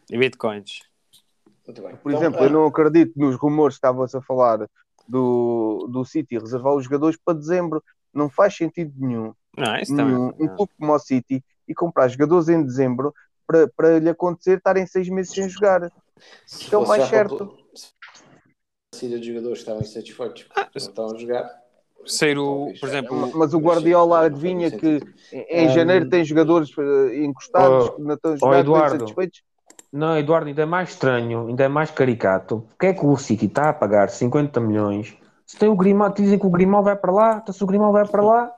E 0.09 0.17
bitcoins. 0.17 0.79
Muito 1.65 1.81
bem. 1.81 1.95
Por 1.95 2.11
Então, 2.11 2.21
exemplo, 2.21 2.41
ah, 2.41 2.45
eu 2.45 2.49
não 2.51 2.65
acredito 2.65 3.13
nos 3.17 3.35
rumores 3.35 3.75
que 3.75 3.79
estava-se 3.79 4.15
a 4.17 4.21
falar 4.21 4.67
do, 5.07 5.87
do 5.91 6.03
City 6.05 6.37
reservar 6.37 6.73
os 6.73 6.83
jogadores 6.83 7.17
para 7.23 7.37
dezembro. 7.37 7.83
não 8.13 8.29
faz 8.29 8.55
sentido 8.55 8.93
nenhum 8.97 9.33
Não, 9.57 9.75
isso 9.77 9.93
nenhum, 9.93 10.31
também. 10.31 10.47
um 10.49 10.55
clube 10.55 10.71
como 10.77 10.93
o 10.93 10.99
City 10.99 11.43
e 11.67 11.73
comprar 11.73 12.07
jogadores 12.07 12.49
em 12.49 12.63
dezembro 12.63 13.13
para, 13.47 13.67
para 13.69 13.99
lhe 13.99 14.09
acontecer 14.09 14.57
estarem 14.57 14.85
seis 14.85 15.07
meses 15.09 15.31
sem 15.33 15.47
jogar. 15.49 15.91
Se 16.45 16.63
Isto 16.63 16.75
é 16.75 16.77
o 16.77 16.81
fosse 16.85 16.97
mais 16.99 17.09
certo. 17.09 17.57
Saída 18.95 19.19
de 19.19 19.27
jogadores 19.27 19.59
estavam 19.59 19.81
insatisfeitos, 19.81 20.45
Ah, 20.55 20.61
não 20.61 20.69
estão 20.75 21.11
a 21.13 21.17
jogar. 21.17 21.49
Ser 22.05 22.37
o, 22.37 22.71
por 22.79 22.89
exemplo. 22.89 23.31
Mas 23.35 23.53
o 23.53 23.59
Guardiola 23.59 24.25
adivinha 24.25 24.69
que 24.71 24.99
em 25.31 25.69
janeiro 25.69 26.07
tem 26.07 26.23
jogadores 26.23 26.69
eh, 26.77 27.23
encostados 27.23 27.87
oh, 27.87 27.91
que 27.93 28.01
não 28.01 28.13
estão 28.15 28.31
a 28.31 28.35
oh, 28.35 28.63
jogar, 28.63 28.95
insatisfeitos. 28.95 29.43
Não, 29.91 30.17
Eduardo, 30.17 30.47
ainda 30.47 30.61
é 30.61 30.65
mais 30.65 30.89
estranho, 30.89 31.47
ainda 31.47 31.63
é 31.63 31.67
mais 31.67 31.89
caricato. 31.89 32.65
Porque 32.69 32.87
é 32.87 32.93
que 32.93 33.05
o 33.05 33.15
City 33.17 33.45
está 33.45 33.69
a 33.69 33.73
pagar 33.73 34.09
50 34.09 34.59
milhões? 34.59 35.15
Se 35.47 35.57
tem 35.57 35.69
o 35.69 35.75
Grimaldo, 35.75 36.15
dizem 36.21 36.37
que 36.37 36.45
o 36.45 36.49
Grimaldo 36.49 36.85
vai 36.85 36.95
para 36.95 37.11
lá, 37.11 37.39
então 37.41 37.53
se 37.53 37.63
o 37.63 37.67
Grimaldo 37.67 37.93
vai 37.93 38.07
para 38.07 38.21
lá, 38.23 38.51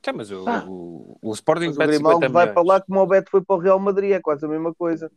Então, 0.00 0.14
mas 0.16 0.30
o, 0.30 0.44
Ah. 0.48 0.64
o, 0.66 1.18
o 1.22 1.32
Sporting 1.34 1.66
Mas 1.66 1.76
o 1.76 1.78
Grimaldo 1.80 2.16
50 2.16 2.28
vai 2.32 2.46
milhões. 2.46 2.54
para 2.54 2.62
lá 2.62 2.80
como 2.80 3.00
o 3.00 3.06
Beto 3.06 3.30
foi 3.30 3.42
para 3.42 3.56
o 3.56 3.58
Real 3.58 3.78
Madrid, 3.78 4.12
é 4.12 4.20
quase 4.20 4.44
a 4.44 4.48
mesma 4.48 4.72
coisa. 4.74 5.10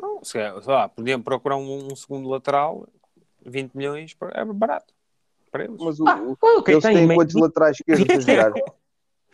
Não, 0.00 0.22
se 0.22 0.34
calhar, 0.34 0.62
sei 0.62 0.72
lá, 0.72 0.88
podiam 0.88 1.20
procurar 1.20 1.56
um, 1.56 1.88
um 1.92 1.96
segundo 1.96 2.28
lateral, 2.28 2.86
20 3.44 3.74
milhões, 3.74 4.16
é 4.34 4.44
barato 4.44 4.94
para 5.50 5.64
eles. 5.64 5.76
Mas 5.80 5.98
o, 6.00 6.08
Ah, 6.08 6.20
o- 6.22 6.36
eles 6.68 6.82
tem 6.82 6.94
têm 6.94 7.06
meio- 7.06 7.18
quantos 7.18 7.34
laterais 7.34 7.76
esquerdos 7.76 8.06
a 8.16 8.20
jogar? 8.20 8.52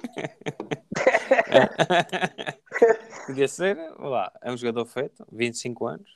Podia 3.27 3.49
ser, 3.49 3.77
lá, 3.99 4.31
é 4.43 4.53
um 4.53 4.57
jogador 4.57 4.85
feito, 4.87 5.25
25 5.33 5.87
anos, 5.87 6.09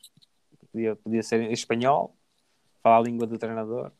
podia, 0.70 0.96
podia 0.96 1.22
ser 1.22 1.50
espanhol, 1.50 2.14
fala 2.82 2.98
a 2.98 3.02
língua 3.08 3.26
do 3.26 3.38
treinador, 3.38 3.90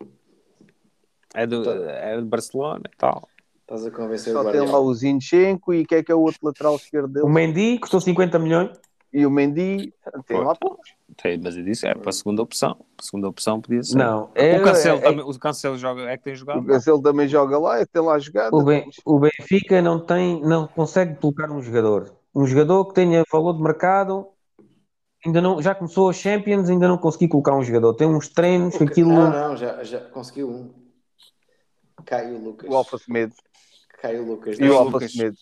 é, 1.34 1.46
do, 1.46 1.64
Tá. 1.64 1.70
é 1.70 2.16
de 2.16 2.24
Barcelona 2.26 2.82
e 2.92 2.96
tal. 2.96 3.28
Estás 3.61 3.86
a 3.86 3.90
convencer 3.90 4.34
o 4.36 4.42
Só 4.42 4.51
tem 4.51 4.61
lá 4.61 4.78
o 4.78 4.94
Zinchenko 4.94 5.74
e 5.74 5.84
quem 5.86 5.99
é 5.99 6.03
que 6.03 6.12
é 6.12 6.14
o 6.14 6.20
outro 6.20 6.40
lateral 6.42 6.76
esquerdo 6.76 7.09
dele? 7.09 7.26
o 7.26 7.28
Mendy 7.28 7.78
custou 7.78 8.01
50 8.01 8.38
milhões. 8.38 8.70
E 9.13 9.25
o 9.25 9.31
Mendy, 9.31 9.93
tem 10.27 10.39
lá. 10.39 10.55
Tem, 11.17 11.41
Mas 11.43 11.57
eu 11.57 11.65
disse, 11.65 11.87
é 11.87 11.95
para 11.95 12.11
a 12.11 12.13
segunda 12.13 12.43
opção. 12.43 12.77
A 12.99 13.03
segunda 13.03 13.27
opção 13.29 13.61
podia 13.61 13.83
ser. 13.83 13.97
Não, 13.97 14.31
é, 14.35 14.59
o 14.59 14.63
Cancelo 14.63 14.99
é- 14.99 15.01
também, 15.01 15.25
o 15.25 15.39
Cancelo 15.39 15.79
joga, 15.79 16.03
é 16.03 16.17
que 16.19 16.25
tem 16.25 16.35
jogado. 16.35 16.61
O 16.61 16.67
Cancelo 16.67 17.03
também 17.03 17.27
joga 17.27 17.59
lá, 17.59 17.85
tem 17.87 18.03
lá 18.03 18.19
jogado. 18.19 18.55
o, 18.55 18.63
Ben- 18.63 18.89
o 19.05 19.19
Benfica 19.19 19.81
não 19.81 19.99
tem, 19.99 20.41
não 20.43 20.69
consegue 20.69 21.17
colocar 21.17 21.51
um 21.51 21.63
jogador. 21.63 22.15
Um 22.35 22.47
jogador 22.47 22.85
que 22.87 22.95
tenha 22.95 23.25
valor 23.33 23.55
de 23.55 23.63
mercado, 23.63 24.29
ainda 25.25 25.41
não, 25.41 25.61
já 25.63 25.75
começou 25.75 26.11
a 26.11 26.13
Champions, 26.13 26.69
ainda 26.69 26.87
não 26.87 26.99
consegui 26.99 27.27
colocar 27.29 27.57
um 27.57 27.63
jogador. 27.63 27.95
Tem 27.95 28.07
uns 28.07 28.29
treinos 28.29 28.77
que 28.77 28.85
aquilo. 28.85 29.11
Não, 29.11 29.31
não, 29.31 29.57
já, 29.57 29.83
já 29.83 30.01
conseguiu 30.01 30.51
um. 30.51 30.71
Caiu 32.05 32.37
o 32.37 32.45
Lucas. 32.45 32.71
O 32.71 32.75
Alfa 32.75 32.99
Semedo. 32.99 33.35
Caiu 34.01 34.23
o 34.23 34.27
Lucas. 34.27 34.59
E 34.59 34.69
o 34.69 34.77
Alfa. 34.77 35.09
Semedo. 35.09 35.37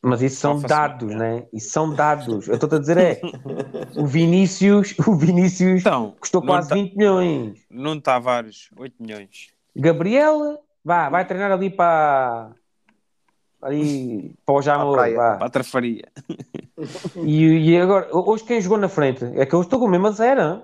Mas 0.00 0.22
isso 0.22 0.36
são 0.40 0.60
dados, 0.60 1.12
né? 1.14 1.46
Isso 1.52 1.70
são 1.70 1.92
dados. 1.92 2.46
Eu 2.46 2.54
estou 2.54 2.68
a 2.72 2.78
dizer 2.78 2.96
é, 2.98 3.20
o 3.98 4.06
Vinícius, 4.06 4.94
o 5.06 5.14
Vinícius 5.16 5.80
Então, 5.80 6.14
custou 6.20 6.40
quase 6.40 6.68
Ta- 6.68 6.74
20 6.76 6.94
milhões. 6.96 7.58
Nuno 7.68 8.00
Tavares, 8.00 8.68
8 8.76 8.94
milhões. 9.02 9.48
Gabriel, 9.74 10.62
vá, 10.84 11.08
vai 11.08 11.26
treinar 11.26 11.50
ali 11.52 11.68
para 11.70 12.52
ali 13.60 14.34
para 14.46 14.54
o 14.54 14.62
Jamor, 14.62 14.96
vá. 14.96 15.36
Para 15.36 15.46
a 15.46 15.50
trafaria. 15.50 16.04
E, 17.16 17.70
e 17.70 17.78
agora, 17.80 18.08
hoje 18.16 18.44
quem 18.44 18.60
jogou 18.60 18.78
na 18.78 18.88
frente? 18.88 19.24
É 19.34 19.44
que 19.44 19.54
eu 19.54 19.60
estou 19.60 19.80
com 19.80 19.86
a 19.86 19.90
mesma 19.90 20.12
zero. 20.12 20.40
hein? 20.40 20.62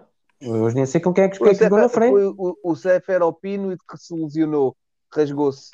Hoje 0.63 0.77
nem 0.77 0.87
sei 0.87 1.01
com 1.01 1.13
quem 1.13 1.25
é 1.25 1.29
que, 1.29 1.39
quem 1.39 1.49
é 1.49 1.55
que 1.55 1.65
jogou 1.65 1.79
na 1.81 1.89
frente. 1.89 2.13
Foi 2.13 2.27
o, 2.27 2.57
o 2.63 2.77
Seferopino 2.77 3.73
e 3.73 3.77
que 3.77 3.97
se 3.97 4.15
lesionou, 4.15 4.77
rasgou-se. 5.13 5.71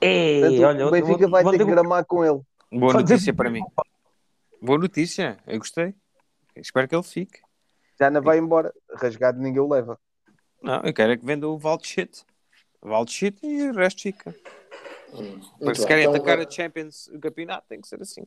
Ei, 0.00 0.40
Portanto, 0.40 0.62
olha, 0.66 0.86
o 0.86 0.90
Benfica 0.90 1.28
vai 1.28 1.42
vou 1.42 1.52
ter 1.52 1.58
que 1.58 1.64
ter- 1.64 1.70
gramar 1.70 2.04
com 2.04 2.24
ele. 2.24 2.40
Boa 2.72 2.92
Vou 2.94 3.02
dizer- 3.02 3.14
notícia 3.14 3.34
para 3.34 3.50
mim. 3.50 3.62
Boa 4.60 4.78
notícia, 4.78 5.36
eu 5.46 5.58
gostei. 5.58 5.94
Espero 6.56 6.88
que 6.88 6.94
ele 6.94 7.02
fique. 7.02 7.40
Já 7.98 8.10
não 8.10 8.22
vai 8.22 8.38
embora. 8.38 8.72
Rasgado 8.94 9.40
ninguém 9.40 9.60
o 9.60 9.68
leva. 9.68 9.98
Não, 10.62 10.80
eu 10.82 10.92
quero 10.94 11.12
é 11.12 11.16
que 11.16 11.24
venda 11.26 11.48
o 11.48 11.58
Waldschmidt. 11.58 12.24
Waldschmidt 12.82 13.38
e 13.44 13.70
o 13.70 13.74
resto 13.74 14.02
fica. 14.02 14.34
Hum, 15.12 15.40
Porque 15.58 15.74
se 15.80 15.86
querem 15.86 16.04
Então, 16.04 16.14
atacar 16.16 16.40
a 16.40 16.50
Champions, 16.50 17.08
o 17.08 17.18
campeonato 17.18 17.66
tem 17.68 17.80
que 17.80 17.88
ser 17.88 18.00
assim. 18.00 18.22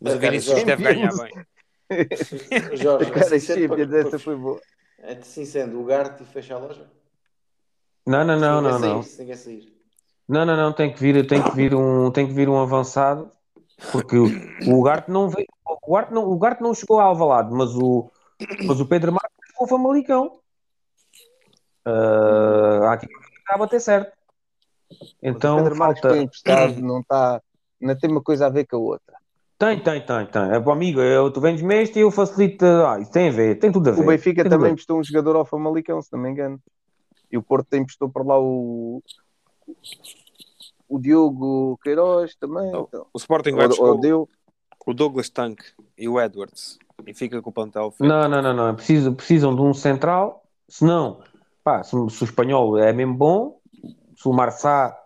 Mas 0.00 0.14
o 0.14 0.18
Vinícius 0.18 0.46
Jorge- 0.58 0.64
deve 0.64 0.82
ganhar 0.82 1.12
bem. 1.16 1.46
Jorge, 2.76 3.10
Cara, 3.12 3.26
assim 3.26 3.40
Champions, 3.40 3.68
para- 3.88 3.98
essa 4.00 4.10
para- 4.10 4.18
foi 4.18 4.36
boa. 4.36 4.60
assim 5.04 5.44
sendo, 5.44 5.80
o 5.80 5.84
Garte 5.84 6.22
e 6.22 6.26
fecha 6.26 6.54
a 6.54 6.58
loja? 6.58 6.90
Não, 8.06 8.24
não, 8.24 8.38
não, 8.38 8.58
Se 8.58 8.62
não, 8.62 8.78
ninguém 8.78 8.94
não. 8.94 9.02
sair, 9.02 9.36
sair. 9.36 9.74
Não, 10.28 10.44
não, 10.44 10.56
não, 10.56 10.72
tem 10.72 10.92
que 10.92 10.98
vir, 11.00 11.26
tem 11.26 11.42
que 11.42 11.54
vir 11.54 11.74
um, 11.74 12.10
tem 12.10 12.26
que 12.26 12.32
vir 12.32 12.48
um 12.48 12.58
avançado, 12.60 13.30
porque 13.90 14.16
o, 14.16 14.26
o 14.66 14.80
Ugarte 14.80 15.10
não 15.10 15.28
veio, 15.28 15.46
o 15.66 15.90
Ugarte 15.90 16.12
não, 16.12 16.24
o 16.24 16.32
Ugarte 16.32 16.62
não 16.62 16.74
chegou 16.74 17.00
a 17.00 17.04
Alvalade, 17.04 17.52
mas 17.52 17.74
o, 17.74 18.10
mas 18.66 18.80
o 18.80 18.86
Pedro 18.86 19.12
Marques 19.12 19.32
chegou 19.46 19.66
a 19.66 19.68
Famalicão. 19.68 20.40
Ah, 21.84 22.92
aqui 22.92 23.06
está 23.06 23.54
a 23.54 23.58
bater 23.58 23.80
certo. 23.80 24.12
Então 25.22 25.56
o 25.56 25.62
Pedro 25.62 25.76
falta. 25.76 26.08
foi 26.08 26.22
emprestado, 26.22 26.80
não 26.80 27.00
está. 27.00 27.42
Não 27.80 27.98
tem 27.98 28.10
uma 28.10 28.22
coisa 28.22 28.46
a 28.46 28.50
ver 28.50 28.66
com 28.66 28.76
a 28.76 28.80
outra. 28.80 29.16
Tem, 29.58 29.80
tem, 29.80 30.04
tem, 30.04 30.26
tem. 30.26 30.42
É, 30.42 30.56
amigo, 30.56 31.00
eu, 31.00 31.30
tu 31.30 31.40
vendes 31.40 31.62
este 31.62 31.98
e 31.98 32.02
eu 32.02 32.10
facilito. 32.10 32.64
Ah, 32.64 32.98
isso 32.98 33.10
tem 33.10 33.28
a 33.28 33.32
ver, 33.32 33.58
tem 33.58 33.70
tudo 33.70 33.88
a 33.88 33.92
ver. 33.92 34.02
O 34.02 34.06
Benfica 34.06 34.42
Tem 34.42 34.50
também 34.50 34.72
emprestou 34.72 34.98
um 34.98 35.04
jogador 35.04 35.36
ao 35.36 35.44
Famalicão, 35.44 36.00
se 36.02 36.12
não 36.12 36.18
me 36.18 36.30
engano. 36.30 36.58
E 37.30 37.38
o 37.38 37.42
Porto 37.42 37.66
tem 37.68 37.82
emprestou 37.82 38.08
para 38.08 38.24
lá 38.24 38.40
o. 38.40 39.02
O 40.88 40.98
Diogo 40.98 41.78
Queiroz 41.82 42.34
também. 42.36 42.68
Então. 42.68 43.06
O 43.12 43.18
Sporting 43.18 43.52
vai 43.52 43.68
buscar 43.68 43.84
o- 43.90 44.28
Douglas 44.94 45.30
Tank 45.30 45.62
e 45.96 46.08
o 46.08 46.20
Edwards. 46.20 46.78
E 47.06 47.14
fica 47.14 47.40
com 47.40 47.50
o 47.50 47.52
plantel 47.52 47.90
feito. 47.90 48.08
Não, 48.08 48.28
não, 48.28 48.42
não, 48.42 48.54
não. 48.54 48.74
Precisam, 48.74 49.14
precisam 49.14 49.54
de 49.54 49.62
um 49.62 49.72
central. 49.74 50.44
Se 50.68 50.84
não, 50.84 51.22
pá, 51.62 51.82
se, 51.82 51.90
se 51.90 52.22
o 52.22 52.24
espanhol 52.24 52.78
é 52.78 52.92
mesmo 52.92 53.14
bom, 53.14 53.60
se 54.16 54.28
o 54.28 54.32
Marçá 54.32 54.96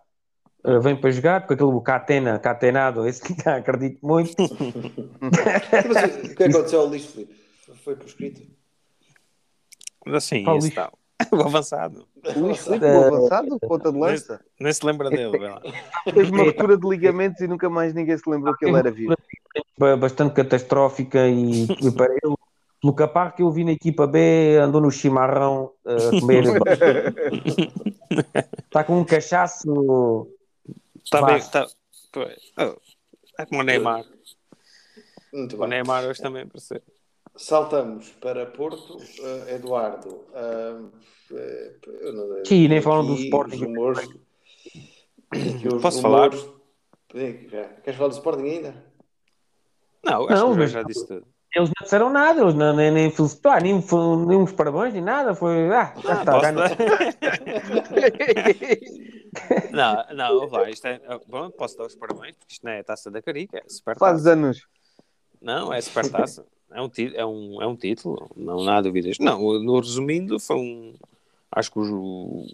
eh, 0.64 0.78
vem 0.78 1.00
para 1.00 1.10
jogar, 1.10 1.40
porque 1.46 1.54
aquele 1.54 1.80
Catena, 1.80 2.38
Catenado, 2.38 3.06
esse 3.06 3.22
que 3.34 3.48
acredito 3.48 4.04
muito. 4.06 4.34
Mas 4.40 6.04
o 6.30 6.34
que 6.34 6.42
aconteceu 6.44 6.80
ao 6.80 6.86
Luís 6.86 7.06
Filipe? 7.06 7.34
Foi 7.84 7.96
proscrito? 7.96 8.42
Mas 10.04 10.14
assim, 10.16 10.44
lixo? 10.54 10.74
tal. 10.74 10.92
O 11.32 11.40
avançado. 11.42 12.06
O 12.36 12.40
Luís 12.40 12.58
Filipe, 12.64 12.84
o 12.84 13.04
avançado, 13.06 13.58
ponta 13.60 13.92
de 13.92 13.98
lança. 13.98 14.40
Nem 14.60 14.72
se 14.72 14.84
lembra 14.84 15.10
dele. 15.10 15.38
Fez 16.12 16.28
uma 16.30 16.42
ruptura 16.44 16.76
de 16.76 16.88
ligamentos 16.88 17.40
e 17.40 17.46
nunca 17.48 17.68
mais 17.70 17.92
ninguém 17.94 18.16
se 18.16 18.28
lembrou 18.28 18.56
que 18.56 18.64
ele 18.66 18.76
era 18.76 18.90
vivo. 18.90 19.14
Ba- 19.78 19.96
Bastante 19.96 20.34
catastrófica 20.34 21.26
e, 21.28 21.64
e 21.64 21.90
para 21.92 22.12
ele, 22.12 22.34
pelo 22.80 22.94
capaz 22.94 23.34
que 23.34 23.42
eu 23.42 23.50
vi 23.50 23.64
na 23.64 23.72
equipa 23.72 24.06
B, 24.06 24.56
andou 24.58 24.80
no 24.80 24.90
chimarrão 24.90 25.72
eh, 25.86 26.08
a 26.16 26.20
comer. 26.20 26.44
Está 28.64 28.84
com 28.84 28.98
um 29.00 29.04
cachaço. 29.04 30.28
Está 31.04 31.22
bem, 31.22 31.36
está. 31.36 31.66
Pois. 32.12 32.52
Oh, 32.58 32.76
É 33.38 33.46
como 33.46 33.60
o 33.60 33.64
Neymar. 33.64 34.04
Muito 35.32 35.56
O 35.56 35.60
bem. 35.60 35.68
Neymar 35.68 36.04
hoje 36.04 36.20
também 36.20 36.42
apareceu. 36.42 36.80
Saltamos 37.38 38.10
para 38.20 38.44
Porto. 38.46 38.98
eh, 39.22 39.54
Eduardo. 39.54 40.24
ah, 40.34 40.80
eh, 41.32 41.72
eu 42.00 42.12
não- 42.12 42.44
Sim, 42.44 42.66
nem 42.68 42.82
falam 42.82 43.06
do 43.06 43.14
Sporting. 43.14 43.54
os 43.54 43.60
rumores- 43.62 44.08
os 45.74 45.80
Posso 45.82 46.02
falar? 46.02 46.28
rumores- 46.30 46.48
já. 47.50 47.64
Queres 47.82 47.96
falar 47.96 48.08
do 48.08 48.14
Sporting 48.16 48.42
ainda? 48.42 48.84
Não, 50.04 50.24
acho 50.28 50.34
Não, 50.34 50.46
que 50.46 50.52
eu 50.52 50.56
mas- 50.56 50.70
já 50.72 50.82
disse 50.82 51.06
tudo. 51.06 51.24
Eles 51.56 51.70
não 51.70 51.82
disseram 51.82 52.10
nada, 52.10 52.42
eles 52.42 52.52
não, 52.54 52.76
nem, 52.76 52.90
nem, 52.90 53.10
felicitaram, 53.10 53.62
nem, 53.62 53.72
nem 54.26 54.36
uns 54.36 54.52
parabéns, 54.52 54.92
nem 54.92 55.02
nada. 55.02 55.34
Foi. 55.34 55.70
Ah, 55.70 55.94
já 56.04 56.20
está. 56.20 56.32
Posso 56.32 56.42
ganha. 56.42 56.52
dar? 56.52 56.76
não, 59.72 60.04
não, 60.16 60.34
ouve 60.42 60.56
lá, 60.56 60.68
isto 60.70 60.86
é. 60.86 61.00
Bom, 61.26 61.50
posso 61.50 61.76
dar 61.78 61.86
os 61.86 61.94
parabéns, 61.96 62.36
porque 62.36 62.52
isto 62.52 62.64
não 62.64 62.72
é 62.72 62.80
a 62.80 62.84
taça 62.84 63.10
da 63.10 63.22
Carica, 63.22 63.58
é 63.58 63.62
super 63.68 63.96
Faz 63.96 64.26
anos. 64.26 64.66
Não, 65.40 65.72
é 65.72 65.80
supertaça. 65.80 66.44
É 66.70 66.82
um, 66.82 66.90
é, 67.14 67.26
um, 67.26 67.62
é 67.62 67.66
um 67.66 67.76
título, 67.76 68.30
não, 68.36 68.62
não 68.62 68.72
há 68.72 68.80
dúvidas. 68.80 69.18
Não, 69.18 69.38
no 69.60 69.80
resumindo, 69.80 70.38
foi 70.38 70.56
um. 70.56 70.94
Acho 71.50 71.72
que 71.72 71.78
o, 71.78 72.46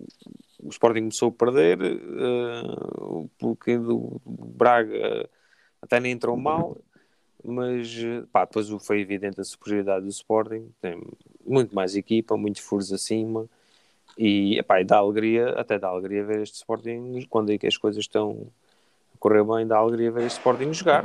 o 0.63 0.69
Sporting 0.69 1.01
começou 1.01 1.29
a 1.31 1.33
perder, 1.33 1.79
eh, 1.83 2.63
o 2.99 3.29
bloqueio 3.41 3.83
do 3.83 4.21
Braga 4.25 5.29
até 5.83 5.99
nem 5.99 6.13
entrou 6.13 6.37
mal, 6.37 6.77
mas 7.45 7.93
eh, 7.99 8.23
pá, 8.33 8.45
depois 8.45 8.71
o- 8.71 8.79
foi 8.79 9.01
evidente 9.01 9.41
a 9.41 9.45
superioridade 9.45 10.05
do 10.05 10.11
Sporting. 10.11 10.71
Tem 10.81 11.03
muito 11.45 11.75
mais 11.75 11.97
equipa, 11.97 12.37
muitos 12.37 12.63
furos 12.63 12.93
acima. 12.93 13.47
E, 14.17 14.57
epá, 14.61 14.81
e 14.81 14.85
dá 14.85 14.99
alegria, 14.99 15.49
até 15.59 15.77
dá 15.77 15.89
alegria 15.89 16.23
ver 16.25 16.41
este 16.43 16.55
Sporting 16.55 17.27
quando 17.29 17.51
é 17.51 17.59
que 17.59 17.67
as 17.67 17.77
coisas 17.77 18.05
estão 18.05 18.47
a 19.13 19.19
correr 19.19 19.43
bem, 19.43 19.67
dá 19.67 19.77
alegria 19.77 20.13
ver 20.13 20.25
este 20.25 20.37
Sporting 20.39 20.73
jogar 20.73 21.05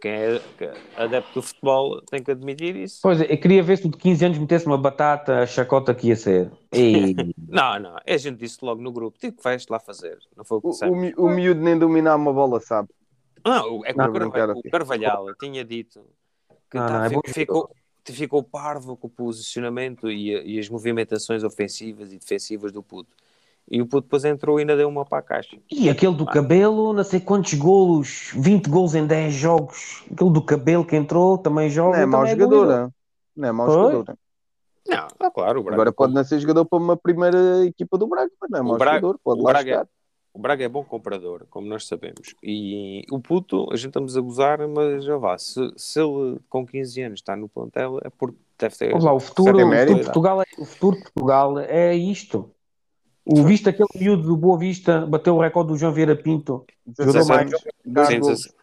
quem 0.00 0.10
é 0.12 0.36
é 0.60 1.02
adepto 1.02 1.34
do 1.34 1.42
futebol 1.42 2.00
tem 2.02 2.22
que 2.22 2.30
admitir 2.30 2.76
isso. 2.76 3.00
Pois 3.02 3.20
é, 3.20 3.32
eu 3.32 3.38
queria 3.38 3.62
ver 3.62 3.76
se 3.76 3.82
tu 3.82 3.88
de 3.90 3.98
15 3.98 4.24
anos 4.24 4.38
metesse 4.38 4.66
uma 4.66 4.78
batata, 4.78 5.40
a 5.40 5.46
chacota 5.46 5.94
que 5.94 6.08
ia 6.08 6.16
ser. 6.16 6.50
Ei, 6.72 7.14
Não, 7.48 7.78
não, 7.80 7.96
a 8.06 8.16
gente 8.16 8.38
disse 8.38 8.58
logo 8.62 8.80
no 8.80 8.92
grupo, 8.92 9.18
tipo, 9.18 9.38
que 9.38 9.42
vais 9.42 9.66
lá 9.68 9.78
fazer? 9.78 10.18
Não 10.36 10.44
foi 10.44 10.58
o 10.58 10.60
que 10.60 10.84
O, 10.86 10.90
o, 10.92 10.96
mi- 10.96 11.14
o 11.16 11.28
miúdo 11.28 11.60
nem 11.60 11.78
dominar 11.78 12.16
uma 12.16 12.32
bola, 12.32 12.60
sabe? 12.60 12.88
Não, 13.44 13.84
é 13.84 13.92
que 13.92 13.98
Não, 13.98 14.06
o, 14.06 14.12
Carvalho, 14.12 14.58
o. 14.58 14.70
Carvalhal 14.70 15.34
tinha 15.36 15.64
dito 15.64 16.04
que 16.70 16.76
Não, 16.78 16.86
tá- 16.86 16.98
não, 16.98 17.04
é 17.04 17.08
fi- 17.08 17.14
bom 17.14 17.22
ficou, 17.26 17.70
ficou 18.04 18.42
parvo 18.42 18.96
com 18.96 19.06
o 19.06 19.10
posicionamento 19.10 20.10
e, 20.10 20.56
e 20.56 20.58
as 20.58 20.68
movimentações 20.68 21.42
ofensivas 21.42 22.12
e 22.12 22.18
defensivas 22.18 22.72
do 22.72 22.82
puto. 22.82 23.10
E 23.70 23.82
o 23.82 23.86
puto 23.86 24.02
depois 24.02 24.24
entrou 24.24 24.58
e 24.58 24.62
ainda 24.62 24.76
deu 24.76 24.88
uma 24.88 25.04
para 25.04 25.18
a 25.18 25.22
caixa. 25.22 25.58
E 25.70 25.90
aquele 25.90 26.14
do 26.14 26.24
cabelo, 26.24 26.92
não 26.94 27.04
sei 27.04 27.20
quantos 27.20 27.52
golos, 27.54 28.30
20 28.34 28.68
golos 28.70 28.94
em 28.94 29.06
10 29.06 29.34
jogos. 29.34 30.04
Aquele 30.10 30.30
do 30.30 30.40
cabelo 30.42 30.84
que 30.86 30.96
entrou 30.96 31.36
também 31.36 31.68
joga. 31.68 31.96
Não 31.98 32.02
é 32.02 32.06
mau 32.06 32.20
também 32.22 32.34
jogador, 32.36 32.60
goleador. 32.64 32.92
não. 33.36 33.48
é 33.48 33.52
mau 33.52 33.70
jogador. 33.70 34.18
Não, 34.88 35.06
ah, 35.20 35.30
claro, 35.30 35.60
o 35.60 35.62
Braga, 35.62 35.74
Agora 35.76 35.92
pode 35.92 36.14
não 36.14 36.24
ser 36.24 36.38
jogador 36.40 36.64
para 36.64 36.78
uma 36.78 36.96
primeira 36.96 37.62
equipa 37.66 37.98
do 37.98 38.06
Braga, 38.06 38.30
mas 38.40 38.50
não 38.50 38.58
é 38.58 38.62
O 38.62 38.64
mau 38.64 38.78
Braga- 38.78 39.00
jogador, 39.00 39.20
pode 39.22 39.40
o 39.40 39.44
lá 39.44 39.52
Braga- 39.52 39.68
chegar. 39.70 39.88
o 40.32 40.38
Braga 40.38 40.64
é 40.64 40.68
bom 40.68 40.82
comprador, 40.82 41.44
como 41.50 41.66
nós 41.68 41.86
sabemos. 41.86 42.34
E 42.42 43.04
o 43.10 43.20
puto, 43.20 43.68
a 43.70 43.76
gente 43.76 43.88
estamos 43.88 44.16
a 44.16 44.20
gozar, 44.22 44.66
mas 44.66 45.04
já 45.04 45.18
vá. 45.18 45.36
Se, 45.36 45.60
se 45.76 46.00
ele 46.00 46.38
com 46.48 46.66
15 46.66 47.02
anos 47.02 47.20
está 47.20 47.36
no 47.36 47.50
plantel, 47.50 47.98
é 48.02 48.08
porque 48.08 48.38
deve 48.58 48.76
ter. 48.76 48.88
Vamos 48.88 49.04
lá, 49.04 49.12
o 49.12 49.20
futuro, 49.20 49.58
o 49.58 49.60
futuro. 49.60 50.04
Portugal 50.04 50.40
é, 50.40 50.44
o 50.56 50.64
futuro 50.64 50.96
de 50.96 51.02
Portugal 51.02 51.58
é 51.58 51.94
isto. 51.94 52.50
O 53.30 53.42
visto, 53.44 53.68
aquele 53.68 53.88
miúdo 53.94 54.22
do 54.22 54.36
Boa 54.36 54.58
Vista, 54.58 55.04
bateu 55.06 55.36
o 55.36 55.40
recorde 55.40 55.72
do 55.72 55.76
João 55.78 55.92
Vieira 55.92 56.16
Pinto. 56.16 56.64
Jogador 56.98 57.12
17 57.18 57.28
mais. 57.28 57.52
anos. 57.52 57.64
Dois 57.84 58.08
Sim, 58.08 58.20
golos. 58.20 58.38
17 58.38 58.58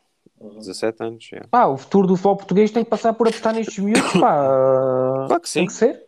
17 0.58 1.04
anos, 1.04 1.24
já. 1.24 1.42
Pá, 1.52 1.68
o 1.68 1.78
futuro 1.78 2.08
do 2.08 2.16
futebol 2.16 2.36
português 2.38 2.72
tem 2.72 2.84
que 2.84 2.90
passar 2.90 3.14
por 3.14 3.28
apostar 3.28 3.54
nestes 3.54 3.78
miúdos, 3.78 4.12
pá. 4.14 5.26
Claro 5.28 5.42
que 5.42 5.50
sim. 5.50 5.60
Tem 5.60 5.68
que 5.68 5.74
ser. 5.74 6.04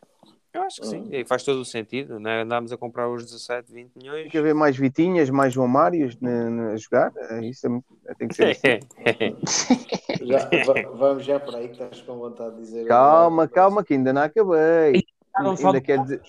Eu 0.53 0.63
acho 0.63 0.81
que 0.81 0.87
sim. 0.87 1.07
E 1.11 1.23
faz 1.23 1.43
todo 1.43 1.59
o 1.59 1.65
sentido, 1.65 2.19
né? 2.19 2.41
Andámos 2.41 2.71
a 2.71 2.77
comprar 2.77 3.07
os 3.07 3.23
17, 3.25 3.71
20 3.71 3.91
milhões. 3.95 4.21
Tem 4.23 4.31
que 4.31 4.37
haver 4.39 4.55
mais 4.55 4.75
Vitinhas, 4.75 5.29
mais 5.29 5.53
João 5.53 5.67
Mários 5.67 6.17
na- 6.19 6.49
na- 6.49 6.69
a 6.71 6.77
jogar. 6.77 7.13
É, 7.15 7.45
Isso 7.45 7.67
é 7.67 7.69
muito- 7.69 7.85
é, 8.07 8.13
tem 8.15 8.27
que 8.27 8.33
ser 8.35 8.57
assim. 8.57 8.79
Já, 10.25 10.39
va- 10.65 10.89
vamos 10.95 11.23
já 11.25 11.39
para 11.39 11.59
aí 11.59 11.67
que 11.67 11.73
estás 11.73 12.01
com 12.01 12.17
vontade 12.17 12.55
de 12.55 12.61
dizer. 12.61 12.87
Calma, 12.87 13.47
calma, 13.47 13.83
que 13.83 13.93
ainda 13.93 14.11
não 14.11 14.23
acabei. 14.23 15.05
Ainda, 15.35 15.79
quer 15.79 16.01
dizer, 16.01 16.21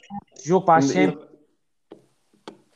jogo 0.45 0.66
para 0.66 0.85
a 0.85 0.87
ainda-. 0.87 1.28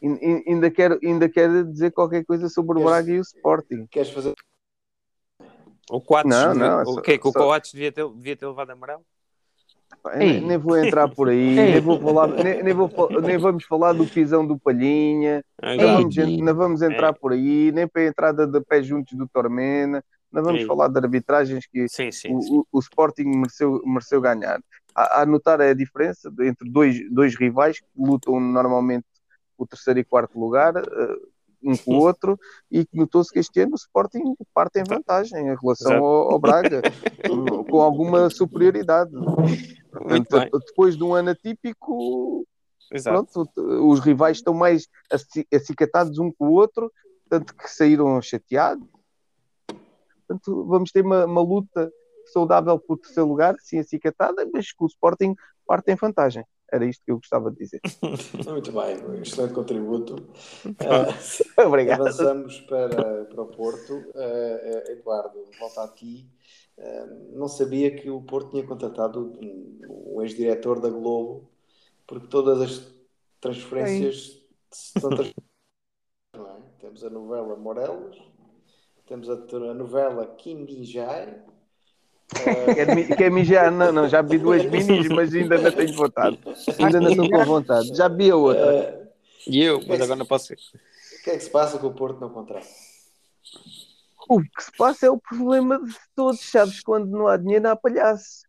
Ainda, 0.02 0.70
quero, 0.70 0.98
ainda 1.02 1.28
quero 1.28 1.64
dizer 1.64 1.92
qualquer 1.92 2.24
coisa 2.24 2.48
sobre 2.48 2.78
o 2.80 2.84
Braga 2.84 3.10
e 3.12 3.18
o 3.18 3.22
Sporting. 3.22 3.86
Queres 3.90 4.10
fazer 4.10 4.34
O 5.90 6.00
Coates, 6.00 6.30
Não, 6.30 6.54
não, 6.54 6.82
o 6.82 6.86
só- 6.94 7.00
que 7.00 7.18
que 7.18 7.28
o 7.28 7.32
só- 7.32 7.38
Coates 7.38 7.72
devia 7.72 7.92
ter, 7.92 8.08
devia 8.08 8.36
ter 8.36 8.46
levado 8.46 8.70
amarelo? 8.70 9.02
Nem, 10.16 10.40
nem 10.40 10.58
vou 10.58 10.76
entrar 10.76 11.06
por 11.08 11.28
aí, 11.28 11.54
nem, 11.54 11.80
vou 11.80 12.00
falar, 12.00 12.26
nem, 12.28 12.62
nem 12.62 12.74
vou 12.74 12.90
nem 13.20 13.38
vamos 13.38 13.64
falar 13.64 13.92
do 13.92 14.06
pisão 14.06 14.44
do 14.46 14.58
Palhinha, 14.58 15.44
não 15.62 15.76
vamos, 15.76 16.16
não 16.16 16.54
vamos 16.54 16.82
entrar 16.82 17.08
É. 17.08 17.12
por 17.12 17.32
aí, 17.32 17.70
nem 17.72 17.86
para 17.86 18.02
a 18.02 18.06
entrada 18.06 18.46
de 18.46 18.60
pé 18.62 18.82
juntos 18.82 19.16
do 19.16 19.28
Tormena, 19.28 20.02
não 20.32 20.42
vamos 20.42 20.62
Ei. 20.62 20.66
falar 20.66 20.88
de 20.88 20.98
arbitragens 20.98 21.66
que 21.66 21.86
Sim, 21.88 22.10
sim, 22.10 22.34
o, 22.34 22.40
sim. 22.40 22.54
o- 22.56 22.66
o 22.72 22.78
Sporting 22.80 23.24
mereceu, 23.26 23.80
mereceu 23.84 24.20
ganhar. 24.20 24.60
A, 24.94 25.22
a 25.22 25.26
notar 25.26 25.60
a 25.60 25.72
diferença 25.74 26.32
entre 26.40 26.68
dois, 26.70 26.98
dois 27.10 27.36
rivais 27.38 27.78
que 27.78 27.86
lutam 27.96 28.40
normalmente 28.40 29.04
o 29.62 29.66
terceiro 29.66 30.00
e 30.00 30.04
quarto 30.04 30.38
lugar, 30.38 30.76
eh, 30.76 31.16
um 31.64 31.76
com 31.76 31.94
o 31.96 32.00
outro, 32.00 32.38
e 32.70 32.84
que 32.84 32.96
notou-se 32.96 33.32
que 33.32 33.38
este 33.38 33.60
ano 33.60 33.72
o 33.72 33.76
Sporting 33.76 34.34
parte 34.52 34.80
em 34.80 34.84
vantagem 34.84 35.46
em 35.48 35.56
relação 35.56 36.04
ao, 36.04 36.32
ao 36.32 36.38
Braga, 36.38 36.82
com 37.70 37.80
alguma 37.80 38.28
superioridade. 38.30 39.12
Portanto, 39.92 40.58
depois 40.66 40.96
de 40.96 41.04
um 41.04 41.14
ano 41.14 41.30
atípico, 41.30 42.46
Exato. 42.90 43.26
pronto, 43.32 43.88
os 43.88 44.00
rivais 44.00 44.38
estão 44.38 44.52
mais 44.52 44.88
aci- 45.10 45.46
acicatados 45.52 46.18
um 46.18 46.32
com 46.32 46.48
o 46.48 46.52
outro, 46.52 46.92
tanto 47.28 47.54
que 47.54 47.70
saíram 47.70 48.20
chateados. 48.20 48.86
Portanto, 50.26 50.64
vamos 50.66 50.90
ter 50.90 51.04
uma, 51.04 51.24
uma 51.24 51.42
luta 51.42 51.92
saudável 52.32 52.78
por 52.78 52.98
terceiro 52.98 53.28
lugar, 53.28 53.54
sim 53.60 53.78
acicatada, 53.78 54.48
mas 54.52 54.72
que 54.72 54.82
o 54.82 54.86
Sporting 54.86 55.34
parte 55.66 55.92
em 55.92 55.94
vantagem. 55.94 56.44
Era 56.72 56.86
isto 56.86 57.04
que 57.04 57.12
eu 57.12 57.16
gostava 57.16 57.50
de 57.50 57.58
dizer. 57.58 57.80
Muito 58.48 58.72
bem, 58.72 59.20
excelente 59.20 59.52
contributo. 59.52 60.16
Obrigado. 61.66 62.00
Avançamos 62.00 62.60
para, 62.62 63.26
para 63.26 63.42
o 63.42 63.46
Porto. 63.46 63.92
Uh, 63.92 63.98
uh, 63.98 64.90
Eduardo, 64.90 65.38
volta 65.60 65.84
a 65.84 65.88
ti. 65.88 66.26
Uh, 66.78 67.36
não 67.36 67.46
sabia 67.46 67.94
que 67.94 68.08
o 68.08 68.22
Porto 68.22 68.52
tinha 68.52 68.66
contratado 68.66 69.38
um, 69.38 70.14
um 70.16 70.22
ex-diretor 70.22 70.80
da 70.80 70.88
Globo, 70.88 71.50
porque 72.06 72.26
todas 72.28 72.58
as 72.62 72.94
transferências 73.38 74.42
são 74.70 75.10
transferências. 75.10 75.34
é? 76.34 76.62
Temos 76.78 77.04
a 77.04 77.10
novela 77.10 77.54
Morelos, 77.54 78.18
temos 79.04 79.28
a, 79.28 79.34
a 79.34 79.74
novela 79.74 80.26
Kim 80.36 80.64
Bin-jae. 80.64 81.51
Quer, 82.74 82.94
mi- 82.94 83.06
quer 83.06 83.30
mijar? 83.30 83.70
Não, 83.70 83.92
não, 83.92 84.08
já 84.08 84.22
vi 84.22 84.38
duas 84.38 84.64
minis, 84.64 85.08
mas 85.08 85.32
ainda 85.34 85.58
não 85.58 85.70
tenho 85.72 85.92
vontade. 85.94 86.38
Ainda 86.78 87.00
não 87.00 87.10
estou 87.10 87.30
com 87.30 87.44
vontade. 87.44 87.94
Já 87.96 88.08
vi 88.08 88.30
a 88.30 88.36
outra. 88.36 88.72
Uh, 88.72 89.08
E 89.46 89.62
eu, 89.62 89.82
mas 89.86 90.00
agora 90.00 90.16
não 90.18 90.26
posso 90.26 90.52
o 90.52 91.24
que 91.24 91.30
é 91.30 91.36
que 91.36 91.44
se 91.44 91.50
passa 91.50 91.78
com 91.78 91.86
o 91.86 91.94
Porto 91.94 92.20
no 92.20 92.30
contrato? 92.30 92.66
O 94.28 94.40
que 94.40 94.62
se 94.62 94.72
passa 94.76 95.06
é 95.06 95.10
o 95.10 95.18
problema 95.18 95.78
de 95.80 95.94
todos, 96.16 96.40
sabes? 96.50 96.80
Quando 96.82 97.06
não 97.10 97.28
há 97.28 97.36
dinheiro, 97.36 97.62
não 97.64 97.70
há 97.70 97.76
palhaço. 97.76 98.42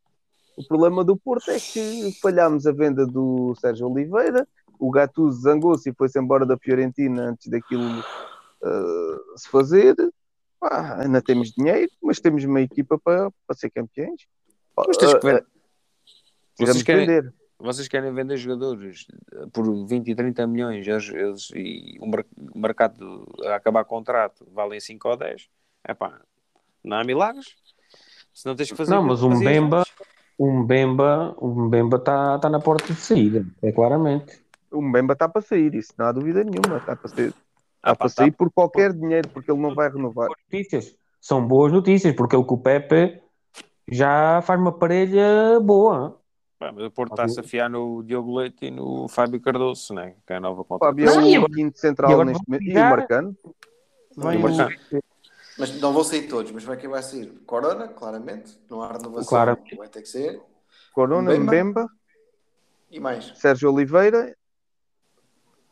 O 0.58 0.64
problema 0.68 1.04
do 1.04 1.16
Porto 1.18 1.50
é 1.50 1.60
que 1.60 2.12
falhámos 2.22 2.66
a 2.66 2.72
venda 2.72 3.06
do 3.06 3.54
Sérgio 3.60 3.88
Oliveira, 3.90 4.48
o 4.80 4.90
Gattuso 4.90 5.42
zangou-se 5.42 5.90
e 5.90 5.94
foi-se 5.94 6.20
embora 6.20 6.46
da 6.46 6.58
Fiorentina 6.58 7.30
antes 7.30 7.48
daquilo 7.48 8.04
ah, 8.64 9.18
se 9.36 9.50
fazer. 9.50 9.96
Pá, 10.70 11.02
ainda 11.02 11.22
temos 11.22 11.52
dinheiro, 11.52 11.92
mas 12.02 12.22
temos 12.22 12.42
uma 12.46 12.62
equipa 12.62 12.98
para, 12.98 13.30
para 13.46 13.56
ser 13.56 13.70
campeões. 13.70 14.26
Mas 14.78 14.96
tens 14.96 15.14
que 15.14 15.28
Ah, 15.28 15.32
ver. 15.34 15.46
ah, 15.46 16.06
Vocês 16.58 16.84
querem, 16.84 17.06
vender. 17.06 17.34
vocês 17.60 17.88
querem 17.90 18.14
vender 18.14 18.38
jogadores 18.38 19.06
por 19.52 19.66
20 19.86 20.08
e 20.10 20.16
30 20.16 20.48
milhões 20.48 20.88
eles, 20.88 21.10
eles- 21.10 21.50
e 21.54 21.98
o 22.00 22.08
mer- 22.08 22.26
o 22.56 22.58
mercado 22.58 23.28
a 23.44 23.56
acabar 23.56 23.84
contrato 23.84 24.48
valem 24.54 24.80
5 24.80 25.10
ou 25.10 25.18
10. 25.18 25.50
Epá, 25.86 26.22
não 26.82 26.96
há 26.98 27.04
milagres. 27.04 27.48
Se 28.34 28.46
não 28.46 28.56
tens 28.56 28.72
que 28.72 28.78
fazer. 28.78 28.92
Não, 28.96 29.04
mas 29.04 29.22
Mbemba, 29.22 29.80
antes. 29.82 29.94
o 30.38 30.50
Mbemba, 30.50 31.36
o 31.40 31.48
Mbemba 31.66 31.98
está 31.98 32.40
tá 32.40 32.50
na 32.50 32.62
porta 32.62 32.94
de 32.94 33.00
saída, 33.02 33.46
é 33.62 33.70
claramente. 33.74 34.42
O 34.72 34.82
Mbemba 34.82 35.12
está 35.12 35.28
para 35.28 35.42
sair, 35.42 35.76
isso 35.76 35.94
não 35.98 36.06
há 36.06 36.12
dúvida 36.14 36.42
nenhuma. 36.42 36.78
Está 36.78 36.96
para 36.96 37.10
sair, 37.10 37.34
Ah, 37.84 37.96
para 37.96 38.08
sair 38.08 38.32
por 38.32 38.50
qualquer 38.50 38.94
dinheiro, 38.94 39.28
porque 39.28 39.52
ele 39.52 39.60
não 39.60 39.76
vai 39.76 39.90
renovar. 39.90 40.28
Boas 40.28 40.40
notícias. 40.50 40.96
São 41.20 41.46
boas 41.46 41.72
notícias, 41.72 42.16
porque 42.16 42.36
ele 42.36 42.46
com 42.46 42.56
o 42.56 42.62
Pepe 42.62 43.22
já 43.90 44.42
faz 44.42 44.60
uma 44.60 44.72
parelha 44.72 45.60
boa. 45.62 46.18
Pá, 46.58 46.72
mas 46.72 46.86
o 46.86 46.92
Porto 46.92 47.12
está-se 47.12 47.42
a 47.42 47.44
fiar 47.44 47.70
no 47.70 48.02
Diogo 48.04 48.38
Leite 48.38 48.68
e 48.68 48.72
no 48.72 49.10
Fábio 49.10 49.42
Cardoso, 49.42 49.94
né? 49.94 50.16
que 50.26 50.32
é 50.32 50.38
a 50.38 50.40
nova 50.40 50.64
Fábio 50.64 51.10
é 51.10 51.40
o 51.40 51.50
quinto 51.50 51.78
central 51.78 52.24
neste 52.24 52.42
momento. 52.48 52.64
E 52.64 52.72
o 52.72 52.80
Marcano. 52.80 53.38
Vem 54.16 54.34
E 54.34 54.38
o 54.38 54.42
Marcano. 54.42 55.04
Mas 55.58 55.80
não 55.80 55.94
vão 55.94 56.04
sair 56.04 56.28
todos, 56.28 56.52
mas 56.52 56.64
vai 56.64 56.78
quem 56.78 56.90
vai 56.90 57.04
sair? 57.04 57.28
Corona, 57.46 57.88
claramente. 57.90 58.58
Não 58.70 58.82
há 58.82 58.94
renovação. 58.94 59.30
Claramente. 59.30 59.76
Vai 59.76 59.88
ter 59.88 60.02
que 60.02 60.08
ser. 60.08 60.42
Corona, 60.94 61.32
Mbemba. 61.32 61.52
Mbemba, 61.52 61.90
E 62.90 63.00
mais. 63.00 63.34
Sérgio 63.36 63.72
Oliveira. 63.72 64.36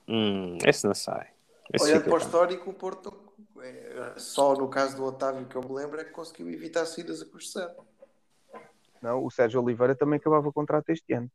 Hum, 0.08 0.58
esse 0.66 0.86
não 0.86 0.94
sai. 0.94 1.31
Esse 1.74 1.86
Olhando 1.86 1.98
fica 2.00 2.10
para 2.10 2.20
o 2.20 2.22
histórico, 2.22 2.70
o 2.70 2.74
Porto, 2.74 3.14
é, 3.62 4.14
só 4.18 4.54
no 4.56 4.68
caso 4.68 4.98
do 4.98 5.06
Otávio, 5.06 5.46
que 5.46 5.56
eu 5.56 5.62
me 5.62 5.74
lembro, 5.74 6.00
é 6.00 6.04
que 6.04 6.12
conseguiu 6.12 6.50
evitar 6.50 6.86
saídas 6.86 7.22
a 7.22 7.26
custo. 7.26 7.60
Não, 9.02 9.24
o 9.26 9.32
Sérgio 9.32 9.62
Oliveira 9.64 9.96
também 9.96 10.18
acabava 10.18 10.48
o 10.50 10.54
contrato 10.54 10.90
este 10.90 11.14
ano. 11.14 11.30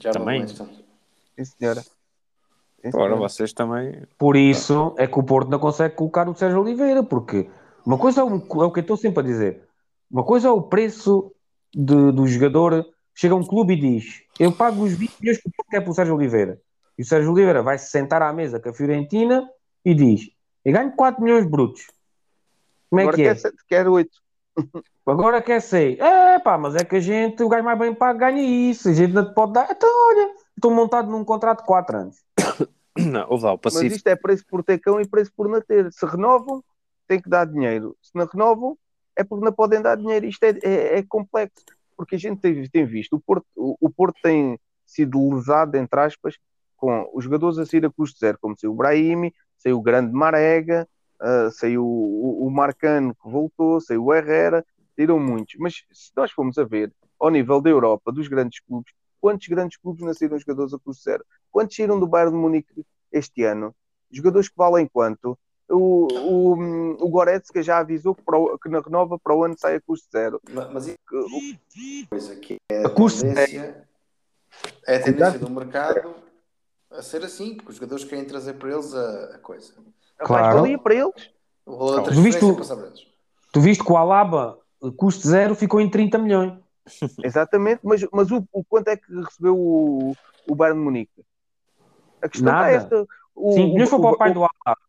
Já 0.00 0.10
Também. 0.10 0.42
então. 0.42 0.66
Sim, 0.66 1.44
senhora. 1.44 1.80
Sim, 1.82 2.90
Ora, 2.94 3.16
vocês 3.16 3.52
também. 3.52 4.02
Por 4.18 4.36
isso 4.36 4.94
é 4.98 5.06
que 5.06 5.18
o 5.18 5.22
Porto 5.22 5.48
não 5.50 5.58
consegue 5.58 5.94
colocar 5.94 6.28
o 6.28 6.34
Sérgio 6.34 6.60
Oliveira, 6.60 7.02
porque 7.02 7.48
uma 7.84 7.98
coisa 7.98 8.20
é 8.20 8.24
o, 8.24 8.36
é 8.36 8.64
o 8.64 8.70
que 8.72 8.80
eu 8.80 8.82
estou 8.82 8.96
sempre 8.96 9.20
a 9.20 9.22
dizer. 9.22 9.68
Uma 10.10 10.24
coisa 10.24 10.48
é 10.48 10.50
o 10.50 10.62
preço 10.62 11.32
de- 11.74 12.12
do 12.12 12.26
jogador. 12.26 12.86
Chega 13.14 13.34
a 13.34 13.36
um 13.38 13.44
clube 13.46 13.74
e 13.74 13.80
diz: 13.80 14.22
Eu 14.38 14.52
pago 14.52 14.82
os 14.82 14.92
20 14.92 15.14
milhões 15.20 15.38
que 15.40 15.48
o 15.48 15.52
Porto 15.52 15.68
quer 15.70 15.80
para 15.80 15.90
o 15.90 15.94
Sérgio 15.94 16.14
Oliveira. 16.14 16.60
E 16.98 17.02
o 17.02 17.04
Sérgio 17.04 17.32
Oliveira 17.32 17.62
vai 17.62 17.78
se 17.78 17.90
sentar 17.90 18.22
à 18.22 18.32
mesa 18.32 18.58
com 18.60 18.68
a 18.70 18.74
Fiorentina 18.74 19.48
e 19.84 19.94
diz: 19.94 20.30
Eu 20.64 20.72
ganho 20.72 20.92
4 20.96 21.22
milhões 21.22 21.46
brutos. 21.46 21.86
Como 22.88 23.00
é 23.00 23.02
Agora 23.04 23.16
que 23.16 23.22
é? 23.22 23.24
quer, 23.34 23.36
sete- 23.40 23.64
quer 23.68 23.88
oito. 23.88 24.18
Agora 25.06 25.42
quer 25.42 25.60
ser. 25.60 26.00
É 26.00 26.38
pá, 26.38 26.56
mas 26.58 26.74
é 26.74 26.84
que 26.84 26.96
a 26.96 27.00
gente, 27.00 27.42
o 27.42 27.48
gajo 27.48 27.64
mais 27.64 27.78
bem 27.78 27.94
pago 27.94 28.18
ganha 28.18 28.42
isso. 28.42 28.88
A 28.88 28.92
gente 28.92 29.12
não 29.12 29.24
te 29.28 29.34
pode 29.34 29.52
dar. 29.52 29.68
Então, 29.70 29.88
olha, 30.08 30.34
estou 30.56 30.70
montado 30.70 31.10
num 31.10 31.24
contrato 31.24 31.60
de 31.60 31.66
4 31.66 31.96
anos. 31.96 32.16
Não, 32.98 33.26
ouve 33.28 33.44
lá, 33.44 33.52
o 33.52 33.60
Mas 33.62 33.74
Pacífico. 33.74 33.96
isto 33.96 34.06
é 34.06 34.16
preço 34.16 34.44
por 34.48 34.64
ter 34.64 34.78
cão 34.78 34.98
e 34.98 35.06
preço 35.06 35.30
por 35.36 35.46
não 35.48 35.60
ter. 35.60 35.92
Se 35.92 36.06
renovam, 36.06 36.64
tem 37.06 37.20
que 37.20 37.28
dar 37.28 37.44
dinheiro. 37.44 37.94
Se 38.00 38.10
não 38.14 38.24
renovam, 38.26 38.78
é 39.14 39.22
porque 39.22 39.44
não 39.44 39.52
podem 39.52 39.82
dar 39.82 39.96
dinheiro. 39.96 40.24
Isto 40.24 40.44
é, 40.44 40.58
é, 40.62 40.98
é 40.98 41.02
complexo, 41.02 41.62
porque 41.94 42.14
a 42.14 42.18
gente 42.18 42.40
tem, 42.40 42.66
tem 42.70 42.86
visto, 42.86 43.14
o 43.16 43.20
Porto, 43.20 43.44
o, 43.54 43.76
o 43.82 43.90
Porto 43.90 44.16
tem 44.22 44.58
sido 44.86 45.34
lesado, 45.34 45.76
entre 45.76 46.00
aspas, 46.00 46.36
com 46.76 47.10
os 47.12 47.24
jogadores 47.24 47.58
a 47.58 47.66
sair 47.66 47.84
a 47.84 47.90
custo 47.90 48.18
zero, 48.18 48.38
como 48.40 48.56
saiu 48.58 48.72
o 48.72 48.76
Brahimi, 48.76 49.34
saiu 49.58 49.78
o 49.78 49.82
grande 49.82 50.12
Marega, 50.12 50.88
uh, 51.20 51.50
saiu 51.50 51.84
o, 51.84 52.46
o, 52.46 52.50
Marcano 52.50 53.14
que 53.14 53.28
voltou, 53.28 53.80
saiu 53.80 54.04
o 54.04 54.14
Herrera, 54.14 54.64
saíram 54.94 55.18
muitos. 55.18 55.56
Mas 55.58 55.84
se 55.92 56.12
nós 56.16 56.30
formos 56.30 56.58
a 56.58 56.64
ver, 56.64 56.92
ao 57.18 57.30
nível 57.30 57.60
da 57.60 57.70
Europa, 57.70 58.12
dos 58.12 58.28
grandes 58.28 58.60
clubes, 58.60 58.92
quantos 59.20 59.48
grandes 59.48 59.76
clubes 59.78 60.04
nasceram 60.04 60.38
jogadores 60.38 60.74
a 60.74 60.78
custo 60.78 61.02
zero? 61.02 61.24
Quantos 61.50 61.76
saíram 61.76 61.98
do 61.98 62.06
Bayern 62.06 62.32
de 62.32 62.38
Munique 62.38 62.86
este 63.10 63.42
ano? 63.44 63.74
Jogadores 64.10 64.48
que 64.48 64.56
valem 64.56 64.86
quanto? 64.86 65.38
O, 65.68 66.06
o, 66.06 67.04
o 67.04 67.08
Goretzka 67.08 67.60
já 67.60 67.78
avisou 67.78 68.14
que, 68.14 68.22
para 68.22 68.38
o, 68.38 68.56
que 68.56 68.68
na 68.68 68.80
renova 68.80 69.18
para 69.18 69.34
o 69.34 69.42
ano 69.42 69.56
sai 69.58 69.76
a 69.76 69.80
custo 69.80 70.06
zero. 70.12 70.40
Mas, 70.52 70.72
mas 70.72 70.86
isso 70.86 70.98
coisa 72.08 72.36
que 72.36 72.56
é 72.70 72.84
a, 72.84 72.86
a 72.86 72.90
tendência, 72.90 73.88
é 74.86 74.96
a 74.96 75.02
tendência 75.02 75.38
do 75.40 75.50
mercado 75.50 76.25
a 76.90 77.02
ser 77.02 77.24
assim, 77.24 77.54
porque 77.54 77.70
os 77.70 77.76
jogadores 77.76 78.04
querem 78.04 78.24
trazer 78.24 78.54
para 78.54 78.70
eles 78.70 78.94
a, 78.94 79.34
a 79.34 79.38
coisa. 79.38 79.74
Claro. 80.18 80.60
valia 80.60 80.78
para 80.78 80.94
eles. 80.94 81.30
Tu, 81.64 82.22
viste, 82.22 82.40
para 82.40 82.86
eles. 82.86 83.06
tu 83.52 83.60
viste 83.60 83.84
que 83.84 83.92
o 83.92 83.96
Alaba, 83.96 84.58
custo 84.96 85.26
zero, 85.26 85.54
ficou 85.54 85.80
em 85.80 85.90
30 85.90 86.18
milhões. 86.18 86.58
Exatamente, 87.22 87.80
mas, 87.82 88.06
mas 88.12 88.30
o, 88.30 88.46
o, 88.52 88.64
quanto 88.64 88.88
é 88.88 88.96
que 88.96 89.12
recebeu 89.12 89.56
o, 89.56 90.16
o 90.48 90.54
Bayern 90.54 90.78
de 90.78 90.84
Munique? 90.84 91.24
A 92.22 92.28
questão 92.28 92.52
Nada. 92.52 92.70
é 92.70 92.74
esta. 92.76 93.06
O, 93.34 93.52
Sim, 93.52 93.82
o, 93.82 93.86
foi 93.86 94.00
para 94.00 94.10
o 94.10 94.18
pai 94.18 94.30
o, 94.30 94.34
do 94.34 94.40
Alaba. 94.40 94.80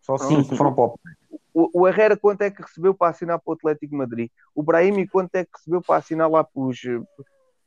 Só 0.00 0.18
cinco 0.18 0.56
foram 0.56 0.74
para 0.74 0.84
o 0.84 0.98
pai. 0.98 1.14
O, 1.54 1.86
Herrera 1.86 2.16
quanto 2.16 2.40
é 2.42 2.50
que 2.50 2.62
recebeu 2.62 2.94
para 2.94 3.10
assinar 3.10 3.38
para 3.38 3.50
o 3.50 3.54
Atlético 3.54 3.90
de 3.90 3.96
Madrid? 3.96 4.30
O 4.54 4.62
Brahimi 4.62 5.06
quanto 5.06 5.34
é 5.34 5.44
que 5.44 5.50
recebeu 5.54 5.82
para 5.82 5.96
assinar 5.96 6.30
lá 6.30 6.42
para 6.42 6.62
os, 6.62 6.80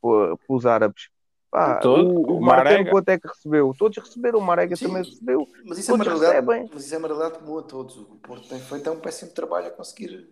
para 0.02 0.38
os 0.50 0.66
árabes? 0.66 1.10
Pá, 1.56 1.76
Todo. 1.76 2.34
o, 2.34 2.38
o 2.38 2.42
Marega. 2.42 2.92
quanto 2.92 3.08
é 3.08 3.18
que 3.18 3.30
recebeu? 3.30 3.74
Todos 3.80 3.98
receberam, 3.98 4.40
o 4.40 4.42
Marega 4.42 4.76
Sim, 4.76 4.88
também 4.88 5.04
recebeu. 5.04 5.48
Mas 5.64 5.78
isso, 5.78 5.90
é 5.90 5.94
uma 5.94 6.04
realidade, 6.04 6.46
mas 6.46 6.86
isso 6.86 6.96
é 6.96 6.98
uma 6.98 7.08
realidade 7.08 7.40
comum 7.40 7.60
a 7.60 7.62
todos. 7.62 7.96
O 7.96 8.18
Porto 8.22 8.50
tem 8.50 8.60
feito 8.60 8.90
é 8.90 8.92
um 8.92 9.00
péssimo 9.00 9.32
trabalho 9.32 9.68
a 9.68 9.70
conseguir 9.70 10.28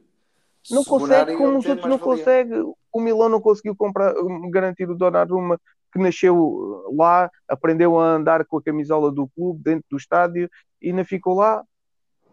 Não 0.69 0.83
consegue, 0.83 1.37
como 1.37 1.59
os 1.59 1.65
outros 1.65 1.89
não 1.89 1.97
consegue. 1.97 2.53
O 2.91 2.99
Milão 2.99 3.29
não 3.29 3.39
conseguiu 3.39 3.73
comprar, 3.73 4.13
garantir 4.51 4.89
o 4.89 4.97
Donnarumma, 4.97 5.57
que 5.93 5.99
nasceu 5.99 6.91
lá, 6.93 7.31
aprendeu 7.47 7.97
a 7.97 8.05
andar 8.15 8.43
com 8.43 8.57
a 8.57 8.61
camisola 8.61 9.09
do 9.09 9.25
clube 9.29 9.63
dentro 9.63 9.85
do 9.89 9.95
estádio 9.95 10.49
e 10.81 10.89
ainda 10.89 11.05
ficou 11.05 11.35
lá. 11.35 11.63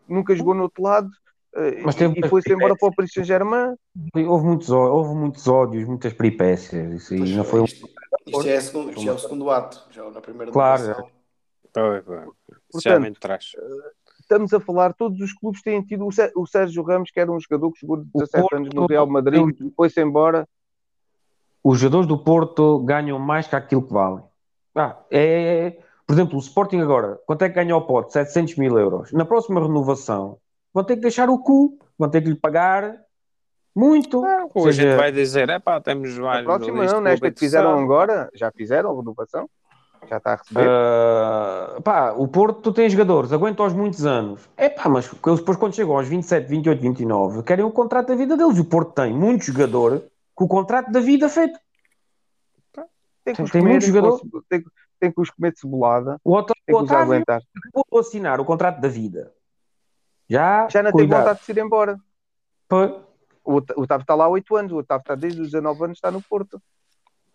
Nunca 0.08 0.34
jogou 0.34 0.52
no 0.52 0.64
outro 0.64 0.82
lado. 0.82 1.08
eh, 1.54 1.80
Mas 1.84 1.94
teve 1.94 2.18
e 2.18 2.28
foi-se 2.28 2.52
embora 2.52 2.74
para 2.76 2.88
o 2.88 2.92
Paris 2.92 3.12
Saint-Germain. 3.12 3.76
Houve 4.26 4.46
muitos, 4.46 4.68
houve 4.68 5.14
muitos 5.14 5.46
ódios, 5.46 5.86
muitas 5.86 6.12
peripécias. 6.12 7.08
Isso 7.08 7.36
não 7.36 7.44
foi 7.44 7.60
um. 7.60 7.66
Isto, 8.26 8.48
é 8.48 8.60
segundo, 8.60 8.90
isto 8.90 9.02
já 9.02 9.10
é 9.10 9.14
o 9.14 9.18
segundo 9.18 9.50
ato, 9.50 9.86
já 9.90 10.08
na 10.10 10.20
primeira 10.20 10.52
Claro. 10.52 10.82
pois. 11.72 12.02
Isso 12.02 12.60
Portanto, 12.72 13.14
já 13.14 13.20
trás. 13.20 13.52
Estamos 14.20 14.52
a 14.54 14.60
falar, 14.60 14.92
todos 14.94 15.20
os 15.20 15.32
clubes 15.32 15.60
têm 15.62 15.82
tido 15.82 16.06
o 16.06 16.12
Sé- 16.12 16.32
o 16.36 16.46
Sérgio 16.46 16.82
Ramos, 16.84 17.10
que 17.10 17.18
era 17.18 17.30
um 17.32 17.40
jogador 17.40 17.72
que 17.72 17.80
jogou 17.80 17.96
de 17.98 18.04
17 18.14 18.40
Porto- 18.42 18.56
anos 18.56 18.68
no 18.74 18.86
Real 18.86 19.06
Madrid, 19.06 19.72
foi-se 19.76 20.00
embora. 20.00 20.48
Os 21.62 21.78
jogadores 21.78 22.06
do 22.06 22.16
Porto 22.18 22.78
ganham 22.80 23.18
mais 23.18 23.46
que 23.46 23.56
aquilo 23.56 23.82
que 23.86 23.92
valem. 23.92 24.24
Ah, 24.74 24.98
é, 25.10 25.78
por 26.06 26.14
exemplo, 26.14 26.36
o 26.36 26.40
Sporting 26.40 26.78
agora, 26.78 27.20
quanto 27.26 27.42
é 27.42 27.48
que 27.48 27.54
ganha 27.56 27.76
o 27.76 27.82
pote? 27.82 28.12
700 28.12 28.56
mil 28.56 28.78
euros. 28.78 29.12
Na 29.12 29.24
próxima 29.24 29.60
renovação, 29.60 30.38
vão 30.72 30.84
ter 30.84 30.94
que 30.96 31.02
deixar 31.02 31.28
o 31.28 31.38
cu, 31.38 31.76
vão 31.98 32.08
ter 32.08 32.22
que 32.22 32.28
lhe 32.28 32.36
pagar 32.36 33.00
muito. 33.74 34.18
Ou 34.24 34.50
Ou 34.54 34.68
a 34.68 34.72
gente 34.72 34.82
seja, 34.84 34.96
vai 34.96 35.12
dizer, 35.12 35.48
é 35.48 35.58
pá, 35.58 35.80
temos 35.80 36.16
vários. 36.16 36.44
próxima 36.44 36.82
ali, 36.82 36.92
não, 36.92 37.00
nesta 37.00 37.20
clube 37.20 37.34
que 37.34 37.40
fizeram 37.40 37.78
agora, 37.78 38.28
já 38.34 38.50
fizeram 38.50 38.90
a 38.92 38.96
renovação, 38.96 39.48
já 40.08 40.16
está 40.16 40.32
a 40.32 40.36
receber. 40.36 40.66
Ah, 40.68 41.80
pá, 41.82 42.12
o 42.12 42.26
Porto 42.28 42.60
tu 42.62 42.72
tem 42.72 42.88
jogadores, 42.88 43.32
aguenta-os 43.32 43.72
muitos 43.72 44.04
anos. 44.06 44.48
É 44.56 44.68
pá, 44.68 44.88
mas 44.88 45.06
eles 45.26 45.38
depois 45.40 45.56
quando 45.56 45.74
chegam 45.74 45.96
aos 45.96 46.08
27, 46.08 46.48
28, 46.48 46.80
29, 46.80 47.42
querem 47.42 47.64
o 47.64 47.70
contrato 47.70 48.08
da 48.08 48.14
vida 48.14 48.36
deles. 48.36 48.58
O 48.58 48.64
Porto 48.64 48.92
tem 48.92 49.12
muito 49.14 49.44
jogador 49.44 50.02
com 50.34 50.44
o 50.44 50.48
contrato 50.48 50.90
da 50.90 51.00
vida 51.00 51.28
feito. 51.28 51.58
tem 53.24 53.34
que 53.34 53.42
os 53.42 53.50
tem 53.50 53.60
comer, 53.60 53.70
muitos 53.72 53.88
jogadores. 53.88 54.20
com- 54.20 54.42
tem, 54.48 54.64
tem 54.98 55.12
que 55.12 55.20
os 55.20 55.30
comer 55.30 55.52
de 55.52 55.60
cebolada, 55.60 56.18
O, 56.24 56.32
Ota- 56.32 56.54
tem 56.66 56.74
o 56.74 56.78
que 56.78 56.84
os 56.84 56.90
Otávio 56.90 57.12
aguentar. 57.12 57.40
vou 57.90 58.00
assinar 58.00 58.40
o 58.40 58.44
contrato 58.44 58.80
da 58.80 58.88
vida. 58.88 59.32
Já, 60.28 60.68
Já 60.68 60.82
não 60.82 60.90
tem 60.92 61.00
cuidado. 61.00 61.20
vontade 61.20 61.40
de 61.44 61.52
ir 61.52 61.58
embora. 61.64 61.98
Pá, 62.68 62.92
O 63.44 63.54
Ot- 63.54 63.72
o 63.76 63.82
Otávio 63.82 64.02
está 64.02 64.14
lá 64.14 64.24
há 64.24 64.28
8 64.28 64.56
anos, 64.56 64.72
o 64.72 64.76
Otávio 64.78 65.02
está 65.02 65.14
desde 65.14 65.40
os 65.40 65.48
19 65.50 65.84
anos, 65.84 65.96
está 65.98 66.10
no 66.10 66.22
Porto. 66.22 66.60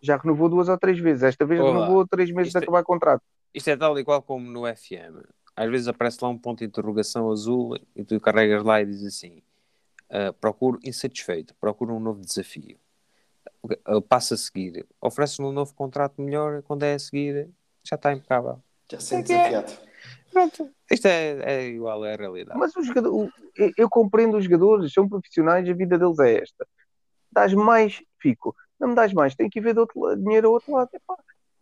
Já 0.02 0.18
renovou 0.18 0.48
duas 0.50 0.70
ou 0.70 0.78
três 0.78 1.00
vezes. 1.00 1.24
Esta 1.24 1.46
vez 1.46 1.60
Olá. 1.60 1.72
renovou 1.86 2.08
três 2.08 2.30
meses 2.32 2.48
Isto 2.50 2.60
de 2.60 2.64
é- 2.66 2.68
acabar 2.68 2.82
o 2.82 2.86
contrato. 2.86 3.24
Isto 3.54 3.70
é 3.70 3.78
tal 3.78 3.98
e 3.98 4.04
qual 4.04 4.22
como 4.22 4.50
no 4.50 4.66
FM. 4.68 5.24
Às 5.56 5.70
vezes 5.70 5.88
aparece 5.88 6.18
lá 6.22 6.28
um 6.30 6.38
ponto 6.38 6.60
de 6.60 6.66
interrogação 6.66 7.32
azul 7.32 7.78
e 7.96 8.04
tu 8.04 8.20
carregas 8.20 8.64
lá 8.64 8.82
e 8.82 8.86
diz 8.86 9.04
assim: 9.06 9.42
ah, 10.10 10.34
procuro 10.40 10.78
insatisfeito, 10.84 11.56
procuro 11.56 11.96
um 11.96 12.00
novo 12.00 12.20
desafio. 12.22 12.78
Ah, 13.86 14.02
passa 14.02 14.36
a 14.36 14.38
seguir, 14.38 14.86
oferece-me 15.02 15.48
um 15.48 15.52
novo 15.52 15.74
contrato 15.74 16.22
melhor, 16.22 16.62
quando 16.64 16.84
é 16.84 16.94
a 16.94 17.00
seguir, 17.00 17.50
já 17.84 17.96
está 17.96 18.14
impecável. 18.14 18.62
Já 18.92 19.00
se 19.00 19.08
sente 19.08 19.32
é? 19.32 19.38
desafiado. 19.50 19.74
Pronto, 20.36 20.70
isto 20.92 21.06
é, 21.08 21.40
é 21.46 21.68
igual 21.70 22.04
à 22.04 22.14
realidade. 22.14 22.60
Mas 22.60 22.76
o 22.76 22.84
jogador, 22.84 23.14
o- 23.16 23.32
eu- 23.78 23.90
compreendo 23.90 24.36
os 24.36 24.44
jogadores, 24.44 24.92
são 24.92 25.08
profissionais, 25.08 25.68
a 25.70 25.74
vida 25.74 25.98
deles 25.98 26.20
é 26.20 26.42
esta. 26.42 26.68
Dás 27.32 27.54
mais, 27.54 28.02
fico. 28.22 28.54
Não 28.78 28.90
me 28.90 28.96
dás 28.96 29.14
mais, 29.14 29.34
tem 29.34 29.50
que 29.50 29.60
ir 29.60 29.62
ver 29.62 29.74
do 29.74 29.80
outro 29.80 29.98
lado, 30.02 30.22
dinheiro 30.22 30.48
ao 30.48 30.54
outro 30.56 30.74
lado. 30.74 30.90
Epá, 30.94 31.16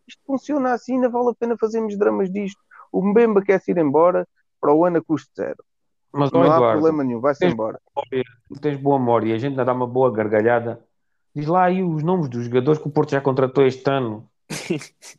isto 0.07 0.19
funciona 0.25 0.73
assim, 0.73 0.99
não 0.99 1.11
vale 1.11 1.29
a 1.29 1.35
pena 1.35 1.55
fazermos 1.55 1.95
dramas 1.95 2.31
disto. 2.31 2.59
O 2.91 3.05
Mbemba 3.05 3.43
quer 3.43 3.61
se 3.61 3.69
ir 3.69 3.77
embora 3.77 4.27
para 4.59 4.73
o 4.73 4.83
ano 4.85 4.97
a 4.97 5.03
custo 5.03 5.29
zero. 5.37 5.63
Mas, 6.11 6.31
Não 6.31 6.41
há 6.41 6.55
Eduardo, 6.55 6.71
problema 6.79 7.03
nenhum, 7.03 7.19
vai-se 7.19 7.45
embora. 7.45 7.79
tu 8.47 8.59
tens 8.59 8.77
boa 8.77 8.97
memória 8.97 9.27
e 9.27 9.33
a 9.33 9.37
gente 9.37 9.51
ainda 9.51 9.65
dá 9.65 9.73
uma 9.73 9.85
boa 9.85 10.11
gargalhada. 10.11 10.83
Diz 11.35 11.45
lá 11.45 11.65
aí 11.65 11.83
os 11.83 12.01
nomes 12.01 12.27
dos 12.27 12.45
jogadores 12.45 12.81
que 12.81 12.87
o 12.87 12.91
Porto 12.91 13.11
já 13.11 13.21
contratou 13.21 13.63
este 13.67 13.87
ano. 13.87 14.27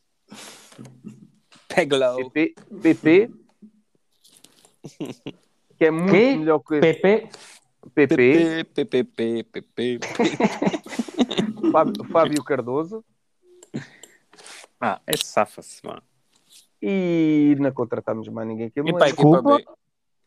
Pega 1.69 1.97
lá 1.97 2.17
PP 2.83 3.31
que 5.79 5.85
é 5.85 5.91
muito 5.91 6.13
Quê? 6.13 6.37
melhor 6.37 6.59
que 6.61 6.75
esse 6.77 7.01
PP, 7.01 7.29
PP, 7.95 8.65
PP, 8.75 9.45
PP, 9.45 9.45
PP. 9.45 10.01
Fábio, 11.73 12.05
Fábio 12.05 12.45
Cardoso 12.45 13.05
Ah, 14.81 15.01
é 15.07 15.17
safa-se, 15.17 15.85
mano. 15.85 16.03
e 16.81 17.57
não 17.59 17.73
contratamos 17.73 18.29
mais 18.29 18.47
ninguém 18.47 18.71
que 18.71 18.79
E 18.79 18.83
ele 18.83 18.93
para 18.93 19.07
a 19.07 19.09
equipa 19.09 19.43
B? 19.43 19.65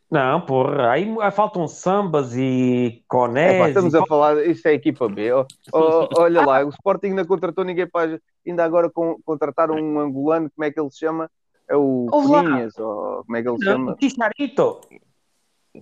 Não, 0.10 0.40
porra, 0.40 0.90
aí 0.92 1.14
faltam 1.34 1.68
sambas 1.68 2.34
e 2.34 3.04
conés. 3.10 3.54
É, 3.54 3.68
estamos 3.68 3.94
e... 3.94 3.98
a 3.98 4.06
falar, 4.06 4.46
isso 4.46 4.66
é 4.66 4.72
a 4.72 4.74
equipa 4.74 5.10
B. 5.10 5.34
Ó, 5.34 5.46
ó, 5.74 6.08
olha 6.20 6.46
lá, 6.46 6.64
o 6.64 6.70
Sporting 6.70 7.08
ainda 7.08 7.26
contratou 7.26 7.66
ninguém 7.66 7.86
para. 7.86 8.20
Ainda 8.48 8.64
agora 8.64 8.90
com, 8.90 9.20
contrataram 9.26 9.76
um 9.76 10.00
angolano, 10.00 10.50
como 10.56 10.64
é 10.64 10.72
que 10.72 10.80
ele 10.80 10.90
se 10.90 11.00
chama? 11.00 11.30
É 11.70 11.76
o. 11.76 12.08
Peninhas, 12.10 12.78
ou 12.78 13.24
como 13.26 13.38
é 13.38 13.42
que 13.42 13.50
ele 13.50 13.58
se 13.58 13.66
Não, 13.66 13.72
chama? 13.74 13.98
Chicharito. 14.02 14.82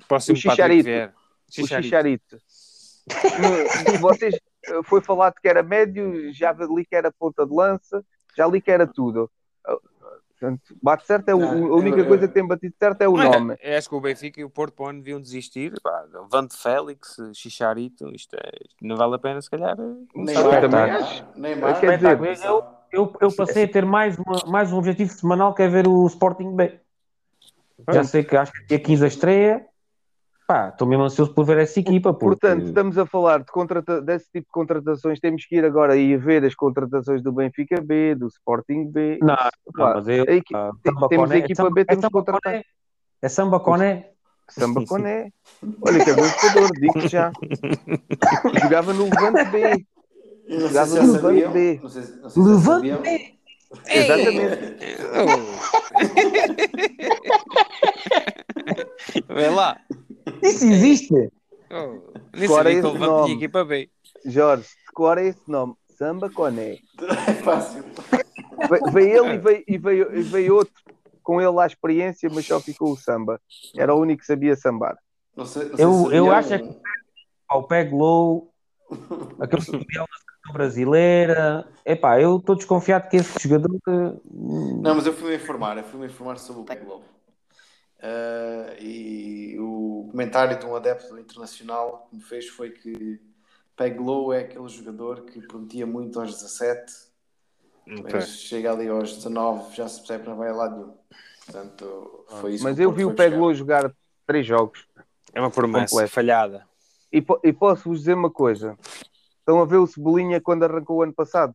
Próximo 0.07 0.37
O 0.37 0.41
Chicharito. 0.41 0.83
Vieira. 0.83 1.13
O 1.47 1.51
Chicharito. 1.67 2.37
Vocês 4.01 4.35
eh, 4.35 4.79
foi 4.83 5.01
falado 5.01 5.35
que 5.41 5.47
era 5.47 5.61
médio, 5.61 6.33
já 6.33 6.51
li 6.53 6.85
que 6.85 6.95
era 6.95 7.11
ponta 7.11 7.45
de 7.45 7.53
lança, 7.53 8.03
já 8.35 8.47
li 8.47 8.59
que 8.59 8.71
era 8.71 8.87
tudo. 8.87 9.29
Portanto, 10.37 10.75
bate 10.83 11.05
certo, 11.07 11.29
é 11.29 11.35
o- 11.35 11.39
Não, 11.39 11.73
a 11.73 11.75
única 11.77 11.99
eu- 11.99 12.07
coisa 12.07 12.27
que 12.27 12.33
tem 12.33 12.45
batido 12.45 12.75
certo 12.77 13.01
é 13.01 13.07
o 13.07 13.15
nome. 13.15 13.55
É, 13.61 13.77
acho 13.77 13.87
que 13.87 13.95
o 13.95 14.01
Benfica 14.01 14.41
e 14.41 14.43
o 14.43 14.49
Porto 14.49 14.83
o 14.83 14.85
ano 14.85 14.99
deviam 14.99 15.21
desistir. 15.21 15.79
Pá, 15.81 16.05
Vante 16.29 16.57
Félix, 16.57 17.15
Chicharito, 17.33 18.09
isto, 18.13 18.35
é, 18.35 18.49
isto 18.67 18.75
não 18.81 18.97
vale 18.97 19.15
a 19.15 19.19
pena, 19.19 19.41
se 19.41 19.49
calhar. 19.49 19.77
Neymar, 20.13 20.61
também 20.61 20.69
Neymar, 20.81 20.95
acho. 21.01 21.25
Neymar, 21.37 21.79
Quer 21.79 21.95
dizer. 21.97 22.17
Eu, 22.95 23.11
eu 23.19 23.35
passei 23.35 23.65
a 23.65 23.67
ter 23.67 23.85
mais, 23.85 24.17
uma- 24.17 24.43
mais 24.47 24.71
um 24.71 24.77
objetivo 24.77 25.11
semanal 25.11 25.53
que 25.53 25.61
é 25.61 25.67
ver 25.67 25.85
o 25.87 26.05
Sporting 26.07 26.55
B. 26.55 26.79
Já 27.91 28.03
sei 28.05 28.23
que 28.23 28.37
acho 28.37 28.53
que 28.53 28.65
dia 28.67 28.79
15 28.79 29.03
a 29.03 29.07
estreia. 29.07 29.65
Pá, 30.47 30.69
estou 30.69 30.87
mesmo 30.87 31.03
ansioso 31.03 31.33
por 31.33 31.43
ver 31.43 31.57
essa 31.57 31.79
equipa. 31.79 32.13
Porque... 32.13 32.39
Portanto, 32.39 32.67
estamos 32.67 32.97
a 32.97 33.05
falar 33.05 33.39
de 33.39 33.47
contrata- 33.51 33.99
desse 34.01 34.25
tipo 34.31 34.45
de 34.45 34.51
contratações. 34.51 35.19
Temos 35.19 35.43
que 35.45 35.55
ir 35.57 35.65
agora 35.65 35.97
e 35.97 36.15
ver 36.15 36.45
as 36.45 36.55
contratações 36.55 37.21
do 37.21 37.31
Benfica 37.33 37.81
B, 37.81 38.15
do 38.15 38.27
Sporting 38.27 38.85
B. 38.91 39.17
Não, 39.21 39.35
Pá, 39.35 39.51
não, 39.75 39.93
mas 39.95 40.07
eu. 40.07 40.23
a 40.27 40.31
equi- 40.31 40.55
ah, 40.55 40.71
Samba 40.85 41.07
temos 41.09 41.25
a 41.25 41.33
Coné- 41.33 41.37
equipa 41.39 41.63
Samba- 41.63 41.71
B, 41.73 41.81
é 41.81 41.85
temos 41.85 42.01
Samba 42.03 42.11
contratar. 42.11 42.41
Coné. 42.53 42.63
É 43.21 43.27
Samba 43.29 43.59
Coné. 43.59 44.09
Samba 44.47 44.85
Coné. 44.85 45.29
Olha 45.81 46.03
que 46.05 46.09
é 46.11 46.13
bom 46.13 46.23
jogador, 46.23 46.71
digo 46.79 47.07
já. 47.09 47.31
Jogava 48.63 48.93
no 48.93 49.05
Levante 49.05 49.45
B. 49.51 49.85
Eu 50.47 50.59
Não 50.59 50.59
sei 50.59 50.67
Jogava 50.69 50.87
se 50.87 50.95
já 50.95 51.03
no 51.03 51.11
Levante 51.13 51.41
sabiam. 51.41 51.51
B. 51.53 51.79
Não 51.81 51.89
sei, 51.89 52.01
não 52.01 52.29
sei 52.29 52.29
se 52.29 52.35
já 52.35 52.45
Levante 52.45 52.65
sabiam. 52.89 53.01
B. 53.01 53.35
Exatamente. 53.87 54.57
Oh. 59.29 59.33
Vê 59.33 59.49
lá. 59.49 59.79
Isso 60.43 60.65
existe. 60.65 61.13
Oh. 61.71 61.99
Nem 62.35 62.47
Qual 62.47 62.59
é 62.61 62.63
que 62.63 62.69
esse 62.77 62.87
ele 62.87 62.97
nome? 62.99 63.25
tinha 63.25 63.37
equipa 63.37 63.65
B. 63.65 63.89
Jorge, 64.25 64.67
decora 64.87 65.23
esse 65.23 65.41
nome. 65.49 65.73
Samba 65.97 66.29
Coné. 66.29 66.77
É 67.27 67.33
fácil. 67.35 67.83
Ve- 68.69 68.91
Veio 68.91 69.25
ele 69.25 69.35
e 69.35 69.37
veio, 69.37 69.63
e, 69.67 69.77
veio, 69.77 70.15
e 70.19 70.21
veio 70.21 70.55
outro 70.55 70.73
com 71.23 71.41
ele 71.41 71.59
à 71.59 71.65
experiência, 71.65 72.29
mas 72.31 72.45
só 72.45 72.59
ficou 72.59 72.91
o 72.91 72.97
samba. 72.97 73.39
Era 73.77 73.93
o 73.95 73.99
único 73.99 74.19
que 74.21 74.25
sabia 74.27 74.55
sambar. 74.55 74.97
Não 75.35 75.45
sei, 75.45 75.65
não 75.69 75.75
sei 75.75 75.85
Eu- 75.85 76.11
eu 76.11 76.31
acho 76.31 76.53
é 76.53 76.59
que- 76.59 76.75
Ao 77.47 77.67
Peg 77.67 77.93
Low, 77.93 78.51
aquele 79.39 79.65
campeão 79.65 80.05
da 80.05 80.17
seleção 80.17 80.24
brasileira. 80.51 81.67
Epá, 81.85 82.19
eu 82.19 82.37
estou 82.37 82.55
desconfiado 82.55 83.09
que 83.09 83.17
esse 83.17 83.47
jogador. 83.47 83.79
hum, 83.87 84.81
Não, 84.81 84.95
mas 84.95 85.05
eu 85.05 85.13
fui-me 85.13 85.35
informar, 85.35 85.77
eu 85.77 85.83
fui-me 85.83 86.05
informar 86.07 86.37
sobre 86.37 86.61
o 86.61 86.65
Peg 86.65 86.83
Low. 86.85 87.03
Ah, 88.01 88.75
e 88.79 89.57
o 89.59 90.07
comentário 90.11 90.59
de 90.59 90.65
um 90.65 90.75
adepto 90.75 91.17
internacional 91.17 92.07
que 92.09 92.15
me 92.17 92.21
fez 92.21 92.47
foi 92.47 92.69
que 92.71 93.19
Peg 93.75 93.97
Low 93.99 94.31
é 94.33 94.39
aquele 94.41 94.67
jogador 94.67 95.21
que 95.25 95.41
prometia 95.41 95.85
muito 95.85 96.19
aos 96.19 96.31
17, 96.33 96.93
mas 98.03 98.29
chega 98.39 98.71
ali 98.71 98.87
aos 98.87 99.15
19, 99.15 99.75
já 99.75 99.87
se 99.87 99.99
percebe 99.99 100.23
que 100.23 100.29
não 100.29 100.37
vai 100.37 100.49
a 100.49 100.53
lado 100.55 100.75
nenhum. 100.75 100.93
Portanto, 101.45 102.25
foi 102.41 102.55
isso 102.55 102.63
Mas 102.63 102.75
que 102.77 102.81
eu 102.83 102.91
vi 102.91 103.05
o 103.05 103.09
foi 103.09 103.15
Peglo 103.15 103.39
buscar. 103.49 103.53
jogar 103.53 103.91
três 104.25 104.45
jogos. 104.47 104.87
É 105.33 105.39
uma 105.39 105.51
promessa 105.51 105.93
Completo. 105.95 106.11
falhada. 106.13 106.65
E, 107.11 107.21
po- 107.21 107.39
e 107.43 107.53
posso 107.53 107.89
vos 107.89 107.99
dizer 107.99 108.15
uma 108.15 108.31
coisa. 108.31 108.75
Estão 109.45 109.61
a 109.61 109.65
ver 109.65 109.77
o 109.77 109.85
Cebolinha 109.85 110.41
quando 110.41 110.63
arrancou 110.63 110.97
o 110.97 111.01
ano 111.03 111.13
passado? 111.13 111.53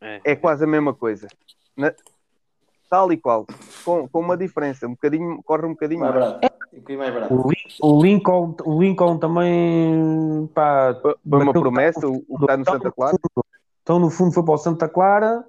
É. 0.00 0.22
É 0.24 0.34
quase 0.34 0.64
a 0.64 0.66
mesma 0.66 0.94
coisa. 0.94 1.28
Na- 1.76 1.92
Tal 2.88 3.12
e 3.12 3.18
qual. 3.18 3.44
Com, 3.84 4.08
com 4.08 4.20
uma 4.20 4.38
diferença. 4.38 4.86
Um 4.86 4.92
bocadinho, 4.92 5.42
corre 5.42 5.66
um 5.66 5.72
bocadinho 5.72 6.00
Mais 6.00 6.14
mais. 6.14 6.32
barato. 6.32 6.56
Um 6.72 6.76
bocadinho 6.78 6.98
mais 6.98 7.12
barato. 7.12 7.34
O, 7.34 7.48
Lin- 7.50 7.76
o 7.82 8.02
Lincoln, 8.02 8.56
o 8.64 8.80
Lincoln 8.80 9.18
também. 9.18 10.46
Pá, 10.54 10.98
Foi 11.02 11.14
uma 11.42 11.52
promessa, 11.52 12.08
o, 12.08 12.24
o 12.26 12.38
que 12.38 12.44
está 12.44 12.56
no 12.56 12.64
Santa 12.64 12.90
Clara. 12.90 13.18
Então, 13.82 13.98
no 13.98 14.08
fundo, 14.08 14.32
foi 14.32 14.42
para 14.44 14.54
o 14.54 14.58
Santa 14.58 14.88
Clara. 14.88 15.44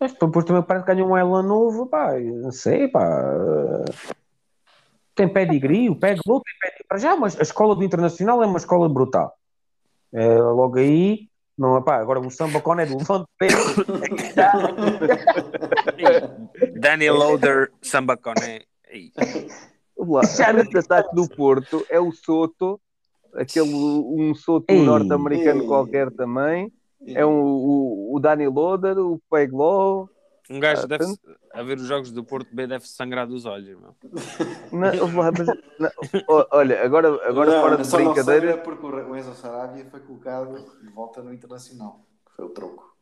Mas 0.00 0.12
depois 0.14 0.44
também 0.44 0.62
parece 0.64 0.84
que 0.84 0.92
ganhou 0.92 1.10
um 1.10 1.16
Elan 1.16 1.44
novo. 1.44 1.86
Pá, 1.86 2.18
não 2.18 2.50
sei, 2.50 2.88
pá. 2.88 3.04
Tem 5.14 5.28
pedigree, 5.32 5.88
o 5.90 5.94
Peg 5.94 6.18
Low 6.26 6.40
tem 6.40 6.54
pedigree. 6.60 6.86
Para 6.88 6.98
já, 6.98 7.14
mas 7.14 7.38
a 7.38 7.42
escola 7.42 7.76
do 7.76 7.84
Internacional 7.84 8.42
é 8.42 8.46
uma 8.46 8.58
escola 8.58 8.88
brutal. 8.88 9.32
É, 10.14 10.38
logo 10.38 10.78
aí, 10.78 11.28
não 11.58 11.76
é 11.76 11.82
pá, 11.82 11.96
agora 11.96 12.20
o 12.20 12.30
samba 12.30 12.60
con 12.60 12.78
é 12.78 12.86
do 12.86 12.98
Levante 12.98 13.26
Pé. 13.36 13.48
Danny 16.78 17.10
Loader, 17.10 17.72
Samba 17.82 18.16
Coné. 18.16 18.62
Ei, 18.88 19.10
Lá, 19.96 20.22
esse 20.22 20.78
ataque 20.78 21.14
do 21.14 21.28
Porto 21.28 21.84
é 21.88 21.98
o 21.98 22.12
Soto, 22.12 22.80
aquele, 23.34 23.72
um 23.72 24.34
Soto 24.34 24.72
norte-americano 24.72 25.66
qualquer 25.66 26.10
também. 26.10 26.72
É 27.06 27.24
um, 27.24 27.42
o, 27.42 28.14
o 28.14 28.20
Dani 28.20 28.48
Loader, 28.48 28.98
o 28.98 29.20
Peglo. 29.30 30.08
Um 30.50 30.60
gajo 30.60 30.82
Ah, 30.82 30.86
deve 30.86 31.04
tanto- 31.04 31.20
a 31.52 31.62
ver 31.62 31.78
os 31.78 31.86
jogos 31.86 32.12
do 32.12 32.22
Porto 32.24 32.48
B 32.54 32.66
deve 32.66 32.86
sangrar 32.86 33.26
dos 33.26 33.46
olhos, 33.46 33.78
meu. 33.80 33.94
Não, 34.70 34.90
mas- 35.32 35.46
não, 35.78 35.90
olha, 36.50 36.84
agora, 36.84 37.08
agora 37.28 37.50
Não, 37.50 37.60
fora 37.62 37.76
de 37.78 37.84
só 37.86 37.98
não 37.98 38.04
brincadeira, 38.12 38.50
sangra 38.52 38.62
porque 38.62 38.86
o 38.86 39.16
Enzo 39.16 39.34
Sarabia 39.34 39.86
foi 39.86 40.00
colocado 40.00 40.54
de 40.82 40.88
volta 40.90 41.22
no 41.22 41.32
Internacional. 41.32 42.04
que 42.26 42.32
Foi 42.36 42.44
o 42.44 42.48
troco. 42.50 42.94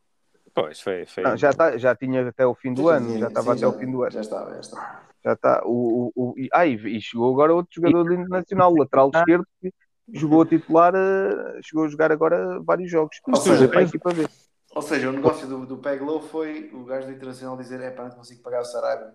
Pois, 0.53 0.79
foi. 0.79 1.05
foi. 1.05 1.23
não, 1.23 1.35
já, 1.35 1.51
tá, 1.51 1.77
já 1.77 1.95
tinha 1.95 2.29
até 2.29 2.45
o 2.45 2.53
fim 2.53 2.73
do 2.73 2.87
ano, 2.87 3.17
já 3.17 3.27
estava 3.27 3.53
até 3.53 3.67
o 3.67 3.73
fim 3.73 3.91
do 3.91 4.03
ano. 4.03 4.11
Já 4.11 4.21
estava, 4.21 4.53
já 4.53 4.59
estava. 4.59 5.03
Já 5.25 5.33
está. 5.33 5.61
O, 5.65 6.11
o, 6.15 6.31
o, 6.31 6.33
e, 6.37 6.47
ah, 6.53 6.65
e, 6.67 6.75
e 6.75 7.01
chegou 7.01 7.33
agora 7.33 7.53
outro 7.53 7.73
jogador 7.75 8.03
do 8.03 8.13
Internacional, 8.13 8.71
o 8.71 8.77
lateral 8.77 9.09
esquerdo, 9.13 9.47
que 9.59 9.73
jogou 10.13 10.41
a 10.43 10.45
titular, 10.45 10.93
eh, 10.95 11.59
chegou 11.63 11.85
a 11.85 11.87
jogar 11.87 12.11
agora 12.11 12.59
vários 12.61 12.91
jogos. 12.91 13.19
Ou 13.27 13.35
seja, 13.37 13.67
para 13.67 13.79
a 13.79 13.83
equipa 13.83 14.13
B. 14.13 14.27
Ou 14.75 14.81
seja, 14.81 15.09
o 15.09 15.13
negócio 15.13 15.47
do, 15.47 15.65
do 15.65 15.77
Peg 15.77 16.03
Low 16.03 16.21
foi 16.21 16.69
o 16.73 16.83
gajo 16.83 17.07
do 17.07 17.13
Internacional 17.13 17.55
dizer: 17.57 17.79
é 17.81 17.91
pá, 17.91 18.03
não 18.03 18.11
consigo 18.11 18.41
pagar 18.41 18.61
o 18.61 18.65
Sarabia. 18.65 19.13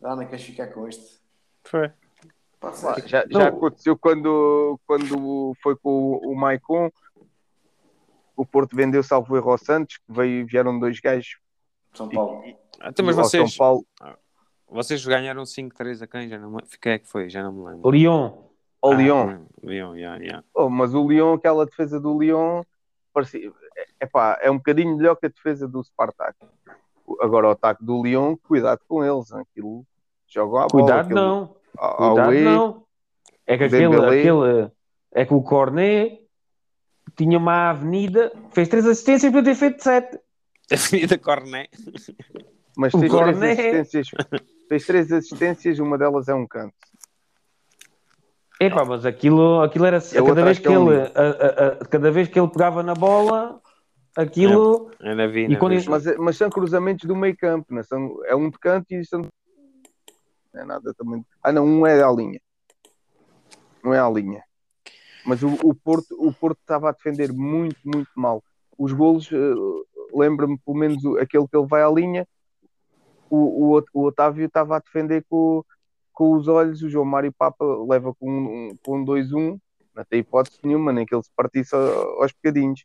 Dá, 0.00 0.14
não 0.14 0.26
queres 0.26 0.44
ficar 0.44 0.68
com 0.68 0.86
este? 0.86 1.18
Foi. 1.64 1.90
Lá, 2.62 2.96
Já, 3.06 3.24
já 3.30 3.48
aconteceu 3.48 3.96
quando, 3.96 4.78
quando 4.86 5.54
foi 5.62 5.76
com 5.76 5.90
o, 5.90 6.32
o 6.32 6.36
Maicon, 6.36 6.90
o 8.36 8.44
Porto 8.44 8.74
vendeu 8.74 9.02
salvo 9.02 9.36
erro 9.36 9.52
ao 9.52 9.58
Santos, 9.58 9.96
que 9.98 10.04
veio, 10.12 10.46
vieram 10.46 10.78
dois 10.78 10.98
gajos 11.00 11.38
São 11.94 12.08
Paulo. 12.08 12.42
Até 12.80 13.02
mas 13.02 13.16
ao 13.16 13.24
vocês, 13.24 13.54
São 13.54 13.58
Paulo. 13.58 13.86
vocês 14.68 15.04
ganharam 15.04 15.44
5-3 15.44 16.02
a 16.02 16.06
quem? 16.06 16.28
Já 16.28 16.38
não 16.38 16.50
me... 16.50 16.62
Quem 16.80 16.92
é 16.92 16.98
que 16.98 17.06
foi? 17.08 17.30
Já 17.30 17.42
não 17.42 17.52
me 17.52 17.64
lembro. 17.64 17.90
Lyon. 17.90 18.44
Ao 18.82 18.92
Ah, 18.92 18.94
Lyon. 18.96 19.46
Lyon, 19.62 19.94
yeah, 19.96 20.22
yeah. 20.22 20.44
Oh, 20.54 20.68
mas 20.68 20.94
o 20.94 21.08
Lyon, 21.08 21.34
aquela 21.34 21.64
defesa 21.64 22.00
do 22.00 22.18
Lyon, 22.18 22.62
parecia, 23.12 23.52
epá, 24.00 24.38
é 24.40 24.50
um 24.50 24.56
bocadinho 24.56 24.96
melhor 24.96 25.14
que 25.16 25.26
a 25.26 25.28
defesa 25.28 25.66
do 25.68 25.82
Spartak. 25.82 26.34
Agora 27.20 27.48
o 27.48 27.50
ataque 27.50 27.84
do 27.84 28.02
Lyon, 28.02 28.36
cuidado 28.36 28.80
com 28.88 29.04
eles. 29.04 29.32
Aquilo 29.32 29.84
jogam 30.26 30.58
à 30.58 30.66
bola. 30.66 30.70
Cuidado, 30.70 31.00
aquilo- 31.06 31.20
não. 31.20 31.56
ao- 31.76 32.02
ao 32.02 32.14
Cuidado, 32.14 32.34
E, 32.34 32.44
não. 32.44 32.84
É 33.46 33.56
que 33.56 33.64
aquele, 33.64 33.96
aquele. 33.96 34.70
É 35.12 35.24
que 35.24 35.32
o 35.34 35.42
Cornet 35.42 36.20
tinha 37.16 37.38
uma 37.38 37.70
avenida, 37.70 38.30
fez 38.52 38.68
três 38.68 38.84
assistências 38.86 39.32
para 39.32 39.42
ter 39.42 39.54
feito 39.54 39.82
sete. 39.82 40.16
A 40.70 40.74
Avenida 40.74 41.16
Corné. 41.18 41.66
Mas 42.76 42.92
O 42.92 42.98
fez 42.98 43.10
três, 43.10 43.24
Cornet. 43.32 43.60
assistências, 43.60 44.08
fez 44.68 44.86
três 44.86 45.10
assistências, 45.12 45.78
uma 45.78 45.96
delas 45.96 46.28
é 46.28 46.34
um 46.34 46.46
canto. 46.46 46.74
Epá, 48.60 48.84
mas 48.84 49.06
aquilo, 49.06 49.62
aquilo 49.62 49.86
era 49.86 49.96
É 49.98 50.22
cada 50.22 50.34
vez 50.34 50.48
acho 50.48 50.60
que 50.62 50.68
que 50.68 50.74
é 50.74 50.76
ele 50.76 51.00
a- 51.00 51.20
a- 51.22 51.66
a- 51.68 51.84
cada 51.86 52.10
vez 52.10 52.28
que 52.28 52.38
ele 52.38 52.48
pegava 52.48 52.82
na 52.82 52.92
bola, 52.94 53.60
aquilo 54.18 54.90
Ainda 55.00 55.28
vi. 55.28 55.44
E 55.44 55.56
quando 55.56 55.78
vi. 55.78 55.88
Mas, 55.88 56.04
mas 56.18 56.36
são 56.36 56.50
cruzamentos 56.50 57.06
do 57.06 57.14
meio 57.14 57.36
campo, 57.36 57.72
não 57.72 57.82
são, 57.82 58.18
é 58.24 58.34
um 58.34 58.50
de 58.50 58.58
canto 58.58 58.92
e 58.92 59.04
são. 59.04 59.22
Não 60.52 60.60
é 60.60 60.64
nada 60.64 60.92
também. 60.94 61.24
Ah, 61.42 61.52
não, 61.52 61.64
um 61.64 61.86
é 61.86 62.02
à 62.02 62.10
linha. 62.10 62.40
Não 63.82 63.94
é 63.94 64.00
à 64.00 64.10
linha. 64.10 64.42
Mas 65.24 65.42
o, 65.42 65.54
o 65.62 65.74
Porto 65.74 66.14
o 66.18 66.32
Porto 66.32 66.58
estava 66.60 66.88
a 66.88 66.92
defender 66.92 67.32
muito, 67.32 67.78
muito 67.84 68.10
mal. 68.16 68.42
Os 68.76 68.92
golos, 68.92 69.30
eh, 69.32 69.54
lembra-me 70.12 70.58
pelo 70.58 70.76
menos 70.76 71.04
aquele 71.18 71.46
que 71.46 71.56
ele 71.56 71.66
vai 71.66 71.82
à 71.82 71.90
linha, 71.90 72.26
o, 73.30 73.76
o, 73.76 73.84
o 73.92 74.04
Otávio 74.04 74.46
estava 74.46 74.76
a 74.76 74.80
defender 74.80 75.24
com, 75.28 75.62
com 76.12 76.32
os 76.32 76.48
olhos, 76.48 76.82
o 76.82 76.88
João 76.88 77.04
Mário 77.04 77.32
Papa 77.32 77.64
leva 77.88 78.14
com 78.14 78.30
um, 78.30 78.76
com 78.82 79.00
um 79.00 79.04
2-1, 79.04 79.58
não 79.94 80.04
tem 80.04 80.20
hipótese 80.20 80.58
nenhuma, 80.64 80.92
nem 80.92 81.04
que 81.04 81.14
ele 81.14 81.22
se 81.22 81.30
partisse 81.36 81.74
aos 81.74 82.32
bocadinhos. 82.32 82.84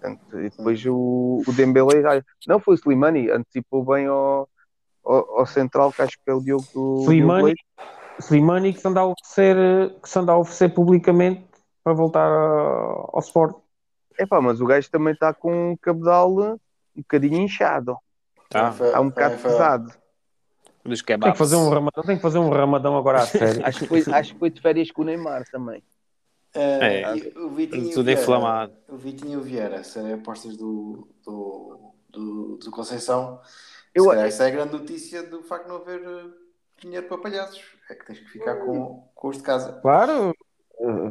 Portanto, 0.00 0.40
e 0.40 0.48
depois 0.48 0.84
o, 0.86 1.42
o 1.46 1.52
Dembélé, 1.52 2.00
já- 2.00 2.22
não 2.48 2.58
foi 2.58 2.74
o 2.74 2.78
Slimani, 2.78 3.30
antecipou 3.30 3.84
bem 3.84 4.06
ao, 4.06 4.48
ao, 5.04 5.38
ao 5.40 5.46
central, 5.46 5.92
que 5.92 6.00
acho 6.00 6.16
que 6.16 6.30
é 6.30 6.32
o 6.34 6.40
Diogo 6.40 6.64
do 6.72 7.02
Slimani. 7.02 7.54
Slimani 8.18 8.72
que 8.72 8.80
se 8.80 8.88
anda 8.88 9.00
a 9.00 9.06
oferecer, 9.06 9.56
que 10.02 10.08
se 10.08 10.18
anda 10.18 10.32
a 10.32 10.38
oferecer 10.38 10.70
publicamente 10.70 11.44
para 11.84 11.92
voltar 11.92 12.28
ao 12.30 13.18
Sport. 13.20 13.56
Epá, 14.18 14.40
mas 14.40 14.60
o 14.60 14.66
gajo 14.66 14.90
também 14.90 15.12
está 15.12 15.32
com 15.34 15.72
um 15.72 15.76
cabedal 15.76 16.30
um 16.32 16.58
bocadinho 16.96 17.38
inchado, 17.42 17.96
Tá, 18.48 18.70
está 18.70 19.00
um 19.00 19.04
foi- 19.04 19.10
bocado 19.10 19.38
foi- 19.38 19.50
pesado. 19.50 19.92
dos 20.84 21.02
Tem 21.02 21.06
kebabs. 21.16 21.32
que 21.32 21.38
fazer 21.38 21.56
um 21.56 21.68
ramadão, 21.68 22.04
tem 22.04 22.16
que 22.16 22.22
fazer 22.22 22.38
um 22.38 22.48
ramadão 22.50 22.96
agora 22.96 23.18
a 23.22 23.26
sério. 23.26 23.62
Acho 23.66 23.78
que, 23.80 23.86
foi, 23.86 24.14
acho 24.14 24.32
que 24.32 24.38
foi 24.38 24.50
de 24.50 24.60
férias 24.60 24.90
com 24.90 25.02
o 25.02 25.04
Neymar 25.04 25.44
também. 25.50 25.82
Eh, 26.54 27.02
É. 27.02 27.16
e 27.16 27.38
o 27.38 27.50
Vitinho 27.50 27.84
e 27.84 27.86
o 27.88 27.90
Tudo 27.94 28.04
Vieira, 28.06 28.20
inflamado. 28.22 28.72
O 28.88 28.96
Vitinho 28.96 29.32
e 29.32 29.36
o 29.36 29.40
Vieira 29.42 29.84
serem 29.84 30.14
apostas 30.14 30.56
do, 30.56 31.08
do, 31.24 31.92
do, 32.08 32.56
do 32.56 32.70
Conceição. 32.70 33.40
Eu- 33.94 34.04
Se 34.04 34.08
calhar 34.10 34.26
Essa 34.26 34.44
é 34.44 34.46
a 34.48 34.50
grande 34.50 34.72
notícia 34.72 35.22
do 35.22 35.42
facto 35.42 35.64
de 35.64 35.68
não 35.70 35.76
haver 35.76 36.00
eh, 36.02 36.30
dinheiro 36.80 37.06
para 37.06 37.18
palhaços. 37.18 37.62
É 37.88 37.94
que 37.94 38.06
tens 38.06 38.18
que 38.20 38.28
ficar 38.30 38.56
com, 38.56 39.08
com 39.14 39.28
os 39.28 39.36
de 39.36 39.42
casa. 39.42 39.80
Claro, 39.80 40.32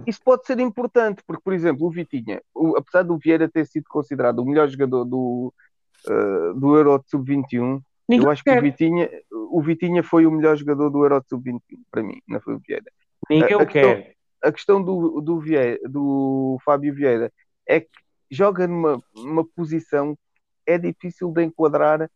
Isso 0.07 0.19
pode 0.23 0.45
ser 0.47 0.59
importante, 0.59 1.21
porque, 1.27 1.43
por 1.43 1.53
exemplo, 1.53 1.85
o 1.85 1.91
Vitinha, 1.91 2.41
o- 2.55 2.75
apesar 2.75 3.03
do 3.03 3.17
Vieira 3.17 3.47
ter 3.47 3.65
sido 3.67 3.85
considerado 3.87 4.39
o 4.39 4.45
melhor 4.45 4.67
jogador 4.67 5.05
do, 5.05 5.53
eh, 6.07 6.53
do 6.55 6.75
Euro 6.75 6.97
de 6.99 7.09
Sub-21, 7.11 7.79
ninguém 8.07 8.25
eu 8.25 8.31
acho 8.31 8.43
que 8.43 8.49
o 8.49 8.53
quer. 8.53 8.61
Vitinha, 8.63 9.09
o 9.31 9.61
Vitinha 9.61 10.01
foi 10.03 10.25
o 10.25 10.31
melhor 10.31 10.55
jogador 10.57 10.89
do 10.89 11.03
Euro 11.03 11.21
de 11.21 11.27
Sub-21, 11.29 11.61
para 11.91 12.01
mim, 12.01 12.19
não 12.27 12.41
foi 12.41 12.55
o 12.55 12.59
Vieira. 12.59 12.91
Ninguém 13.29 13.55
o 13.57 13.67
quer. 13.67 14.15
A 14.41 14.51
questão 14.51 14.83
do, 14.83 15.21
do, 15.21 15.39
Vieira, 15.39 15.79
do 15.87 16.57
Fábio 16.63 16.93
Vieira 16.93 17.31
é 17.67 17.81
que 17.81 17.89
joga 18.29 18.67
numa, 18.67 19.01
numa 19.15 19.45
posição 19.45 20.15
que 20.65 20.71
é 20.71 20.77
difícil 20.77 21.31
de 21.31 21.43
enquadrar 21.43 22.09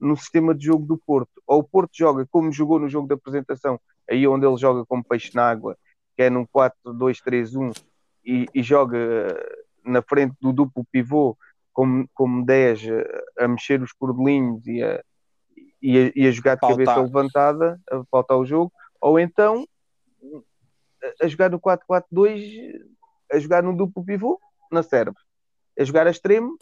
no 0.00 0.16
sistema 0.16 0.54
de 0.54 0.66
jogo 0.66 0.86
do 0.86 0.98
Porto. 0.98 1.42
Ou 1.46 1.60
o 1.60 1.64
Porto 1.64 1.92
joga 1.94 2.26
como 2.30 2.52
jogou 2.52 2.78
no 2.78 2.88
jogo 2.88 3.08
da 3.08 3.14
apresentação, 3.14 3.80
aí 4.08 4.26
onde 4.26 4.46
ele 4.46 4.56
joga 4.56 4.84
como 4.86 5.04
peixe 5.04 5.30
na 5.34 5.48
água, 5.48 5.76
que 6.14 6.22
é 6.22 6.30
num 6.30 6.46
4-2-3-1, 6.46 7.72
e, 8.24 8.46
e 8.54 8.62
joga 8.62 8.98
eh, 8.98 9.62
na 9.84 10.02
frente 10.02 10.34
do 10.40 10.52
duplo 10.52 10.84
pivô 10.90 11.36
como, 11.72 12.08
como 12.12 12.44
10 12.44 12.84
eh, 12.84 13.24
a 13.38 13.48
mexer 13.48 13.80
os 13.82 13.92
cordelinhos 13.92 14.66
e 14.66 14.82
a, 14.82 15.02
e 15.80 15.98
a, 15.98 16.12
e 16.14 16.26
a 16.26 16.30
jogar 16.30 16.54
de 16.54 16.60
Pautar. 16.60 16.84
cabeça 16.84 17.00
levantada, 17.00 17.80
a 17.90 18.02
pautar 18.10 18.38
o 18.38 18.44
jogo, 18.44 18.72
ou 19.00 19.18
então 19.18 19.66
a- 21.22 21.26
jogar 21.28 21.50
no 21.50 21.60
4-4-2, 21.60 22.72
a 23.32 23.38
jogar 23.38 23.62
no 23.62 23.76
duplo 23.76 24.04
pivô, 24.04 24.40
não 24.70 24.82
serve. 24.82 25.16
A 25.78 25.84
jogar 25.84 26.06
a 26.06 26.10
extremo, 26.10 26.56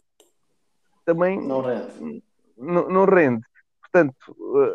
também 1.04 1.40
Não 1.40 1.60
rende. 1.60 2.22
não, 2.56 2.88
não 2.88 3.04
rende. 3.04 3.44
Portanto, 3.80 4.14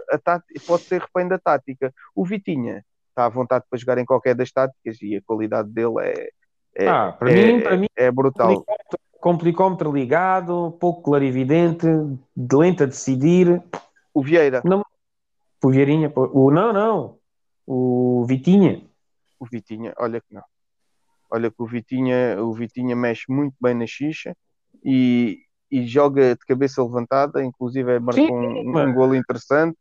eh, 0.10 0.16
a 0.16 0.18
tática, 0.18 0.62
pode 0.66 0.84
ser 0.84 1.02
refém 1.02 1.28
da 1.28 1.38
tática. 1.38 1.94
O 2.16 2.26
Vitinha 2.26 2.86
está 3.10 3.26
à 3.26 3.30
vontade 3.30 3.66
para 3.70 3.78
jogar 3.80 3.98
em 3.98 4.06
qualquer 4.06 4.34
das 4.36 4.52
táticas 4.52 5.02
e 5.02 5.18
a 5.18 5.22
qualidade 5.22 5.70
dele 5.70 5.96
é, 6.02 6.30
é, 6.76 6.88
Ah, 6.88 7.12
para 7.12 7.30
é- 7.32 7.34
mim, 7.34 7.62
para 7.62 7.78
mim, 7.78 7.88
é 7.96 8.10
brutal. 8.12 8.64
complicómetro 9.20 9.92
ligado, 9.92 10.78
pouco 10.80 11.02
clarividente, 11.02 11.86
de 12.36 12.56
lento 12.56 12.84
a 12.84 12.86
decidir. 12.86 13.62
O 14.14 14.24
Vieira, 14.24 14.62
O 15.62 15.70
Vieirinha, 15.70 16.10
o 16.16 16.50
não, 16.52 16.72
não, 16.72 17.18
o 17.68 18.24
Vitinha. 18.26 18.82
O 19.40 19.46
Vitinha, 19.46 19.94
olha 19.98 20.20
que 20.20 20.34
não. 20.34 20.44
Olha 21.32 21.50
que 21.50 21.62
o 21.62 21.66
Vitinha, 21.66 22.44
o 22.44 22.52
Vitinha 22.54 22.96
mexe 22.96 23.32
muito 23.32 23.56
bem 23.62 23.74
na 23.76 23.86
xixa 23.88 24.36
e, 24.84 25.40
e 25.72 25.86
joga 25.86 26.36
de 26.36 26.46
cabeça 26.46 26.84
levantada, 26.84 27.44
inclusive 27.44 28.00
marcou 28.00 28.26
Sim, 28.26 28.34
um, 28.34 28.78
um 28.78 28.94
golo 28.94 29.16
interessante, 29.16 29.78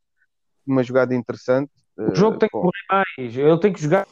uma 0.66 0.82
jogada 0.82 1.14
interessante. 1.14 1.70
O 1.96 2.14
jogo 2.14 2.38
tem 2.38 2.48
que 2.48 2.52
correr 2.52 2.84
mais, 2.90 3.36
ele 3.36 3.58
tem 3.58 3.72
que 3.72 3.82
jogar. 3.82 4.06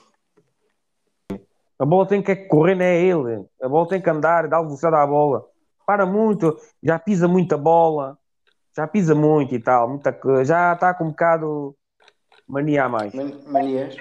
A 1.79 1.85
bola 1.85 2.07
tem 2.07 2.23
que 2.23 2.35
correr, 2.35 2.75
não 2.75 2.85
é 2.85 3.03
ele. 3.03 3.45
A 3.63 3.69
bola 3.69 3.87
tem 3.89 4.01
que 4.01 4.09
andar, 4.09 4.49
dar 4.49 4.63
velocidade 4.63 4.97
à 4.97 5.07
bola. 5.07 5.45
Para 5.87 6.07
muito, 6.07 6.57
já 6.83 6.99
pisa 6.99 7.29
muita 7.29 7.57
bola, 7.59 8.19
já 8.75 8.89
pisa 8.89 9.15
muito 9.15 9.55
e 9.55 9.61
tal, 9.61 9.91
muita 9.91 10.11
coisa. 10.13 10.45
Já 10.45 10.73
está 10.73 10.95
com 10.95 11.05
um 11.05 11.11
bocado 11.11 11.77
mania 12.49 12.85
a 12.85 12.89
mais. 12.89 13.13
Man- 13.15 13.43
Manias. 13.47 13.95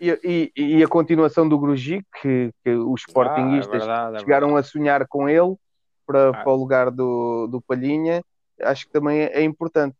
E, 0.00 0.52
e- 0.56 0.76
e 0.78 0.84
a 0.84 0.88
continuação 0.88 1.48
do 1.48 1.58
Grujic, 1.58 2.04
que, 2.20 2.50
que 2.64 2.70
os 2.70 3.00
Ah, 3.00 3.04
é 3.04 3.08
sportinguistas 3.08 3.80
verdade, 3.80 4.16
é 4.16 4.18
chegaram 4.20 4.56
a 4.56 4.62
sonhar 4.62 5.06
com 5.08 5.28
ele 5.28 5.54
para, 6.06 6.30
Ah. 6.30 6.32
para 6.34 6.52
o 6.52 6.56
lugar 6.56 6.90
do, 6.90 7.46
do 7.46 7.60
Palhinha, 7.62 8.22
acho 8.62 8.86
que 8.86 8.92
também 8.92 9.20
é, 9.20 9.40
é 9.40 9.42
importante. 9.42 9.96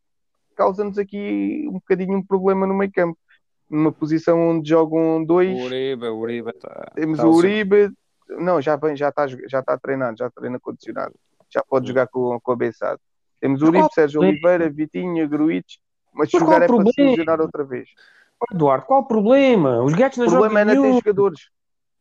Causa-nos 0.55 0.99
aqui 0.99 1.66
um 1.68 1.72
bocadinho 1.74 2.16
um 2.18 2.22
problema 2.24 2.66
no 2.66 2.74
meio 2.74 2.90
campo. 2.92 3.18
Numa 3.68 3.90
posição 3.90 4.38
onde 4.51 4.68
jogam 4.68 5.22
O 5.22 5.26
dois, 5.26 5.59
Uribe, 5.61 6.07
o 6.07 6.18
Uribe 6.18 6.53
tá, 6.53 6.92
temos 6.94 7.18
tá 7.18 7.26
o 7.26 7.32
Uribe, 7.34 7.90
não, 8.28 8.62
já 8.62 8.76
vem, 8.76 8.94
já 8.97 9.09
está 9.09 9.26
já 9.26 9.59
está 9.59 9.76
treinado, 9.76 10.16
já 10.16 10.30
treina 10.30 10.61
condicionado, 10.61 11.12
já 11.53 11.64
pode 11.68 11.84
Hum. 11.84 11.88
jogar 11.88 12.07
com, 12.07 12.38
com 12.40 12.53
a 12.53 12.57
Bessade. 12.57 13.01
Temos 13.40 13.62
o 13.62 13.66
Uribe, 13.66 13.88
Sérgio? 13.92 14.20
Oliveira, 14.20 14.70
Vitinha, 14.70 15.26
Gruitch, 15.26 15.78
mas 16.14 16.30
Mas 16.32 16.40
jogar 16.40 16.62
é 16.62 16.66
para 16.68 16.84
se 16.92 17.03
lesionar 17.03 17.40
outra 17.40 17.64
vez. 17.64 17.88
Eduardo, 18.53 18.87
qual 18.87 19.01
o 19.01 19.07
problema? 19.07 19.82
Os 19.82 19.93
gatos 19.95 20.18
O 20.18 20.22
não 20.22 20.28
problema 20.30 20.61
é 20.61 20.64
jogam 20.64 20.74
não 20.74 20.82
ter 20.82 20.89
nenhum. 20.89 21.01
jogadores. 21.01 21.41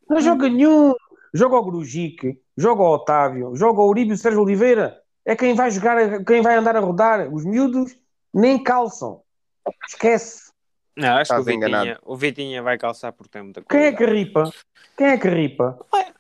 Não 0.10 0.22
joga 0.22 0.50
nenhum. 0.50 0.94
Joga 1.34 1.56
o 1.58 1.66
Grujic, 1.66 2.40
joga 2.58 2.82
o 2.82 2.94
Otávio, 2.94 3.56
joga 3.56 3.82
o 3.82 3.90
Uribe 3.90 4.12
e 4.12 4.14
o 4.14 4.18
Sérgio 4.18 4.42
Oliveira. 4.42 4.98
É 5.26 5.36
quem 5.36 5.54
vai 5.54 5.70
jogar, 5.72 6.24
quem 6.24 6.42
vai 6.42 6.56
andar 6.56 6.76
a 6.78 6.80
rodar. 6.80 7.34
Os 7.34 7.44
miúdos 7.44 7.98
nem 8.34 8.62
calçam. 8.62 9.22
Esquece. 9.88 10.46
Não, 10.96 11.18
acho 11.18 11.30
que 11.32 11.36
o 11.36 11.40
Estás 11.40 11.56
enganado. 11.58 11.84
Vitinha, 11.86 12.00
o 12.06 12.16
Vitinha 12.16 12.64
vai 12.64 12.78
calçar 12.78 13.12
por 13.12 13.28
ter 13.28 13.42
muita 13.44 13.62
Quem 13.68 13.82
é 13.82 13.92
que 13.92 14.06
ripa? 14.06 14.50
Quem 14.96 15.08
é 15.08 15.18
que 15.18 15.28
ripa? 15.28 15.78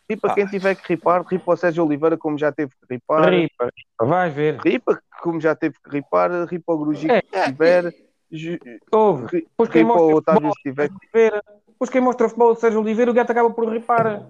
Ripa, 0.09 0.27
Ah. 0.31 0.33
quem 0.35 0.45
tiver 0.47 0.75
que 0.75 0.85
ripar, 0.93 1.23
ripa 1.25 1.53
o 1.53 1.55
Sérgio 1.55 1.85
Oliveira, 1.85 2.17
como 2.17 2.37
já 2.37 2.51
teve 2.51 2.71
que 2.71 2.93
ripar. 2.95 3.29
Ripa, 3.29 3.65
ripa. 3.65 4.05
Vai 4.05 4.29
ver. 4.29 4.59
Ripa, 4.59 4.99
como 5.21 5.39
já 5.39 5.55
teve 5.55 5.75
que 5.81 5.89
ripar, 5.89 6.29
ripa 6.45 6.73
o 6.73 6.77
Grujic 6.77 7.09
É. 7.09 7.21
se 7.21 7.45
tiver, 7.51 7.93
ju- 8.31 8.59
Ouve. 8.91 9.25
ri- 9.27 9.41
Depois 9.41 9.69
quem 9.69 9.83
mostra 9.83 10.15
Otávio 10.15 10.51
futebol 10.53 10.89
Oliveira. 11.03 11.43
Depois 11.67 11.89
quem 11.89 12.01
mostra 12.01 12.29
futebol 12.29 12.53
do 12.53 12.59
Sérgio 12.59 12.79
Oliveira, 12.81 13.11
o 13.11 13.13
gato 13.13 13.31
acaba 13.31 13.49
por 13.51 13.67
ripar. 13.69 14.27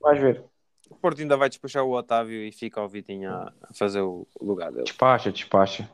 Vais 0.00 0.20
ver. 0.20 0.44
O 0.90 0.94
Porto 0.96 1.20
ainda 1.20 1.36
vai 1.36 1.48
despachar 1.48 1.84
o 1.84 1.92
Otávio 1.92 2.42
e 2.44 2.52
fica 2.52 2.80
o 2.82 2.88
Vitinha 2.88 3.30
a 3.32 3.52
a 3.70 3.74
fazer 3.74 4.02
o 4.02 4.26
lugar 4.40 4.70
dele. 4.70 4.84
Despacha, 4.84 5.32
despacha. 5.32 5.88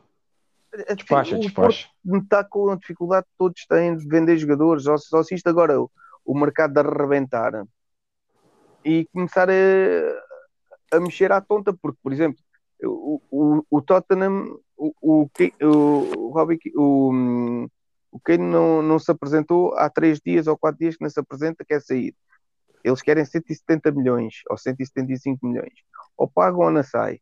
Assim, 0.75 0.95
Despacha, 0.97 1.37
o 1.37 1.41
despacha. 1.41 1.89
Porto 2.05 2.23
está 2.25 2.45
com 2.45 2.71
a 2.71 2.77
dificuldade 2.77 3.27
que 3.27 3.33
todos 3.39 3.65
têm 3.67 3.97
de 3.97 4.07
vender 4.09 4.37
jogadores. 4.39 4.83
Só, 4.85 4.97
só 4.99 5.23
se 5.23 5.35
isto 5.35 5.47
agora 5.49 5.81
o, 5.81 5.91
o 6.25 6.39
mercado 6.39 6.73
de 6.75 6.81
arrebentar 6.81 7.65
e 8.85 9.07
começar 9.13 9.49
a, 9.49 10.97
a 10.97 11.01
mexer 11.01 11.31
à 11.33 11.41
tonta, 11.41 11.73
porque, 11.73 11.99
por 12.03 12.13
exemplo, 12.13 12.41
o, 12.83 13.21
o, 13.31 13.65
o 13.71 13.83
Tottenham, 13.83 14.59
o, 14.79 14.95
o, 15.03 15.31
o, 15.63 16.41
o, 16.77 17.69
o, 18.13 18.21
Kane 18.21 18.45
não, 18.45 18.81
não 18.81 18.99
se 18.99 19.11
apresentou 19.11 19.75
há 19.75 19.91
três 19.91 20.21
dias 20.21 20.47
ou 20.47 20.57
quatro 20.57 20.79
dias 20.79 20.97
que 20.97 21.03
não 21.03 21.11
se 21.11 21.19
apresenta, 21.19 21.65
quer 21.65 21.83
sair. 21.83 22.15
Eles 22.85 23.03
querem 23.03 23.25
170 23.25 23.91
milhões 23.91 24.43
ou 24.49 24.57
175 24.57 25.47
milhões. 25.47 25.73
Ou 26.17 26.29
pagam 26.29 26.61
ou 26.61 26.71
não 26.71 26.83
sai. 26.83 27.21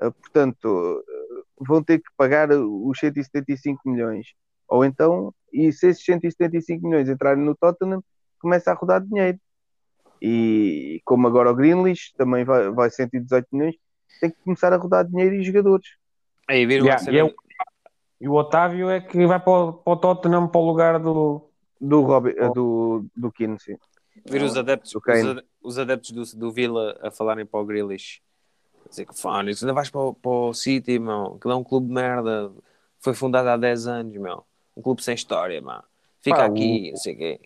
Ah, 0.00 0.10
Portanto, 0.10 1.02
ah, 1.08 1.42
vão 1.58 1.82
ter 1.82 1.98
que 1.98 2.10
pagar 2.16 2.50
os 2.50 2.98
175 2.98 3.88
milhões. 3.90 4.28
Ou 4.68 4.84
então, 4.84 5.34
e 5.52 5.72
se 5.72 5.88
esses 5.88 6.04
175 6.04 6.86
milhões 6.86 7.08
entrarem 7.08 7.42
no 7.42 7.56
Tottenham, 7.56 8.04
começa 8.40 8.70
a 8.70 8.74
rodar 8.74 9.00
dinheiro. 9.02 9.38
E 10.22 11.00
como 11.04 11.26
agora 11.26 11.50
o 11.50 11.54
Greenlich 11.54 12.12
também 12.16 12.44
vai, 12.44 12.70
vai 12.70 12.90
118 12.90 13.48
milhões, 13.52 13.74
tem 14.20 14.30
que 14.30 14.36
começar 14.44 14.72
a 14.72 14.76
rodar 14.76 15.06
dinheiro 15.06 15.34
e 15.34 15.42
jogadores. 15.42 15.99
Aí 16.50 16.66
viram 16.66 16.86
Yeah, 16.86 17.04
cena- 17.04 17.16
e, 17.16 17.20
é 17.20 17.24
o- 17.24 17.34
e 18.20 18.28
o 18.28 18.34
Otávio 18.34 18.90
é 18.90 19.00
que 19.00 19.24
vai 19.26 19.38
para 19.38 19.52
o, 19.52 19.72
para 19.72 19.92
o 19.92 19.96
Tottenham 19.96 20.48
para 20.48 20.60
o 20.60 20.66
lugar 20.66 20.98
do. 20.98 21.46
Do, 21.80 22.02
Robbie, 22.02 22.34
ah, 22.38 22.48
do, 22.48 23.06
do 23.16 23.32
Keane, 23.32 23.58
sim. 23.58 23.76
Ver 24.26 24.42
os 24.42 24.54
adeptos, 24.56 24.92
do 24.92 25.00
Kane. 25.00 25.22
os, 25.62 25.72
os 25.76 25.78
adeptos 25.78 26.10
do, 26.10 26.38
do 26.38 26.52
Villa 26.52 26.98
a 27.02 27.10
falarem 27.10 27.46
para 27.46 27.60
o 27.60 27.64
Grealish. 27.64 28.20
Dizer 28.88 29.06
que 29.06 29.18
fone, 29.18 29.52
isso 29.52 29.64
ainda 29.64 29.72
vais 29.72 29.88
para, 29.88 30.00
o- 30.00 30.12
para 30.14 30.30
o 30.30 30.52
City, 30.52 30.98
meu. 30.98 31.36
Aquilo 31.36 31.52
é 31.54 31.56
um 31.56 31.64
clube 31.64 31.86
de 31.86 31.94
merda. 31.94 32.50
Foi 32.98 33.14
fundado 33.14 33.48
há 33.48 33.56
10 33.56 33.86
anos, 33.86 34.14
meu. 34.16 34.44
Um 34.76 34.82
clube 34.82 35.02
sem 35.02 35.14
história, 35.14 35.60
meu. 35.62 35.78
Fica 36.20 36.36
Pá, 36.38 36.44
aqui, 36.46 36.90
não 36.90 36.96
sei 36.98 37.14
o 37.14 37.16
quê. 37.16 37.40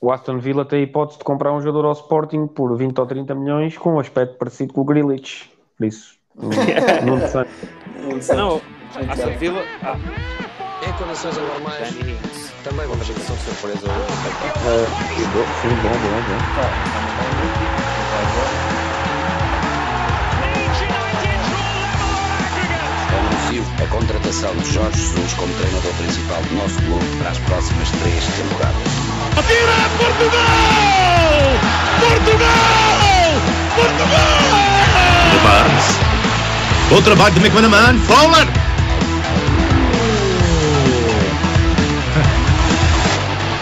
O 0.00 0.12
Aston 0.12 0.38
Villa 0.38 0.64
tem 0.64 0.80
a 0.80 0.82
hipótese 0.82 1.18
de 1.18 1.24
comprar 1.24 1.52
um 1.52 1.60
jogador 1.60 1.86
ao 1.86 1.92
Sporting 1.92 2.46
por 2.46 2.76
20 2.76 2.98
ou 2.98 3.06
30 3.06 3.34
milhões 3.34 3.76
com 3.78 3.94
um 3.94 3.98
aspecto 4.00 4.36
parecido 4.36 4.72
com 4.74 4.80
o 4.82 4.84
Grealish. 4.84 5.50
Por 5.76 5.86
isso, 5.86 6.18
não, 6.36 7.16
não 7.16 7.28
sei. 7.28 7.44
Muito 8.02 8.24
certo. 8.24 8.38
Não, 8.38 8.60
Aston 9.10 9.38
Villa. 9.38 9.62
Ah, 9.82 9.96
Em 10.86 10.92
condições 10.94 11.38
anormais, 11.38 11.88
também 12.64 12.86
Uma 12.86 13.04
chegar. 13.04 13.20
são 13.20 13.36
surpresa. 13.36 13.86
Sim, 13.86 15.68
bom, 15.82 15.90
bom, 15.90 16.22
bom. 16.28 17.52
Anuncio 23.18 23.64
a 23.82 23.86
contratação 23.88 24.54
de 24.56 24.72
Jorge 24.72 24.96
Jesus 24.98 25.32
como 25.34 25.52
treinador 25.54 25.92
principal 25.94 26.40
do 26.42 26.54
nosso 26.54 26.76
clube 26.82 27.04
para 27.18 27.30
as 27.30 27.38
próximas 27.38 27.90
três 27.90 28.24
temporadas. 28.24 28.92
Atira 29.38 29.90
Portugal! 29.98 30.42
Portugal! 32.00 32.98
Portugal! 33.76 34.72
Barnes. 35.42 36.11
Bom 36.92 37.00
trabalho 37.00 37.32
de 37.32 37.40
McManaman. 37.40 37.98
Fowler. 38.00 38.46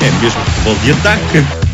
É 0.01 0.11
mesmo 0.21 0.45
futebol 0.47 0.75
de 0.83 0.91
ataque. 0.91 1.70